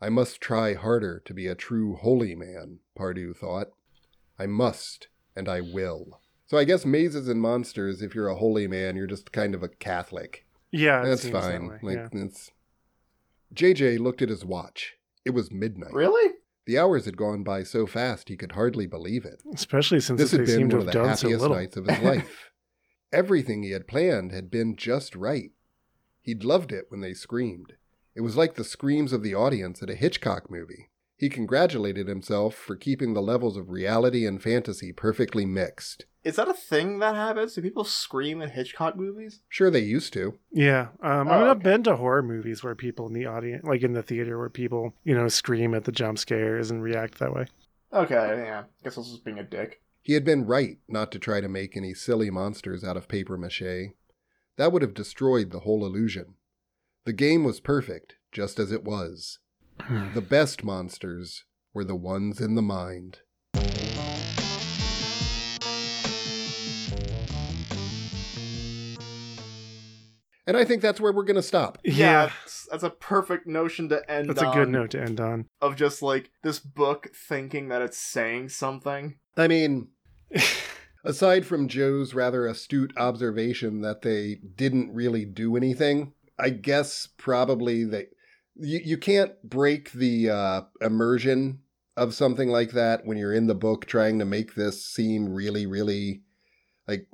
I 0.00 0.08
must 0.08 0.40
try 0.40 0.74
harder 0.74 1.22
to 1.24 1.34
be 1.34 1.46
a 1.46 1.54
true 1.54 1.96
holy 1.96 2.34
man, 2.34 2.80
Pardieu 2.98 3.34
thought. 3.34 3.68
I 4.38 4.46
must, 4.46 5.08
and 5.36 5.48
I 5.48 5.60
will. 5.60 6.20
So 6.46 6.58
I 6.58 6.64
guess 6.64 6.84
mazes 6.84 7.28
and 7.28 7.40
monsters, 7.40 8.02
if 8.02 8.14
you're 8.14 8.28
a 8.28 8.36
holy 8.36 8.66
man, 8.66 8.96
you're 8.96 9.06
just 9.06 9.32
kind 9.32 9.54
of 9.54 9.62
a 9.62 9.68
Catholic. 9.68 10.46
Yeah, 10.70 11.02
That's 11.02 11.22
seems 11.22 11.32
that 11.32 11.42
fine. 11.42 11.78
Like 11.82 11.96
yeah. 11.96 12.08
it's 12.12 12.50
JJ 13.54 13.98
looked 14.00 14.22
at 14.22 14.28
his 14.28 14.44
watch. 14.44 14.94
It 15.24 15.30
was 15.30 15.52
midnight. 15.52 15.92
Really? 15.92 16.34
The 16.66 16.78
hours 16.78 17.04
had 17.04 17.16
gone 17.16 17.42
by 17.44 17.62
so 17.62 17.86
fast 17.86 18.28
he 18.28 18.36
could 18.36 18.52
hardly 18.52 18.86
believe 18.86 19.24
it. 19.24 19.42
Especially 19.54 20.00
since 20.00 20.18
This 20.20 20.32
had 20.32 20.46
seem 20.46 20.68
been 20.68 20.70
to 20.70 20.76
one 20.76 20.86
have 20.86 20.88
of 20.88 20.92
the 20.92 21.06
done 21.06 21.16
so 21.16 21.28
happiest 21.28 21.50
nights 21.50 21.76
of 21.76 21.86
his 21.86 21.98
life. 22.00 22.50
Everything 23.12 23.62
he 23.62 23.70
had 23.70 23.86
planned 23.86 24.32
had 24.32 24.50
been 24.50 24.74
just 24.76 25.14
right. 25.14 25.52
He'd 26.24 26.42
loved 26.42 26.72
it 26.72 26.86
when 26.88 27.00
they 27.02 27.12
screamed. 27.12 27.74
It 28.16 28.22
was 28.22 28.34
like 28.36 28.54
the 28.54 28.64
screams 28.64 29.12
of 29.12 29.22
the 29.22 29.34
audience 29.34 29.82
at 29.82 29.90
a 29.90 29.94
Hitchcock 29.94 30.50
movie. 30.50 30.88
He 31.16 31.28
congratulated 31.28 32.08
himself 32.08 32.54
for 32.54 32.76
keeping 32.76 33.12
the 33.12 33.20
levels 33.22 33.56
of 33.58 33.68
reality 33.70 34.26
and 34.26 34.42
fantasy 34.42 34.90
perfectly 34.90 35.44
mixed. 35.44 36.06
Is 36.24 36.36
that 36.36 36.48
a 36.48 36.54
thing 36.54 36.98
that 37.00 37.14
happens? 37.14 37.54
Do 37.54 37.60
people 37.60 37.84
scream 37.84 38.40
in 38.40 38.48
Hitchcock 38.50 38.96
movies? 38.96 39.40
Sure, 39.50 39.70
they 39.70 39.80
used 39.80 40.14
to. 40.14 40.38
Yeah, 40.50 40.88
um, 41.02 41.28
Oh, 41.28 41.32
I 41.32 41.38
mean, 41.38 41.48
I've 41.48 41.56
okay. 41.58 41.62
been 41.64 41.82
to 41.84 41.96
horror 41.96 42.22
movies 42.22 42.64
where 42.64 42.74
people 42.74 43.06
in 43.06 43.12
the 43.12 43.26
audience, 43.26 43.62
like 43.62 43.82
in 43.82 43.92
the 43.92 44.02
theater, 44.02 44.38
where 44.38 44.48
people, 44.48 44.94
you 45.04 45.14
know, 45.14 45.28
scream 45.28 45.74
at 45.74 45.84
the 45.84 45.92
jump 45.92 46.18
scares 46.18 46.70
and 46.70 46.82
react 46.82 47.18
that 47.18 47.34
way. 47.34 47.46
Okay, 47.92 48.14
yeah. 48.46 48.60
I 48.62 48.84
Guess 48.84 48.96
I 48.96 49.00
was 49.00 49.10
just 49.10 49.24
being 49.24 49.38
a 49.38 49.44
dick. 49.44 49.82
He 50.00 50.14
had 50.14 50.24
been 50.24 50.46
right 50.46 50.78
not 50.88 51.12
to 51.12 51.18
try 51.18 51.40
to 51.42 51.48
make 51.48 51.76
any 51.76 51.92
silly 51.94 52.30
monsters 52.30 52.82
out 52.82 52.96
of 52.96 53.08
paper 53.08 53.36
mache. 53.36 53.92
That 54.56 54.70
would 54.70 54.82
have 54.82 54.94
destroyed 54.94 55.50
the 55.50 55.60
whole 55.60 55.84
illusion. 55.84 56.34
The 57.04 57.12
game 57.12 57.42
was 57.42 57.58
perfect, 57.58 58.14
just 58.30 58.60
as 58.60 58.70
it 58.70 58.84
was. 58.84 59.40
The 60.14 60.20
best 60.20 60.62
monsters 60.62 61.44
were 61.72 61.84
the 61.84 61.96
ones 61.96 62.40
in 62.40 62.54
the 62.54 62.62
mind. 62.62 63.18
And 70.46 70.56
I 70.58 70.64
think 70.64 70.82
that's 70.82 71.00
where 71.00 71.12
we're 71.12 71.24
going 71.24 71.36
to 71.36 71.42
stop. 71.42 71.78
yeah, 71.82 72.26
that's, 72.26 72.68
that's 72.70 72.82
a 72.84 72.90
perfect 72.90 73.48
notion 73.48 73.88
to 73.88 74.08
end 74.08 74.28
that's 74.28 74.42
a 74.42 74.52
good 74.52 74.68
note 74.68 74.90
to 74.90 75.00
end 75.00 75.18
on. 75.18 75.46
Of 75.60 75.74
just 75.74 76.00
like 76.00 76.30
this 76.44 76.60
book 76.60 77.10
thinking 77.12 77.68
that 77.70 77.82
it's 77.82 77.98
saying 77.98 78.50
something. 78.50 79.16
I 79.36 79.48
mean, 79.48 79.88
aside 81.04 81.46
from 81.46 81.68
Joe's 81.68 82.14
rather 82.14 82.46
astute 82.46 82.92
observation 82.96 83.82
that 83.82 84.02
they 84.02 84.40
didn't 84.56 84.92
really 84.94 85.24
do 85.24 85.56
anything, 85.56 86.12
I 86.38 86.50
guess 86.50 87.08
probably 87.16 87.84
they 87.84 88.06
you, 88.56 88.80
you 88.84 88.98
can't 88.98 89.32
break 89.42 89.92
the 89.92 90.30
uh, 90.30 90.60
immersion 90.80 91.60
of 91.96 92.14
something 92.14 92.48
like 92.48 92.72
that 92.72 93.04
when 93.04 93.16
you're 93.18 93.32
in 93.34 93.46
the 93.46 93.54
book 93.54 93.86
trying 93.86 94.18
to 94.18 94.24
make 94.24 94.54
this 94.54 94.84
seem 94.84 95.28
really, 95.32 95.66
really 95.66 96.22
like 96.88 97.06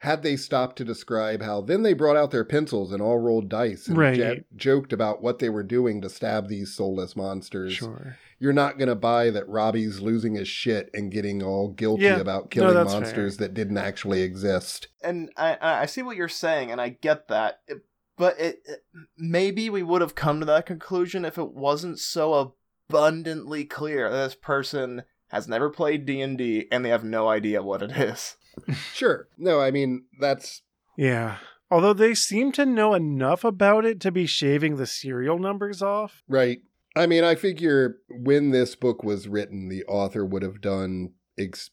had 0.00 0.22
they 0.22 0.36
stopped 0.36 0.76
to 0.76 0.84
describe 0.84 1.42
how 1.42 1.60
then 1.60 1.82
they 1.82 1.92
brought 1.92 2.16
out 2.16 2.30
their 2.30 2.44
pencils 2.44 2.92
and 2.92 3.02
all 3.02 3.18
rolled 3.18 3.48
dice 3.48 3.88
and 3.88 3.96
Right. 3.98 4.16
ja- 4.16 4.34
joked 4.54 4.92
about 4.92 5.22
what 5.22 5.40
they 5.40 5.48
were 5.48 5.64
doing 5.64 6.00
to 6.02 6.08
stab 6.08 6.48
these 6.48 6.72
soulless 6.74 7.16
monsters 7.16 7.72
Sure. 7.72 8.16
You're 8.38 8.52
not 8.52 8.78
going 8.78 8.88
to 8.88 8.94
buy 8.94 9.30
that 9.30 9.48
Robbie's 9.48 10.00
losing 10.00 10.34
his 10.34 10.48
shit 10.48 10.90
and 10.94 11.10
getting 11.10 11.42
all 11.42 11.68
guilty 11.68 12.04
Yeah. 12.04 12.16
about 12.20 12.50
killing 12.50 12.74
that's 12.74 12.92
monsters 12.92 13.36
that 13.38 13.54
didn't 13.54 13.78
actually 13.78 14.22
exist. 14.22 14.88
and 15.02 15.30
I 15.36 15.54
I 15.60 15.80
I 15.82 15.86
see 15.86 16.02
what 16.02 16.16
you're 16.16 16.28
saying, 16.28 16.70
and 16.70 16.80
I 16.80 16.90
get 16.90 17.28
that. 17.28 17.60
It- 17.66 17.82
but 18.16 18.40
it, 18.40 18.62
it 18.64 18.80
maybe 19.16 19.70
we 19.70 19.84
would 19.84 20.00
have 20.00 20.16
come 20.16 20.40
to 20.40 20.46
that 20.46 20.66
conclusion 20.66 21.24
if 21.24 21.38
it 21.38 21.52
wasn't 21.52 22.00
so 22.00 22.56
abundantly 22.88 23.64
clear 23.64 24.10
that 24.10 24.16
this 24.24 24.34
person 24.34 25.02
has 25.28 25.46
never 25.46 25.70
played 25.70 26.04
D 26.06 26.20
and 26.20 26.36
D 26.36 26.66
and 26.72 26.84
they 26.84 26.88
have 26.88 27.04
no 27.04 27.28
idea 27.28 27.62
what 27.62 27.82
it 27.82 27.92
is. 27.92 28.36
Sure. 28.92 29.28
No, 29.38 29.60
I 29.60 29.70
mean, 29.70 30.06
that's 30.18 30.62
Yeah. 30.96 31.36
Although 31.70 31.92
they 31.92 32.12
seem 32.14 32.50
to 32.52 32.66
know 32.66 32.92
enough 32.92 33.44
about 33.44 33.84
it 33.84 34.00
to 34.00 34.10
be 34.10 34.26
shaving 34.26 34.76
the 34.76 34.86
serial 34.86 35.38
numbers 35.38 35.80
off. 35.80 36.24
right. 36.26 36.58
I 36.98 37.06
mean, 37.06 37.22
I 37.22 37.36
figure 37.36 37.98
when 38.08 38.50
this 38.50 38.74
book 38.74 39.04
was 39.04 39.28
written, 39.28 39.68
the 39.68 39.84
author 39.84 40.26
would 40.26 40.42
have 40.42 40.60
done 40.60 41.12
ex- 41.38 41.70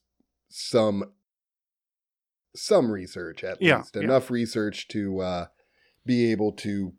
some 0.49 1.03
some 2.55 2.91
research 2.91 3.43
at 3.43 3.59
Yeah, 3.59 3.77
least 3.77 3.95
yeah. 3.95 4.03
enough 4.03 4.29
research 4.29 4.87
to 4.89 5.19
uh, 5.19 5.45
be 6.05 6.31
able 6.31 6.51
to 6.53 6.93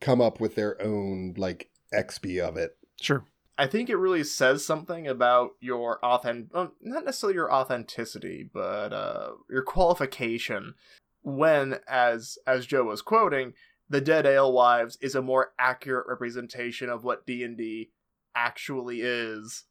come 0.00 0.20
up 0.20 0.38
with 0.38 0.54
their 0.54 0.80
own 0.82 1.32
like 1.38 1.70
XP 1.94 2.38
of 2.46 2.58
it. 2.58 2.76
Sure. 3.00 3.24
I 3.56 3.66
think 3.68 3.88
it 3.88 3.96
really 3.96 4.22
says 4.24 4.64
something 4.64 5.06
about 5.08 5.52
your 5.60 6.04
authentic, 6.04 6.54
um, 6.54 6.72
not 6.82 7.04
necessarily 7.04 7.36
your 7.36 7.52
authenticity, 7.52 8.48
but 8.52 8.92
uh, 8.92 9.30
your 9.48 9.62
qualification. 9.62 10.74
When, 11.22 11.78
as 11.88 12.36
as 12.46 12.66
Joe 12.66 12.84
was 12.84 13.00
quoting, 13.00 13.54
the 13.88 14.00
Dead 14.00 14.26
Alewives 14.26 14.98
is 15.00 15.14
a 15.14 15.22
more 15.22 15.52
accurate 15.58 16.06
representation 16.08 16.88
of 16.88 17.04
what 17.04 17.26
D 17.26 17.42
and 17.44 17.56
D 17.56 17.90
actually 18.34 19.00
is 19.02 19.64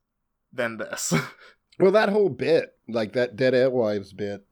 than 0.52 0.78
this. 0.78 1.14
Well, 1.80 1.92
that 1.94 2.10
whole 2.10 2.30
bit, 2.30 2.78
like 2.88 3.14
that 3.14 3.36
Dead 3.36 3.56
Alewives 3.56 4.14
bit, 4.14 4.46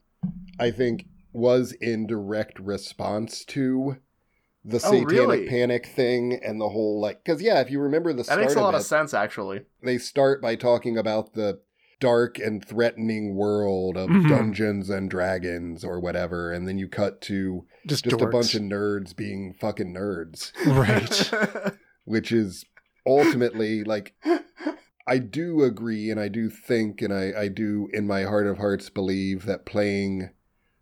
I 0.60 0.72
think 0.72 1.06
was 1.32 1.72
in 1.74 2.08
direct 2.08 2.60
response 2.60 3.46
to 3.46 3.98
the 4.66 4.78
Oh, 4.78 4.80
satanic 4.80 5.12
really? 5.12 5.48
panic 5.48 5.86
thing 5.86 6.34
and 6.44 6.60
the 6.60 6.70
whole 6.70 7.00
like 7.00 7.24
because 7.24 7.40
yeah, 7.40 7.62
if 7.62 7.70
you 7.70 7.80
remember 7.80 8.12
the 8.12 8.18
that 8.18 8.26
start 8.26 8.42
makes 8.42 8.56
a 8.56 8.58
of 8.58 8.64
lot 8.64 8.74
it, 8.74 8.78
of 8.78 8.84
sense, 8.84 9.14
actually. 9.14 9.62
they 9.84 10.00
start 10.00 10.42
by 10.42 10.56
talking 10.56 10.98
about 10.98 11.34
the 11.36 11.60
dark 12.02 12.38
and 12.40 12.66
threatening 12.66 13.36
world 13.36 13.96
of 13.96 14.10
Mhm. 14.10 14.28
Dungeons 14.28 14.90
and 14.90 15.10
Dragons 15.10 15.86
or 15.86 16.00
whatever, 16.02 16.52
and 16.52 16.68
then 16.68 16.78
you 16.78 16.90
cut 16.90 17.22
to 17.22 17.66
Just, 17.88 18.04
just 18.04 18.22
a 18.22 18.28
bunch 18.28 18.54
of 18.56 18.64
nerds 18.64 19.16
being 19.16 19.54
fucking 19.54 19.94
nerds, 19.94 20.52
Right. 20.66 21.74
which 22.04 22.34
is 22.34 22.66
ultimately 23.06 23.84
like 23.86 24.14
I 25.08 25.18
do 25.18 25.64
agree 25.64 26.10
and 26.12 26.20
I 26.20 26.28
do 26.28 26.50
think 26.50 27.02
and 27.02 27.14
I, 27.14 27.32
I 27.36 27.48
do 27.48 27.88
in 27.94 28.06
my 28.06 28.24
heart 28.24 28.46
of 28.48 28.58
hearts 28.58 28.90
believe 28.90 29.46
that 29.46 29.66
playing 29.66 30.30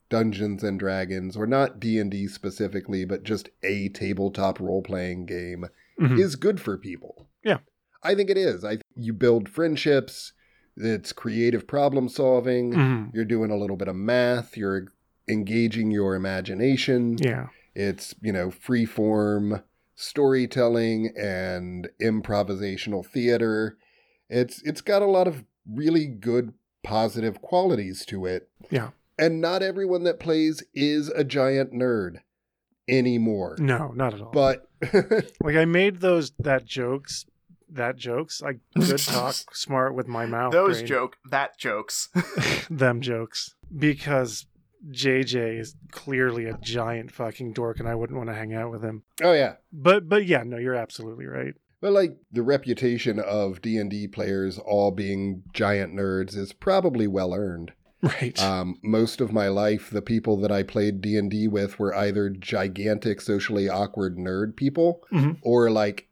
Dungeons 0.09 0.63
and 0.63 0.80
Dragons 0.80 1.38
or 1.38 1.45
not 1.45 1.80
D&D 1.80 2.28
specifically 2.28 3.05
but 3.05 3.24
just 3.24 3.49
a 3.63 3.89
tabletop 3.89 4.59
role-playing 4.59 5.26
game 5.26 5.65
Mhm. 5.99 6.20
is 6.20 6.36
good 6.36 6.59
for 6.59 6.78
people. 6.78 7.30
Yeah. 7.43 7.59
I 8.03 8.15
think 8.15 8.30
it 8.30 8.38
is. 8.38 8.63
I 8.65 8.80
you 8.95 9.11
build 9.13 9.49
friendships, 9.49 10.32
it's 10.80 11.12
creative 11.14 11.68
problem 11.68 12.08
solving, 12.10 12.74
Mhm. 12.74 13.14
you're 13.14 13.26
doing 13.26 13.52
a 13.52 13.58
little 13.58 13.76
bit 13.78 13.88
of 13.88 13.96
math, 13.96 14.56
you're 14.58 14.88
engaging 15.28 15.92
your 15.92 16.16
imagination. 16.16 17.18
Yeah. 17.20 17.48
It's, 17.76 18.16
you 18.22 18.32
know, 18.34 18.50
free 18.50 18.86
form 18.86 19.62
storytelling 19.96 21.14
and 21.18 21.90
improvisational 22.02 23.06
theater. 23.06 23.78
It's 24.30 24.62
it's 24.64 24.82
got 24.82 25.02
a 25.02 25.06
lot 25.06 25.28
of 25.28 25.44
really 25.70 26.08
good 26.08 26.54
positive 26.84 27.42
qualities 27.42 28.06
to 28.06 28.26
it. 28.26 28.50
Yeah. 28.70 28.90
And 29.18 29.42
not 29.42 29.62
everyone 29.62 30.04
that 30.04 30.20
plays 30.20 30.64
is 30.74 31.10
a 31.10 31.24
giant 31.24 31.74
nerd 31.74 32.18
anymore. 32.88 33.56
No, 33.60 33.92
not 33.92 34.14
at 34.14 34.22
all. 34.22 34.32
But 34.32 34.68
like 35.44 35.56
I 35.56 35.66
made 35.66 35.98
those 35.98 36.32
that 36.40 36.66
jokes, 36.66 37.26
that 37.72 37.95
jokes. 37.97 38.41
I 38.43 38.53
could 38.80 38.97
talk 38.99 39.36
smart 39.53 39.95
with 39.95 40.07
my 40.07 40.26
mouth. 40.26 40.51
Those 40.51 40.78
brain. 40.78 40.88
joke, 40.88 41.17
that 41.30 41.57
jokes. 41.57 42.09
them 42.70 43.01
jokes 43.01 43.55
because 43.76 44.45
JJ 44.89 45.59
is 45.59 45.76
clearly 45.91 46.45
a 46.45 46.57
giant 46.61 47.11
fucking 47.11 47.53
dork, 47.53 47.80
and 47.80 47.88
I 47.89 47.95
wouldn't 47.95 48.17
want 48.17 48.30
to 48.30 48.36
hang 48.36 48.53
out 48.53 48.72
with 48.72 48.82
him. 48.84 49.03
oh 49.24 49.34
yeah. 49.34 49.55
But 49.74 50.07
but 50.09 50.26
yeah, 50.26 50.43
no, 50.43 50.57
you're 50.57 50.76
absolutely 50.76 51.26
right. 51.26 51.53
But 51.82 51.93
like 51.93 52.17
the 52.32 52.43
reputation 52.43 53.20
of 53.20 53.61
D&D 53.61 54.09
players 54.09 54.57
all 54.57 54.91
being 54.91 55.43
giant 55.53 55.93
nerds 55.95 56.36
is 56.36 56.51
probably 56.51 57.07
well 57.07 57.34
earned. 57.34 57.72
Right. 58.01 58.38
Um, 58.41 58.76
most 58.84 59.22
of 59.22 59.32
my 59.32 59.47
life, 59.47 59.89
the 59.89 60.01
people 60.01 60.36
that 60.41 60.51
I 60.51 60.63
played 60.63 60.99
D 60.99 61.15
and 61.17 61.32
D 61.32 61.47
with 61.47 61.80
were 61.80 61.95
either 61.95 62.30
gigantic, 62.30 63.22
socially 63.22 63.70
awkward 63.70 64.17
nerd 64.17 64.57
people, 64.57 65.03
Mhm. 65.13 65.38
or 65.41 65.70
like 65.72 66.09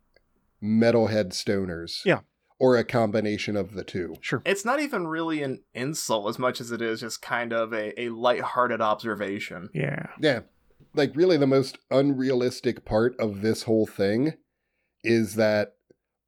metalhead 0.64 1.30
stoners. 1.30 2.04
Yeah. 2.06 2.20
or 2.60 2.76
a 2.76 2.84
combination 2.84 3.56
of 3.56 3.74
the 3.76 3.84
two. 3.84 4.16
sure. 4.22 4.42
It's 4.46 4.66
not 4.66 4.80
even 4.80 5.08
really 5.08 5.44
an 5.44 5.62
insult 5.76 6.28
as 6.30 6.40
much 6.40 6.60
as 6.60 6.72
it 6.72 6.82
is 6.82 7.02
just 7.02 7.22
kind 7.22 7.54
of 7.54 7.72
a, 7.72 8.00
a 8.02 8.10
lighthearted 8.10 8.82
observation. 8.82 9.70
Yeah. 9.76 10.08
Yeah, 10.20 10.40
like 10.96 11.12
really, 11.16 11.38
the 11.38 11.46
most 11.46 11.78
unrealistic 11.92 12.84
part 12.84 13.16
of 13.20 13.42
this 13.42 13.64
whole 13.64 13.86
thing 13.86 14.34
is 15.04 15.36
that 15.36 15.76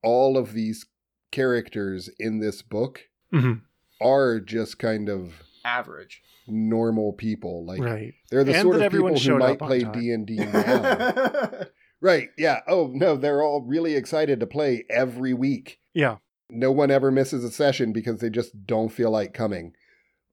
all 0.04 0.38
of 0.38 0.54
these 0.54 0.86
characters 1.32 2.10
in 2.20 2.40
this 2.40 2.62
book 2.62 3.02
hmm 3.32 3.54
are 4.02 4.40
just 4.40 4.80
kind 4.80 5.10
of 5.10 5.34
Average. 5.66 6.22
normal 6.48 7.12
people. 7.14 7.66
Like 7.66 7.82
Right. 7.82 8.14
they're 8.30 8.44
the 8.46 8.54
And 8.54 8.62
sort 8.62 8.82
of 8.82 8.92
people 8.92 9.18
who 9.18 9.38
might 9.38 9.60
play. 9.60 9.80
D 9.84 10.12
and 10.12 10.26
D 10.26 10.36
now. 10.54 11.52
Right. 12.02 12.30
Yeah. 12.38 12.60
Oh, 12.68 12.92
no, 12.94 13.16
they're 13.18 13.44
all 13.44 13.62
really 13.62 13.96
excited 13.96 14.40
to 14.40 14.48
play 14.48 14.86
every 14.90 15.34
week. 15.34 15.80
Yeah. 15.94 16.18
No 16.50 16.72
one 16.72 16.92
ever 16.92 17.12
misses 17.12 17.44
a 17.44 17.52
session 17.52 17.92
because 17.94 18.20
they 18.20 18.30
just 18.30 18.66
don't 18.66 18.90
feel 18.90 19.12
like 19.12 19.34
coming 19.34 19.74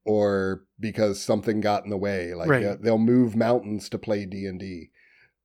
or 0.05 0.63
because 0.79 1.21
something 1.21 1.59
got 1.59 1.83
in 1.83 1.89
the 1.89 1.97
way. 1.97 2.33
Like 2.33 2.49
Right. 2.49 2.65
uh, 2.65 2.77
they'll 2.79 2.97
move 2.97 3.35
mountains 3.35 3.89
to 3.89 3.97
play 3.99 4.25
D&D. 4.25 4.89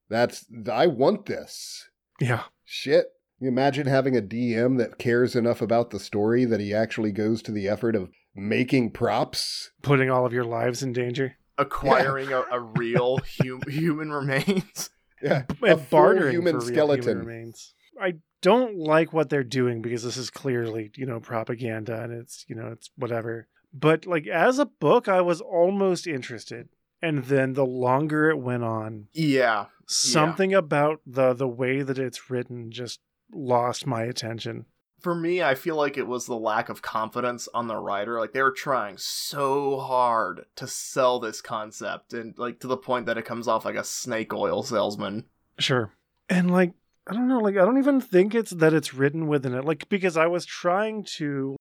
That's 0.09 0.47
I 0.71 0.87
want 0.87 1.27
this. 1.27 1.89
Yeah. 2.21 2.45
Shit. 2.65 3.07
You 3.41 3.49
imagine 3.49 3.87
having 3.89 4.17
a 4.17 4.23
DM 4.23 4.79
that 4.79 4.99
cares 4.99 5.35
enough 5.35 5.61
about 5.61 5.91
the 5.91 5.99
story 5.99 6.45
that 6.45 6.61
he 6.61 6.73
actually 6.73 7.11
goes 7.11 7.43
to 7.43 7.51
the 7.53 7.67
effort 7.69 7.97
of 7.97 8.11
making 8.35 8.93
props? 8.93 9.73
Putting 9.83 10.11
all 10.11 10.25
of 10.25 10.33
your 10.33 10.45
lives 10.45 10.83
in 10.83 10.93
danger. 10.93 11.35
Acquiring 11.59 12.33
a, 12.33 12.45
a 12.53 12.61
real 12.61 13.19
hum- 13.41 13.63
human 13.69 14.13
remains. 14.13 14.91
Yeah. 15.23 15.45
a 15.63 15.77
bartering 15.77 16.33
human 16.33 16.61
skeleton. 16.61 17.05
human 17.05 17.27
remains. 17.27 17.75
I 18.01 18.15
don't 18.41 18.77
like 18.79 19.13
what 19.13 19.29
they're 19.31 19.45
doing 19.45 19.83
because 19.83 20.03
this 20.03 20.17
is 20.17 20.31
clearly, 20.31 20.91
you 20.97 21.07
know, 21.07 21.21
propaganda 21.21 22.03
and 22.03 22.13
it's, 22.13 22.45
you 22.49 22.57
know, 22.57 22.69
it's 22.69 22.91
whatever. 22.97 23.49
But 23.73 24.07
like 24.07 24.27
as 24.27 24.59
a 24.59 24.67
book, 24.67 25.09
I 25.09 25.21
was 25.21 25.41
almost 25.41 26.07
interested. 26.07 26.69
And 27.01 27.25
then 27.25 27.55
the 27.55 27.67
longer 27.67 28.31
it 28.31 28.39
went 28.39 28.63
on, 28.63 29.09
Yeah. 29.13 29.67
something 29.89 30.55
about 30.55 31.01
the 31.05 31.35
the 31.35 31.49
way 31.49 31.83
that 31.83 31.99
it's 31.99 32.31
written 32.31 32.71
just 32.71 33.01
lost 33.33 33.87
my 33.87 34.03
attention. 34.05 34.67
For 35.03 35.15
me, 35.15 35.43
I 35.43 35.55
feel 35.57 35.77
like 35.77 35.99
it 35.99 36.07
was 36.07 36.27
the 36.27 36.37
lack 36.37 36.69
of 36.69 36.81
confidence 36.81 37.49
on 37.53 37.67
the 37.67 37.77
writer. 37.77 38.21
Like 38.21 38.33
they 38.33 38.43
were 38.43 38.53
trying 38.53 38.97
so 38.99 39.81
hard 39.81 40.47
to 40.57 40.67
sell 40.67 41.19
this 41.19 41.41
concept 41.41 42.13
and 42.15 42.39
like 42.39 42.61
to 42.61 42.69
the 42.69 42.77
point 42.77 43.07
that 43.07 43.19
it 43.19 43.25
comes 43.25 43.49
off 43.49 43.65
like 43.65 43.75
a 43.75 43.85
snake 43.85 44.33
oil 44.33 44.63
salesman. 44.63 45.25
Sure. 45.59 45.93
and 46.29 46.51
like 46.51 46.73
I 47.07 47.15
don't 47.15 47.29
know, 47.29 47.41
like 47.41 47.57
I 47.57 47.65
don't 47.65 47.79
even 47.79 48.01
think 48.01 48.35
it's 48.35 48.53
that 48.53 48.75
it's 48.75 48.95
written 48.95 49.27
within 49.27 49.55
it, 49.55 49.65
like 49.65 49.89
because 49.89 50.17
I 50.17 50.27
was 50.27 50.47
trying 50.47 51.05
to 51.17 51.57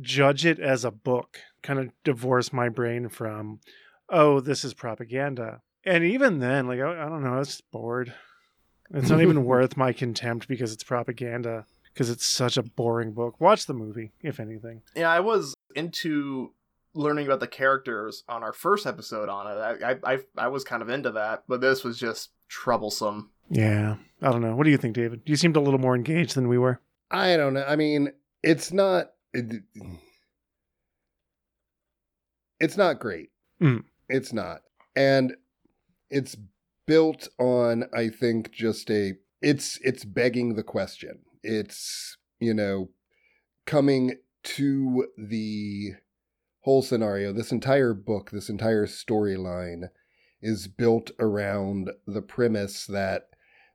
judge 0.00 0.46
it 0.46 0.60
as 0.60 0.84
a 0.84 0.90
book, 0.90 1.40
kind 1.62 1.80
of 1.80 1.90
divorce 2.04 2.52
my 2.52 2.68
brain 2.68 3.08
from, 3.08 3.60
oh, 4.08 4.38
this 4.38 4.64
is 4.64 4.72
propaganda, 4.72 5.62
and 5.84 6.04
even 6.04 6.38
then, 6.38 6.68
like 6.68 6.78
I, 6.78 7.06
I 7.06 7.08
don't 7.08 7.24
know, 7.24 7.34
I 7.34 7.38
was 7.38 7.60
bored. 7.72 8.14
It's 8.92 9.10
not 9.10 9.20
even 9.20 9.44
worth 9.46 9.76
my 9.76 9.92
contempt 9.92 10.46
because 10.46 10.72
it's 10.72 10.84
propaganda. 10.84 11.66
Because 11.94 12.10
it's 12.10 12.26
such 12.26 12.56
a 12.56 12.62
boring 12.62 13.12
book. 13.12 13.40
Watch 13.40 13.66
the 13.66 13.72
movie, 13.72 14.10
if 14.20 14.40
anything. 14.40 14.82
Yeah, 14.96 15.10
I 15.10 15.20
was 15.20 15.54
into 15.76 16.52
learning 16.92 17.26
about 17.26 17.40
the 17.40 17.46
characters 17.46 18.24
on 18.28 18.42
our 18.42 18.52
first 18.52 18.86
episode 18.86 19.28
on 19.28 19.46
it. 19.46 19.60
I, 19.60 19.92
I, 19.92 20.14
I, 20.14 20.18
I 20.36 20.48
was 20.48 20.64
kind 20.64 20.82
of 20.82 20.88
into 20.88 21.12
that, 21.12 21.44
but 21.48 21.60
this 21.60 21.84
was 21.84 21.98
just 21.98 22.30
troublesome. 22.48 23.30
Yeah, 23.50 23.96
I 24.22 24.30
don't 24.30 24.40
know. 24.40 24.56
What 24.56 24.64
do 24.64 24.70
you 24.70 24.76
think, 24.76 24.94
David? 24.94 25.22
You 25.26 25.36
seemed 25.36 25.56
a 25.56 25.60
little 25.60 25.80
more 25.80 25.94
engaged 25.94 26.34
than 26.34 26.48
we 26.48 26.58
were. 26.58 26.80
I 27.10 27.36
don't 27.36 27.54
know. 27.54 27.64
I 27.66 27.76
mean, 27.76 28.10
it's 28.42 28.72
not. 28.72 29.10
It, 29.32 29.62
it's 32.58 32.76
not 32.76 33.00
great. 33.00 33.30
Mm. 33.60 33.84
It's 34.08 34.32
not, 34.32 34.62
and 34.96 35.36
it's 36.10 36.36
built 36.86 37.28
on. 37.38 37.84
I 37.94 38.08
think 38.08 38.50
just 38.50 38.90
a. 38.90 39.14
It's 39.42 39.78
it's 39.82 40.04
begging 40.04 40.54
the 40.54 40.62
question. 40.62 41.18
It's 41.44 42.16
you 42.40 42.54
know 42.54 42.90
coming 43.66 44.16
to 44.42 45.06
the 45.16 45.92
whole 46.60 46.82
scenario. 46.82 47.32
This 47.32 47.52
entire 47.52 47.94
book, 47.94 48.30
this 48.30 48.48
entire 48.48 48.86
storyline, 48.86 49.88
is 50.40 50.66
built 50.68 51.10
around 51.18 51.90
the 52.06 52.22
premise 52.22 52.86
that 52.86 53.28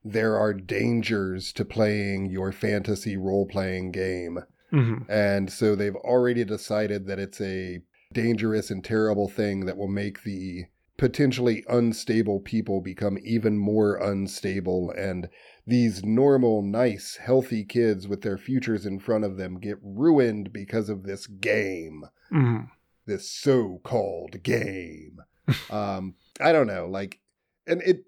there 0.03 0.37
are 0.37 0.53
dangers 0.53 1.51
to 1.53 1.65
playing 1.65 2.27
your 2.27 2.51
fantasy 2.51 3.17
role 3.17 3.45
playing 3.45 3.91
game. 3.91 4.39
Mm-hmm. 4.71 5.11
And 5.11 5.51
so 5.51 5.75
they've 5.75 5.95
already 5.95 6.43
decided 6.45 7.07
that 7.07 7.19
it's 7.19 7.41
a 7.41 7.81
dangerous 8.13 8.71
and 8.71 8.83
terrible 8.83 9.27
thing 9.27 9.65
that 9.65 9.77
will 9.77 9.87
make 9.87 10.23
the 10.23 10.65
potentially 10.99 11.63
unstable 11.69 12.41
people 12.41 12.81
become 12.81 13.17
even 13.23 13.57
more 13.57 13.95
unstable. 13.95 14.91
And 14.91 15.29
these 15.65 16.03
normal, 16.03 16.61
nice, 16.61 17.15
healthy 17.15 17.63
kids 17.63 18.05
with 18.07 18.21
their 18.21 18.37
futures 18.37 18.85
in 18.85 18.99
front 18.99 19.23
of 19.23 19.37
them 19.37 19.59
get 19.59 19.77
ruined 19.81 20.51
because 20.53 20.89
of 20.89 21.03
this 21.03 21.25
game, 21.25 22.03
Mm-hmm. 22.31 22.65
this 23.07 23.31
so 23.31 23.79
called 23.83 24.43
game. 24.43 25.19
um, 25.71 26.15
I 26.39 26.51
don't 26.51 26.67
know. 26.67 26.85
Like, 26.85 27.19
and 27.65 27.81
it 27.81 28.03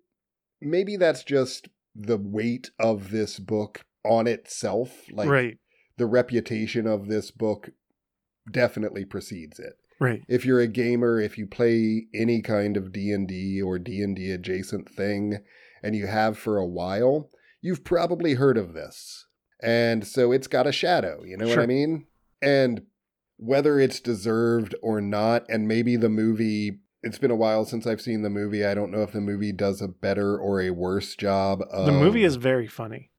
maybe 0.60 0.98
that's 0.98 1.24
just 1.24 1.70
the 1.96 2.18
weight 2.18 2.70
of 2.78 3.10
this 3.10 3.40
book 3.40 3.82
on 4.04 4.28
itself. 4.28 5.06
Like, 5.12 5.30
right, 5.30 5.58
the 5.98 6.06
reputation 6.06 6.86
of 6.88 7.08
this 7.08 7.32
book 7.32 7.72
definitely 8.52 9.06
precedes 9.06 9.60
it. 9.60 9.74
Right. 10.02 10.22
If 10.28 10.44
you're 10.46 10.60
a 10.60 10.68
gamer, 10.68 11.22
if 11.22 11.38
you 11.38 11.48
play 11.48 12.08
any 12.14 12.42
kind 12.42 12.76
of 12.76 12.92
D&D 12.92 13.62
or 13.62 13.80
D&D 13.80 14.32
adjacent 14.32 14.90
thing 14.90 15.38
and 15.82 15.96
you 15.96 16.08
have 16.08 16.38
for 16.38 16.58
a 16.58 16.68
while, 16.68 17.30
you've 17.62 17.86
probably 17.86 18.34
heard 18.34 18.58
of 18.58 18.74
this. 18.74 19.28
And 19.64 20.06
so 20.06 20.34
it's 20.34 20.48
got 20.48 20.68
a 20.68 20.74
shadow, 20.74 21.24
you 21.24 21.38
know 21.38 21.48
what 21.48 21.60
I 21.60 21.68
mean? 21.68 22.08
And 22.42 22.82
whether 23.38 23.80
it's 23.80 24.00
deserved 24.00 24.76
or 24.82 25.00
not 25.00 25.46
and 25.48 25.68
maybe 25.68 25.96
the 25.96 26.10
movie 26.10 26.80
it's 27.04 27.18
been 27.18 27.32
a 27.32 27.36
while 27.36 27.66
since 27.66 27.88
I've 27.88 28.02
seen 28.02 28.22
the 28.22 28.30
movie. 28.30 28.64
I 28.66 28.74
don't 28.74 28.92
know 28.92 29.02
if 29.02 29.12
the 29.12 29.22
movie 29.22 29.52
does 29.52 29.82
a 29.82 29.88
better 29.88 30.38
or 30.38 30.62
a 30.62 30.70
worse 30.70 31.16
job 31.16 31.64
of 31.72 31.86
The 31.86 31.92
movie 31.92 32.24
is 32.24 32.36
very 32.36 32.68
funny. 32.68 33.10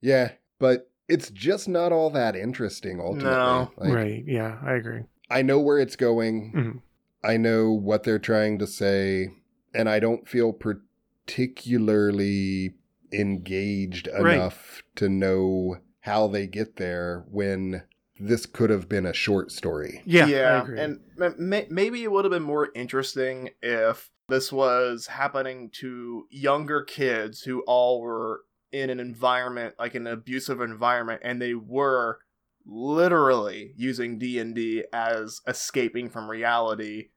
Yeah, 0.00 0.32
but 0.58 0.90
it's 1.08 1.30
just 1.30 1.68
not 1.68 1.92
all 1.92 2.10
that 2.10 2.36
interesting 2.36 3.00
ultimately. 3.00 3.30
No. 3.30 3.70
Like, 3.76 3.92
right. 3.94 4.24
Yeah, 4.26 4.58
I 4.62 4.74
agree. 4.74 5.04
I 5.30 5.42
know 5.42 5.60
where 5.60 5.78
it's 5.78 5.96
going. 5.96 6.52
Mhm. 6.54 6.80
I 7.22 7.36
know 7.36 7.70
what 7.72 8.02
they're 8.02 8.18
trying 8.18 8.58
to 8.58 8.66
say, 8.66 9.28
and 9.74 9.88
I 9.88 10.00
don't 10.00 10.28
feel 10.28 10.52
particularly 10.52 12.74
engaged 13.12 14.08
Right. 14.08 14.34
enough 14.36 14.82
to 14.96 15.08
know 15.08 15.76
how 16.00 16.26
they 16.28 16.46
get 16.46 16.76
there 16.76 17.24
when 17.30 17.82
this 18.18 18.46
could 18.46 18.70
have 18.70 18.88
been 18.88 19.06
a 19.06 19.12
short 19.12 19.50
story. 19.50 20.02
Yeah, 20.04 20.24
I 20.26 20.62
agree. 20.62 20.78
and 20.80 21.00
ma- 21.16 21.30
ma- 21.38 21.62
maybe 21.70 22.02
it 22.02 22.12
would 22.12 22.24
have 22.24 22.32
been 22.32 22.42
more 22.42 22.68
interesting 22.74 23.50
if 23.62 24.10
this 24.28 24.52
was 24.52 25.06
happening 25.08 25.70
to 25.80 26.26
younger 26.30 26.82
kids 26.82 27.42
who 27.42 27.62
all 27.66 28.00
were 28.00 28.42
in 28.72 28.88
an 28.90 29.00
environment 29.00 29.74
like 29.78 29.94
an 29.96 30.06
abusive 30.06 30.60
environment 30.60 31.20
and 31.24 31.42
they 31.42 31.54
were 31.54 32.18
literally 32.66 33.72
using 33.76 34.18
D&D 34.18 34.84
as 34.92 35.40
escaping 35.46 36.08
from 36.10 36.30
reality 36.30 37.08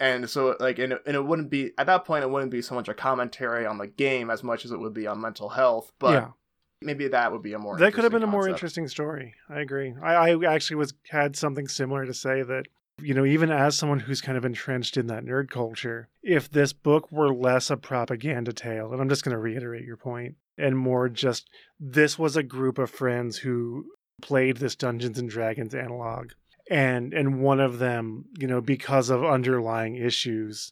and 0.00 0.30
so 0.30 0.56
like 0.60 0.78
and 0.78 0.94
it, 0.94 1.02
and 1.06 1.16
it 1.16 1.24
wouldn't 1.24 1.50
be 1.50 1.72
at 1.76 1.86
that 1.86 2.04
point 2.04 2.24
it 2.24 2.30
wouldn't 2.30 2.52
be 2.52 2.62
so 2.62 2.74
much 2.74 2.88
a 2.88 2.94
commentary 2.94 3.66
on 3.66 3.78
the 3.78 3.86
game 3.86 4.30
as 4.30 4.42
much 4.42 4.64
as 4.64 4.70
it 4.70 4.78
would 4.78 4.94
be 4.94 5.06
on 5.06 5.20
mental 5.20 5.48
health 5.48 5.92
but 5.98 6.12
yeah, 6.12 6.28
maybe 6.80 7.08
that 7.08 7.32
would 7.32 7.42
be 7.42 7.52
a 7.52 7.58
more 7.58 7.76
that 7.76 7.92
could 7.92 8.04
have 8.04 8.12
been 8.12 8.22
a 8.22 8.26
more 8.26 8.48
interesting 8.48 8.88
story. 8.88 9.34
I 9.48 9.60
agree. 9.60 9.94
I, 10.02 10.32
I 10.32 10.54
actually 10.54 10.76
was 10.76 10.94
had 11.10 11.36
something 11.36 11.68
similar 11.68 12.06
to 12.06 12.14
say 12.14 12.42
that 12.42 12.66
you 13.00 13.14
know 13.14 13.24
even 13.24 13.50
as 13.50 13.76
someone 13.76 14.00
who's 14.00 14.20
kind 14.20 14.38
of 14.38 14.44
entrenched 14.44 14.96
in 14.96 15.06
that 15.08 15.24
nerd 15.24 15.50
culture, 15.50 16.08
if 16.22 16.50
this 16.50 16.72
book 16.72 17.10
were 17.10 17.34
less 17.34 17.70
a 17.70 17.76
propaganda 17.76 18.52
tale, 18.52 18.92
and 18.92 19.00
I'm 19.00 19.08
just 19.08 19.24
going 19.24 19.34
to 19.34 19.38
reiterate 19.38 19.84
your 19.84 19.96
point, 19.96 20.36
and 20.56 20.76
more 20.76 21.08
just 21.08 21.48
this 21.80 22.18
was 22.18 22.36
a 22.36 22.42
group 22.42 22.78
of 22.78 22.90
friends 22.90 23.38
who 23.38 23.86
played 24.22 24.58
this 24.58 24.74
Dungeons 24.76 25.18
and 25.18 25.28
Dragons 25.28 25.74
analog, 25.74 26.30
and 26.70 27.12
and 27.12 27.40
one 27.40 27.60
of 27.60 27.78
them, 27.78 28.26
you 28.38 28.46
know, 28.46 28.60
because 28.60 29.10
of 29.10 29.24
underlying 29.24 29.96
issues, 29.96 30.70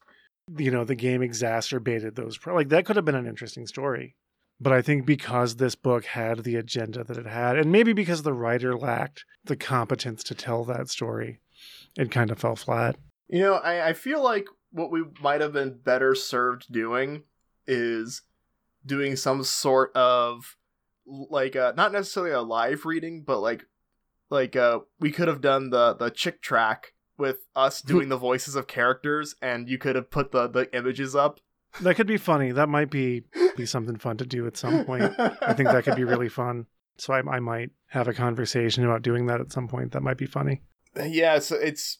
you 0.57 0.71
know, 0.71 0.85
the 0.85 0.95
game 0.95 1.23
exacerbated 1.23 2.15
those. 2.15 2.37
Pro- 2.39 2.55
like 2.55 2.69
that 2.71 2.87
could 2.87 2.97
have 2.97 3.05
been 3.05 3.15
an 3.15 3.27
interesting 3.27 3.67
story. 3.67 4.15
But 4.59 4.73
I 4.73 4.81
think 4.81 5.05
because 5.05 5.57
this 5.57 5.75
book 5.75 6.07
had 6.07 6.43
the 6.43 6.57
agenda 6.57 7.05
that 7.05 7.19
it 7.19 7.27
had, 7.27 7.59
and 7.59 7.71
maybe 7.71 7.93
because 7.93 8.23
the 8.23 8.33
writer 8.33 8.75
lacked 8.75 9.25
the 9.45 9.57
competence 9.57 10.25
to 10.25 10.35
tell 10.35 10.65
that 10.65 10.89
story, 10.89 11.41
it 11.97 12.11
kind 12.11 12.31
of 12.31 12.39
fell 12.39 12.57
flat. 12.57 12.97
You 13.29 13.41
know, 13.41 13.55
I, 13.55 13.89
I 13.89 13.93
feel 13.93 14.23
like 14.23 14.47
what 14.71 14.91
we 14.91 15.05
might 15.21 15.43
have 15.43 15.53
been 15.53 15.79
better 15.85 16.15
served 16.15 16.73
doing 16.73 17.25
is 17.67 18.23
doing 18.85 19.17
some 19.17 19.43
sort 19.43 19.95
of 19.95 20.57
like 21.07 21.57
uh 21.57 21.73
not 21.77 21.93
necessarily 21.93 22.33
a 22.33 22.41
live 22.41 22.85
reading, 22.85 23.23
but 23.23 23.41
like 23.41 23.67
like 24.31 24.57
uh 24.57 24.81
we 25.01 25.11
could 25.11 25.29
have 25.29 25.41
done 25.41 25.71
the 25.71 25.95
the 25.95 26.11
Chick 26.11 26.43
tract 26.43 26.93
with 27.19 27.47
us 27.55 27.81
doing 27.81 28.09
the 28.09 28.17
voices 28.19 28.55
of 28.57 28.67
characters 28.67 29.35
and 29.41 29.69
you 29.69 29.79
could 29.79 29.97
have 29.97 30.11
put 30.11 30.33
the 30.33 30.49
the 30.49 30.75
images 30.77 31.15
up. 31.15 31.41
That 31.81 31.95
could 31.95 32.07
be 32.07 32.17
funny. 32.17 32.53
That 32.53 32.69
might 32.69 32.91
be 32.91 33.25
be 33.57 33.67
something 33.67 33.97
fun 33.97 34.17
to 34.19 34.27
do 34.27 34.47
at 34.47 34.57
some 34.57 34.85
point. 34.85 35.15
I 35.19 35.53
think 35.55 35.69
that 35.71 35.85
could 35.85 35.97
be 35.97 36.05
really 36.05 36.29
fun. 36.43 36.67
So 36.99 37.13
I, 37.13 37.19
I 37.21 37.41
might 37.41 37.71
have 37.89 38.09
a 38.09 38.15
conversation 38.15 38.85
about 38.85 39.03
doing 39.03 39.27
that 39.27 39.41
at 39.41 39.53
some 39.53 39.69
point. 39.69 39.93
That 39.93 40.03
might 40.03 40.17
be 40.17 40.27
funny. 40.27 40.63
Yeah, 40.97 41.39
so 41.41 41.57
it's 41.57 41.99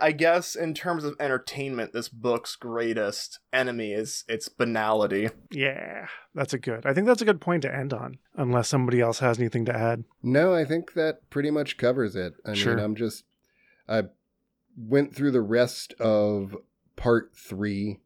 I 0.00 0.12
guess 0.12 0.54
in 0.56 0.74
terms 0.74 1.04
of 1.04 1.14
entertainment, 1.20 1.92
this 1.92 2.08
book's 2.08 2.56
greatest 2.56 3.38
enemy 3.52 3.92
is 3.92 4.24
its 4.28 4.48
banality. 4.48 5.28
Yeah, 5.50 6.06
that's 6.34 6.54
a 6.54 6.58
good. 6.58 6.86
I 6.86 6.94
think 6.94 7.06
that's 7.06 7.22
a 7.22 7.26
good 7.26 7.40
point 7.40 7.62
to 7.62 7.74
end 7.74 7.92
on, 7.92 8.18
unless 8.34 8.68
somebody 8.68 9.00
else 9.00 9.18
has 9.18 9.38
anything 9.38 9.64
to 9.66 9.76
add. 9.76 10.04
No, 10.22 10.54
I 10.54 10.64
think 10.64 10.94
that 10.94 11.28
pretty 11.30 11.50
much 11.50 11.76
covers 11.76 12.16
it. 12.16 12.34
I 12.46 12.54
Sure. 12.54 12.74
mean, 12.76 12.84
I'm 12.84 12.94
just 12.94 13.24
I 13.88 14.04
went 14.76 15.14
through 15.14 15.32
the 15.32 15.42
rest 15.42 15.92
of 16.00 16.56
part 16.96 17.32
3 17.34 18.00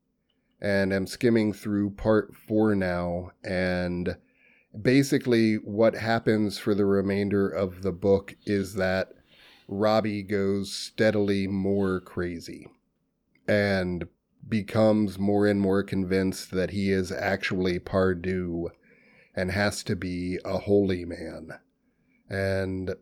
and 0.61 0.93
I'm 0.93 1.07
skimming 1.07 1.53
through 1.53 1.91
part 1.91 2.34
4 2.34 2.74
now 2.74 3.30
and 3.45 4.16
basically 4.80 5.55
what 5.57 5.95
happens 5.95 6.59
for 6.59 6.74
the 6.74 6.84
remainder 6.84 7.49
of 7.49 7.82
the 7.82 7.93
book 7.93 8.34
is 8.47 8.74
that 8.74 9.09
Robbie 9.69 10.23
goes 10.23 10.73
steadily 10.73 11.47
more 11.47 12.01
crazy 12.01 12.69
and 13.49 14.07
becomes 14.49 15.19
more 15.19 15.47
and 15.47 15.61
more 15.61 15.83
convinced 15.83 16.53
that 16.53 16.71
he 16.71 16.91
is 16.91 17.11
actually 17.11 17.79
Pardieu 17.79 18.69
and 19.35 19.51
has 19.51 19.83
to 19.85 19.97
be 19.97 20.39
a 20.45 20.59
holy 20.59 21.05
man. 21.05 21.51
And 22.31 22.95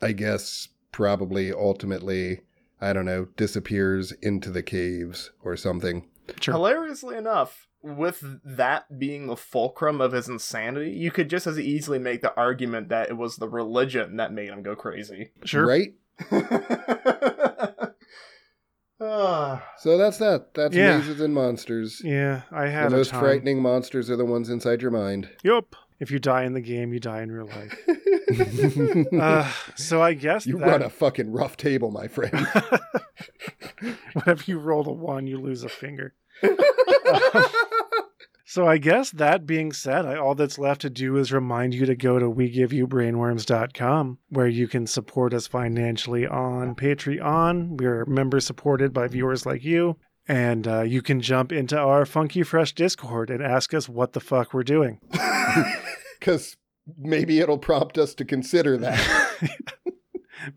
I 0.00 0.12
guess 0.12 0.68
probably 0.92 1.52
ultimately, 1.52 2.40
I 2.80 2.92
don't 2.92 3.06
know, 3.06 3.28
disappears 3.36 4.12
into 4.12 4.50
the 4.50 4.62
caves 4.62 5.30
or 5.42 5.56
something. 5.56 6.08
Sure. 6.40 6.54
Hilariously 6.54 7.16
enough, 7.16 7.68
with 7.96 8.22
that 8.44 8.98
being 8.98 9.26
the 9.26 9.36
fulcrum 9.36 10.00
of 10.00 10.12
his 10.12 10.28
insanity, 10.28 10.90
you 10.90 11.10
could 11.10 11.30
just 11.30 11.46
as 11.46 11.58
easily 11.58 11.98
make 11.98 12.22
the 12.22 12.34
argument 12.36 12.88
that 12.88 13.08
it 13.08 13.16
was 13.16 13.36
the 13.36 13.48
religion 13.48 14.16
that 14.16 14.32
made 14.32 14.48
him 14.50 14.62
go 14.62 14.74
crazy. 14.74 15.30
Sure. 15.44 15.66
Right? 15.66 15.94
Ah. 18.98 19.62
So 19.76 19.98
that's 19.98 20.16
that. 20.18 20.54
That's 20.54 20.74
Yeah. 20.74 20.96
mazes 20.98 21.20
and 21.20 21.34
monsters. 21.34 22.00
Yeah, 22.02 22.42
I 22.50 22.68
had 22.68 22.90
the 22.90 22.94
a 22.94 22.98
most 22.98 23.10
time. 23.10 23.20
frightening 23.20 23.60
monsters 23.60 24.08
are 24.08 24.16
the 24.16 24.24
ones 24.24 24.48
inside 24.48 24.80
your 24.80 24.90
mind. 24.90 25.28
Yup. 25.44 25.76
If 26.00 26.10
you 26.10 26.18
die 26.18 26.44
in 26.44 26.54
the 26.54 26.62
game, 26.62 26.94
you 26.94 27.00
die 27.00 27.20
in 27.22 27.30
real 27.30 27.46
life. 27.46 27.78
Uh, 29.20 29.48
so 29.76 30.02
I 30.02 30.12
guess 30.14 30.46
you 30.46 30.58
that 30.58 30.66
run 30.66 30.82
a 30.82 30.90
fucking 30.90 31.30
rough 31.30 31.56
table, 31.56 31.92
my 31.92 32.08
friend. 32.08 32.34
whenever 34.14 34.42
you 34.46 34.58
roll 34.58 34.84
a 34.88 34.92
one, 34.92 35.28
you 35.28 35.38
lose 35.38 35.62
a 35.62 35.68
finger. 35.68 36.12
So 38.48 38.66
I 38.66 38.78
guess 38.78 39.10
that 39.10 39.44
being 39.44 39.72
said, 39.72 40.06
I, 40.06 40.16
all 40.16 40.36
that's 40.36 40.56
left 40.56 40.80
to 40.82 40.88
do 40.88 41.16
is 41.16 41.32
remind 41.32 41.74
you 41.74 41.84
to 41.84 41.96
go 41.96 42.20
to 42.20 42.30
WeGiveYouBrainworms.com, 42.30 44.18
where 44.28 44.46
you 44.46 44.68
can 44.68 44.86
support 44.86 45.34
us 45.34 45.48
financially 45.48 46.28
on 46.28 46.76
Patreon. 46.76 47.78
We're 47.78 48.06
member 48.06 48.38
supported 48.38 48.92
by 48.92 49.08
viewers 49.08 49.46
like 49.46 49.64
you. 49.64 49.98
And 50.28 50.66
uh, 50.68 50.82
you 50.82 51.02
can 51.02 51.20
jump 51.20 51.50
into 51.50 51.76
our 51.76 52.06
Funky 52.06 52.44
Fresh 52.44 52.76
Discord 52.76 53.30
and 53.30 53.42
ask 53.42 53.74
us 53.74 53.88
what 53.88 54.12
the 54.12 54.20
fuck 54.20 54.54
we're 54.54 54.62
doing. 54.62 55.00
Because 56.18 56.56
maybe 56.98 57.40
it'll 57.40 57.58
prompt 57.58 57.98
us 57.98 58.14
to 58.14 58.24
consider 58.24 58.78
that. 58.78 59.52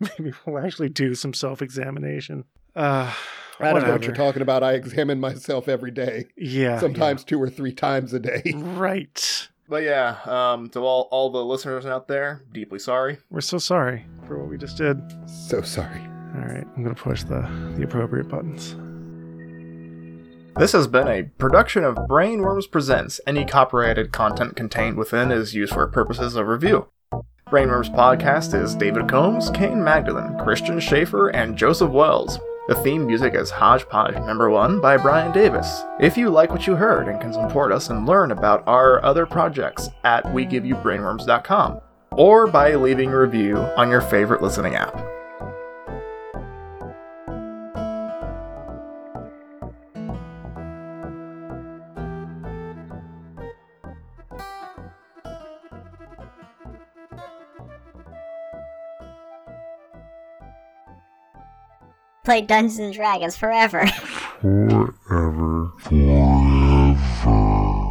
Maybe 0.00 0.32
we'll 0.44 0.58
actually 0.58 0.88
do 0.88 1.14
some 1.14 1.34
self 1.34 1.60
examination. 1.60 2.44
Uh, 2.74 3.12
I 3.60 3.72
don't 3.72 3.82
know 3.84 3.92
what 3.92 4.04
you're 4.04 4.14
talking 4.14 4.42
about. 4.42 4.62
I 4.62 4.72
examine 4.74 5.20
myself 5.20 5.68
every 5.68 5.90
day, 5.90 6.26
Yeah. 6.36 6.78
sometimes 6.80 7.24
two 7.24 7.40
or 7.40 7.48
three 7.50 7.72
times 7.72 8.12
a 8.12 8.18
day. 8.20 8.42
Right. 8.56 9.48
But 9.68 9.82
yeah, 9.84 10.16
um, 10.24 10.68
to 10.70 10.80
all, 10.80 11.08
all 11.12 11.30
the 11.30 11.44
listeners 11.44 11.86
out 11.86 12.08
there, 12.08 12.42
deeply 12.52 12.78
sorry. 12.80 13.18
We're 13.30 13.40
so 13.40 13.58
sorry 13.58 14.04
for 14.26 14.38
what 14.38 14.48
we 14.48 14.58
just 14.58 14.76
did. 14.76 15.00
So 15.28 15.62
sorry. 15.62 16.00
All 16.34 16.42
right, 16.42 16.64
I'm 16.76 16.82
gonna 16.82 16.94
push 16.94 17.22
the 17.24 17.48
the 17.76 17.84
appropriate 17.84 18.28
buttons. 18.28 18.74
This 20.56 20.72
has 20.72 20.86
been 20.88 21.08
a 21.08 21.22
production 21.38 21.84
of 21.84 21.94
Brainworms 21.96 22.70
Presents. 22.70 23.20
Any 23.26 23.44
copyrighted 23.44 24.12
content 24.12 24.56
contained 24.56 24.96
within 24.96 25.30
is 25.30 25.54
used 25.54 25.72
for 25.72 25.86
purposes 25.86 26.34
of 26.36 26.46
review. 26.48 26.88
Brainworms 27.48 27.94
Podcast 27.94 28.60
is 28.60 28.74
David 28.74 29.08
Combs, 29.08 29.50
Kane 29.50 29.82
Magdalene, 29.82 30.36
Christian 30.38 30.78
Schaefer, 30.80 31.28
and 31.28 31.56
Joseph 31.56 31.90
Wells. 31.90 32.38
The 32.70 32.76
theme 32.76 33.04
music 33.04 33.34
is 33.34 33.50
Hodgepodge 33.50 34.14
Number 34.24 34.48
1 34.48 34.80
by 34.80 34.96
Brian 34.96 35.32
Davis. 35.32 35.82
If 35.98 36.16
you 36.16 36.30
like 36.30 36.52
what 36.52 36.68
you 36.68 36.76
heard 36.76 37.08
and 37.08 37.20
can 37.20 37.32
support 37.32 37.72
us 37.72 37.90
and 37.90 38.06
learn 38.06 38.30
about 38.30 38.62
our 38.68 39.04
other 39.04 39.26
projects 39.26 39.88
at 40.04 40.22
WeGiveYouBrainworms.com 40.26 41.80
or 42.12 42.46
by 42.46 42.76
leaving 42.76 43.10
a 43.10 43.18
review 43.18 43.56
on 43.76 43.90
your 43.90 44.00
favorite 44.00 44.40
listening 44.40 44.76
app. 44.76 45.19
Play 62.24 62.42
Dungeons 62.42 62.78
and 62.78 62.92
Dragons 62.92 63.36
forever. 63.36 63.86
forever, 64.40 65.72
forever. 65.78 67.89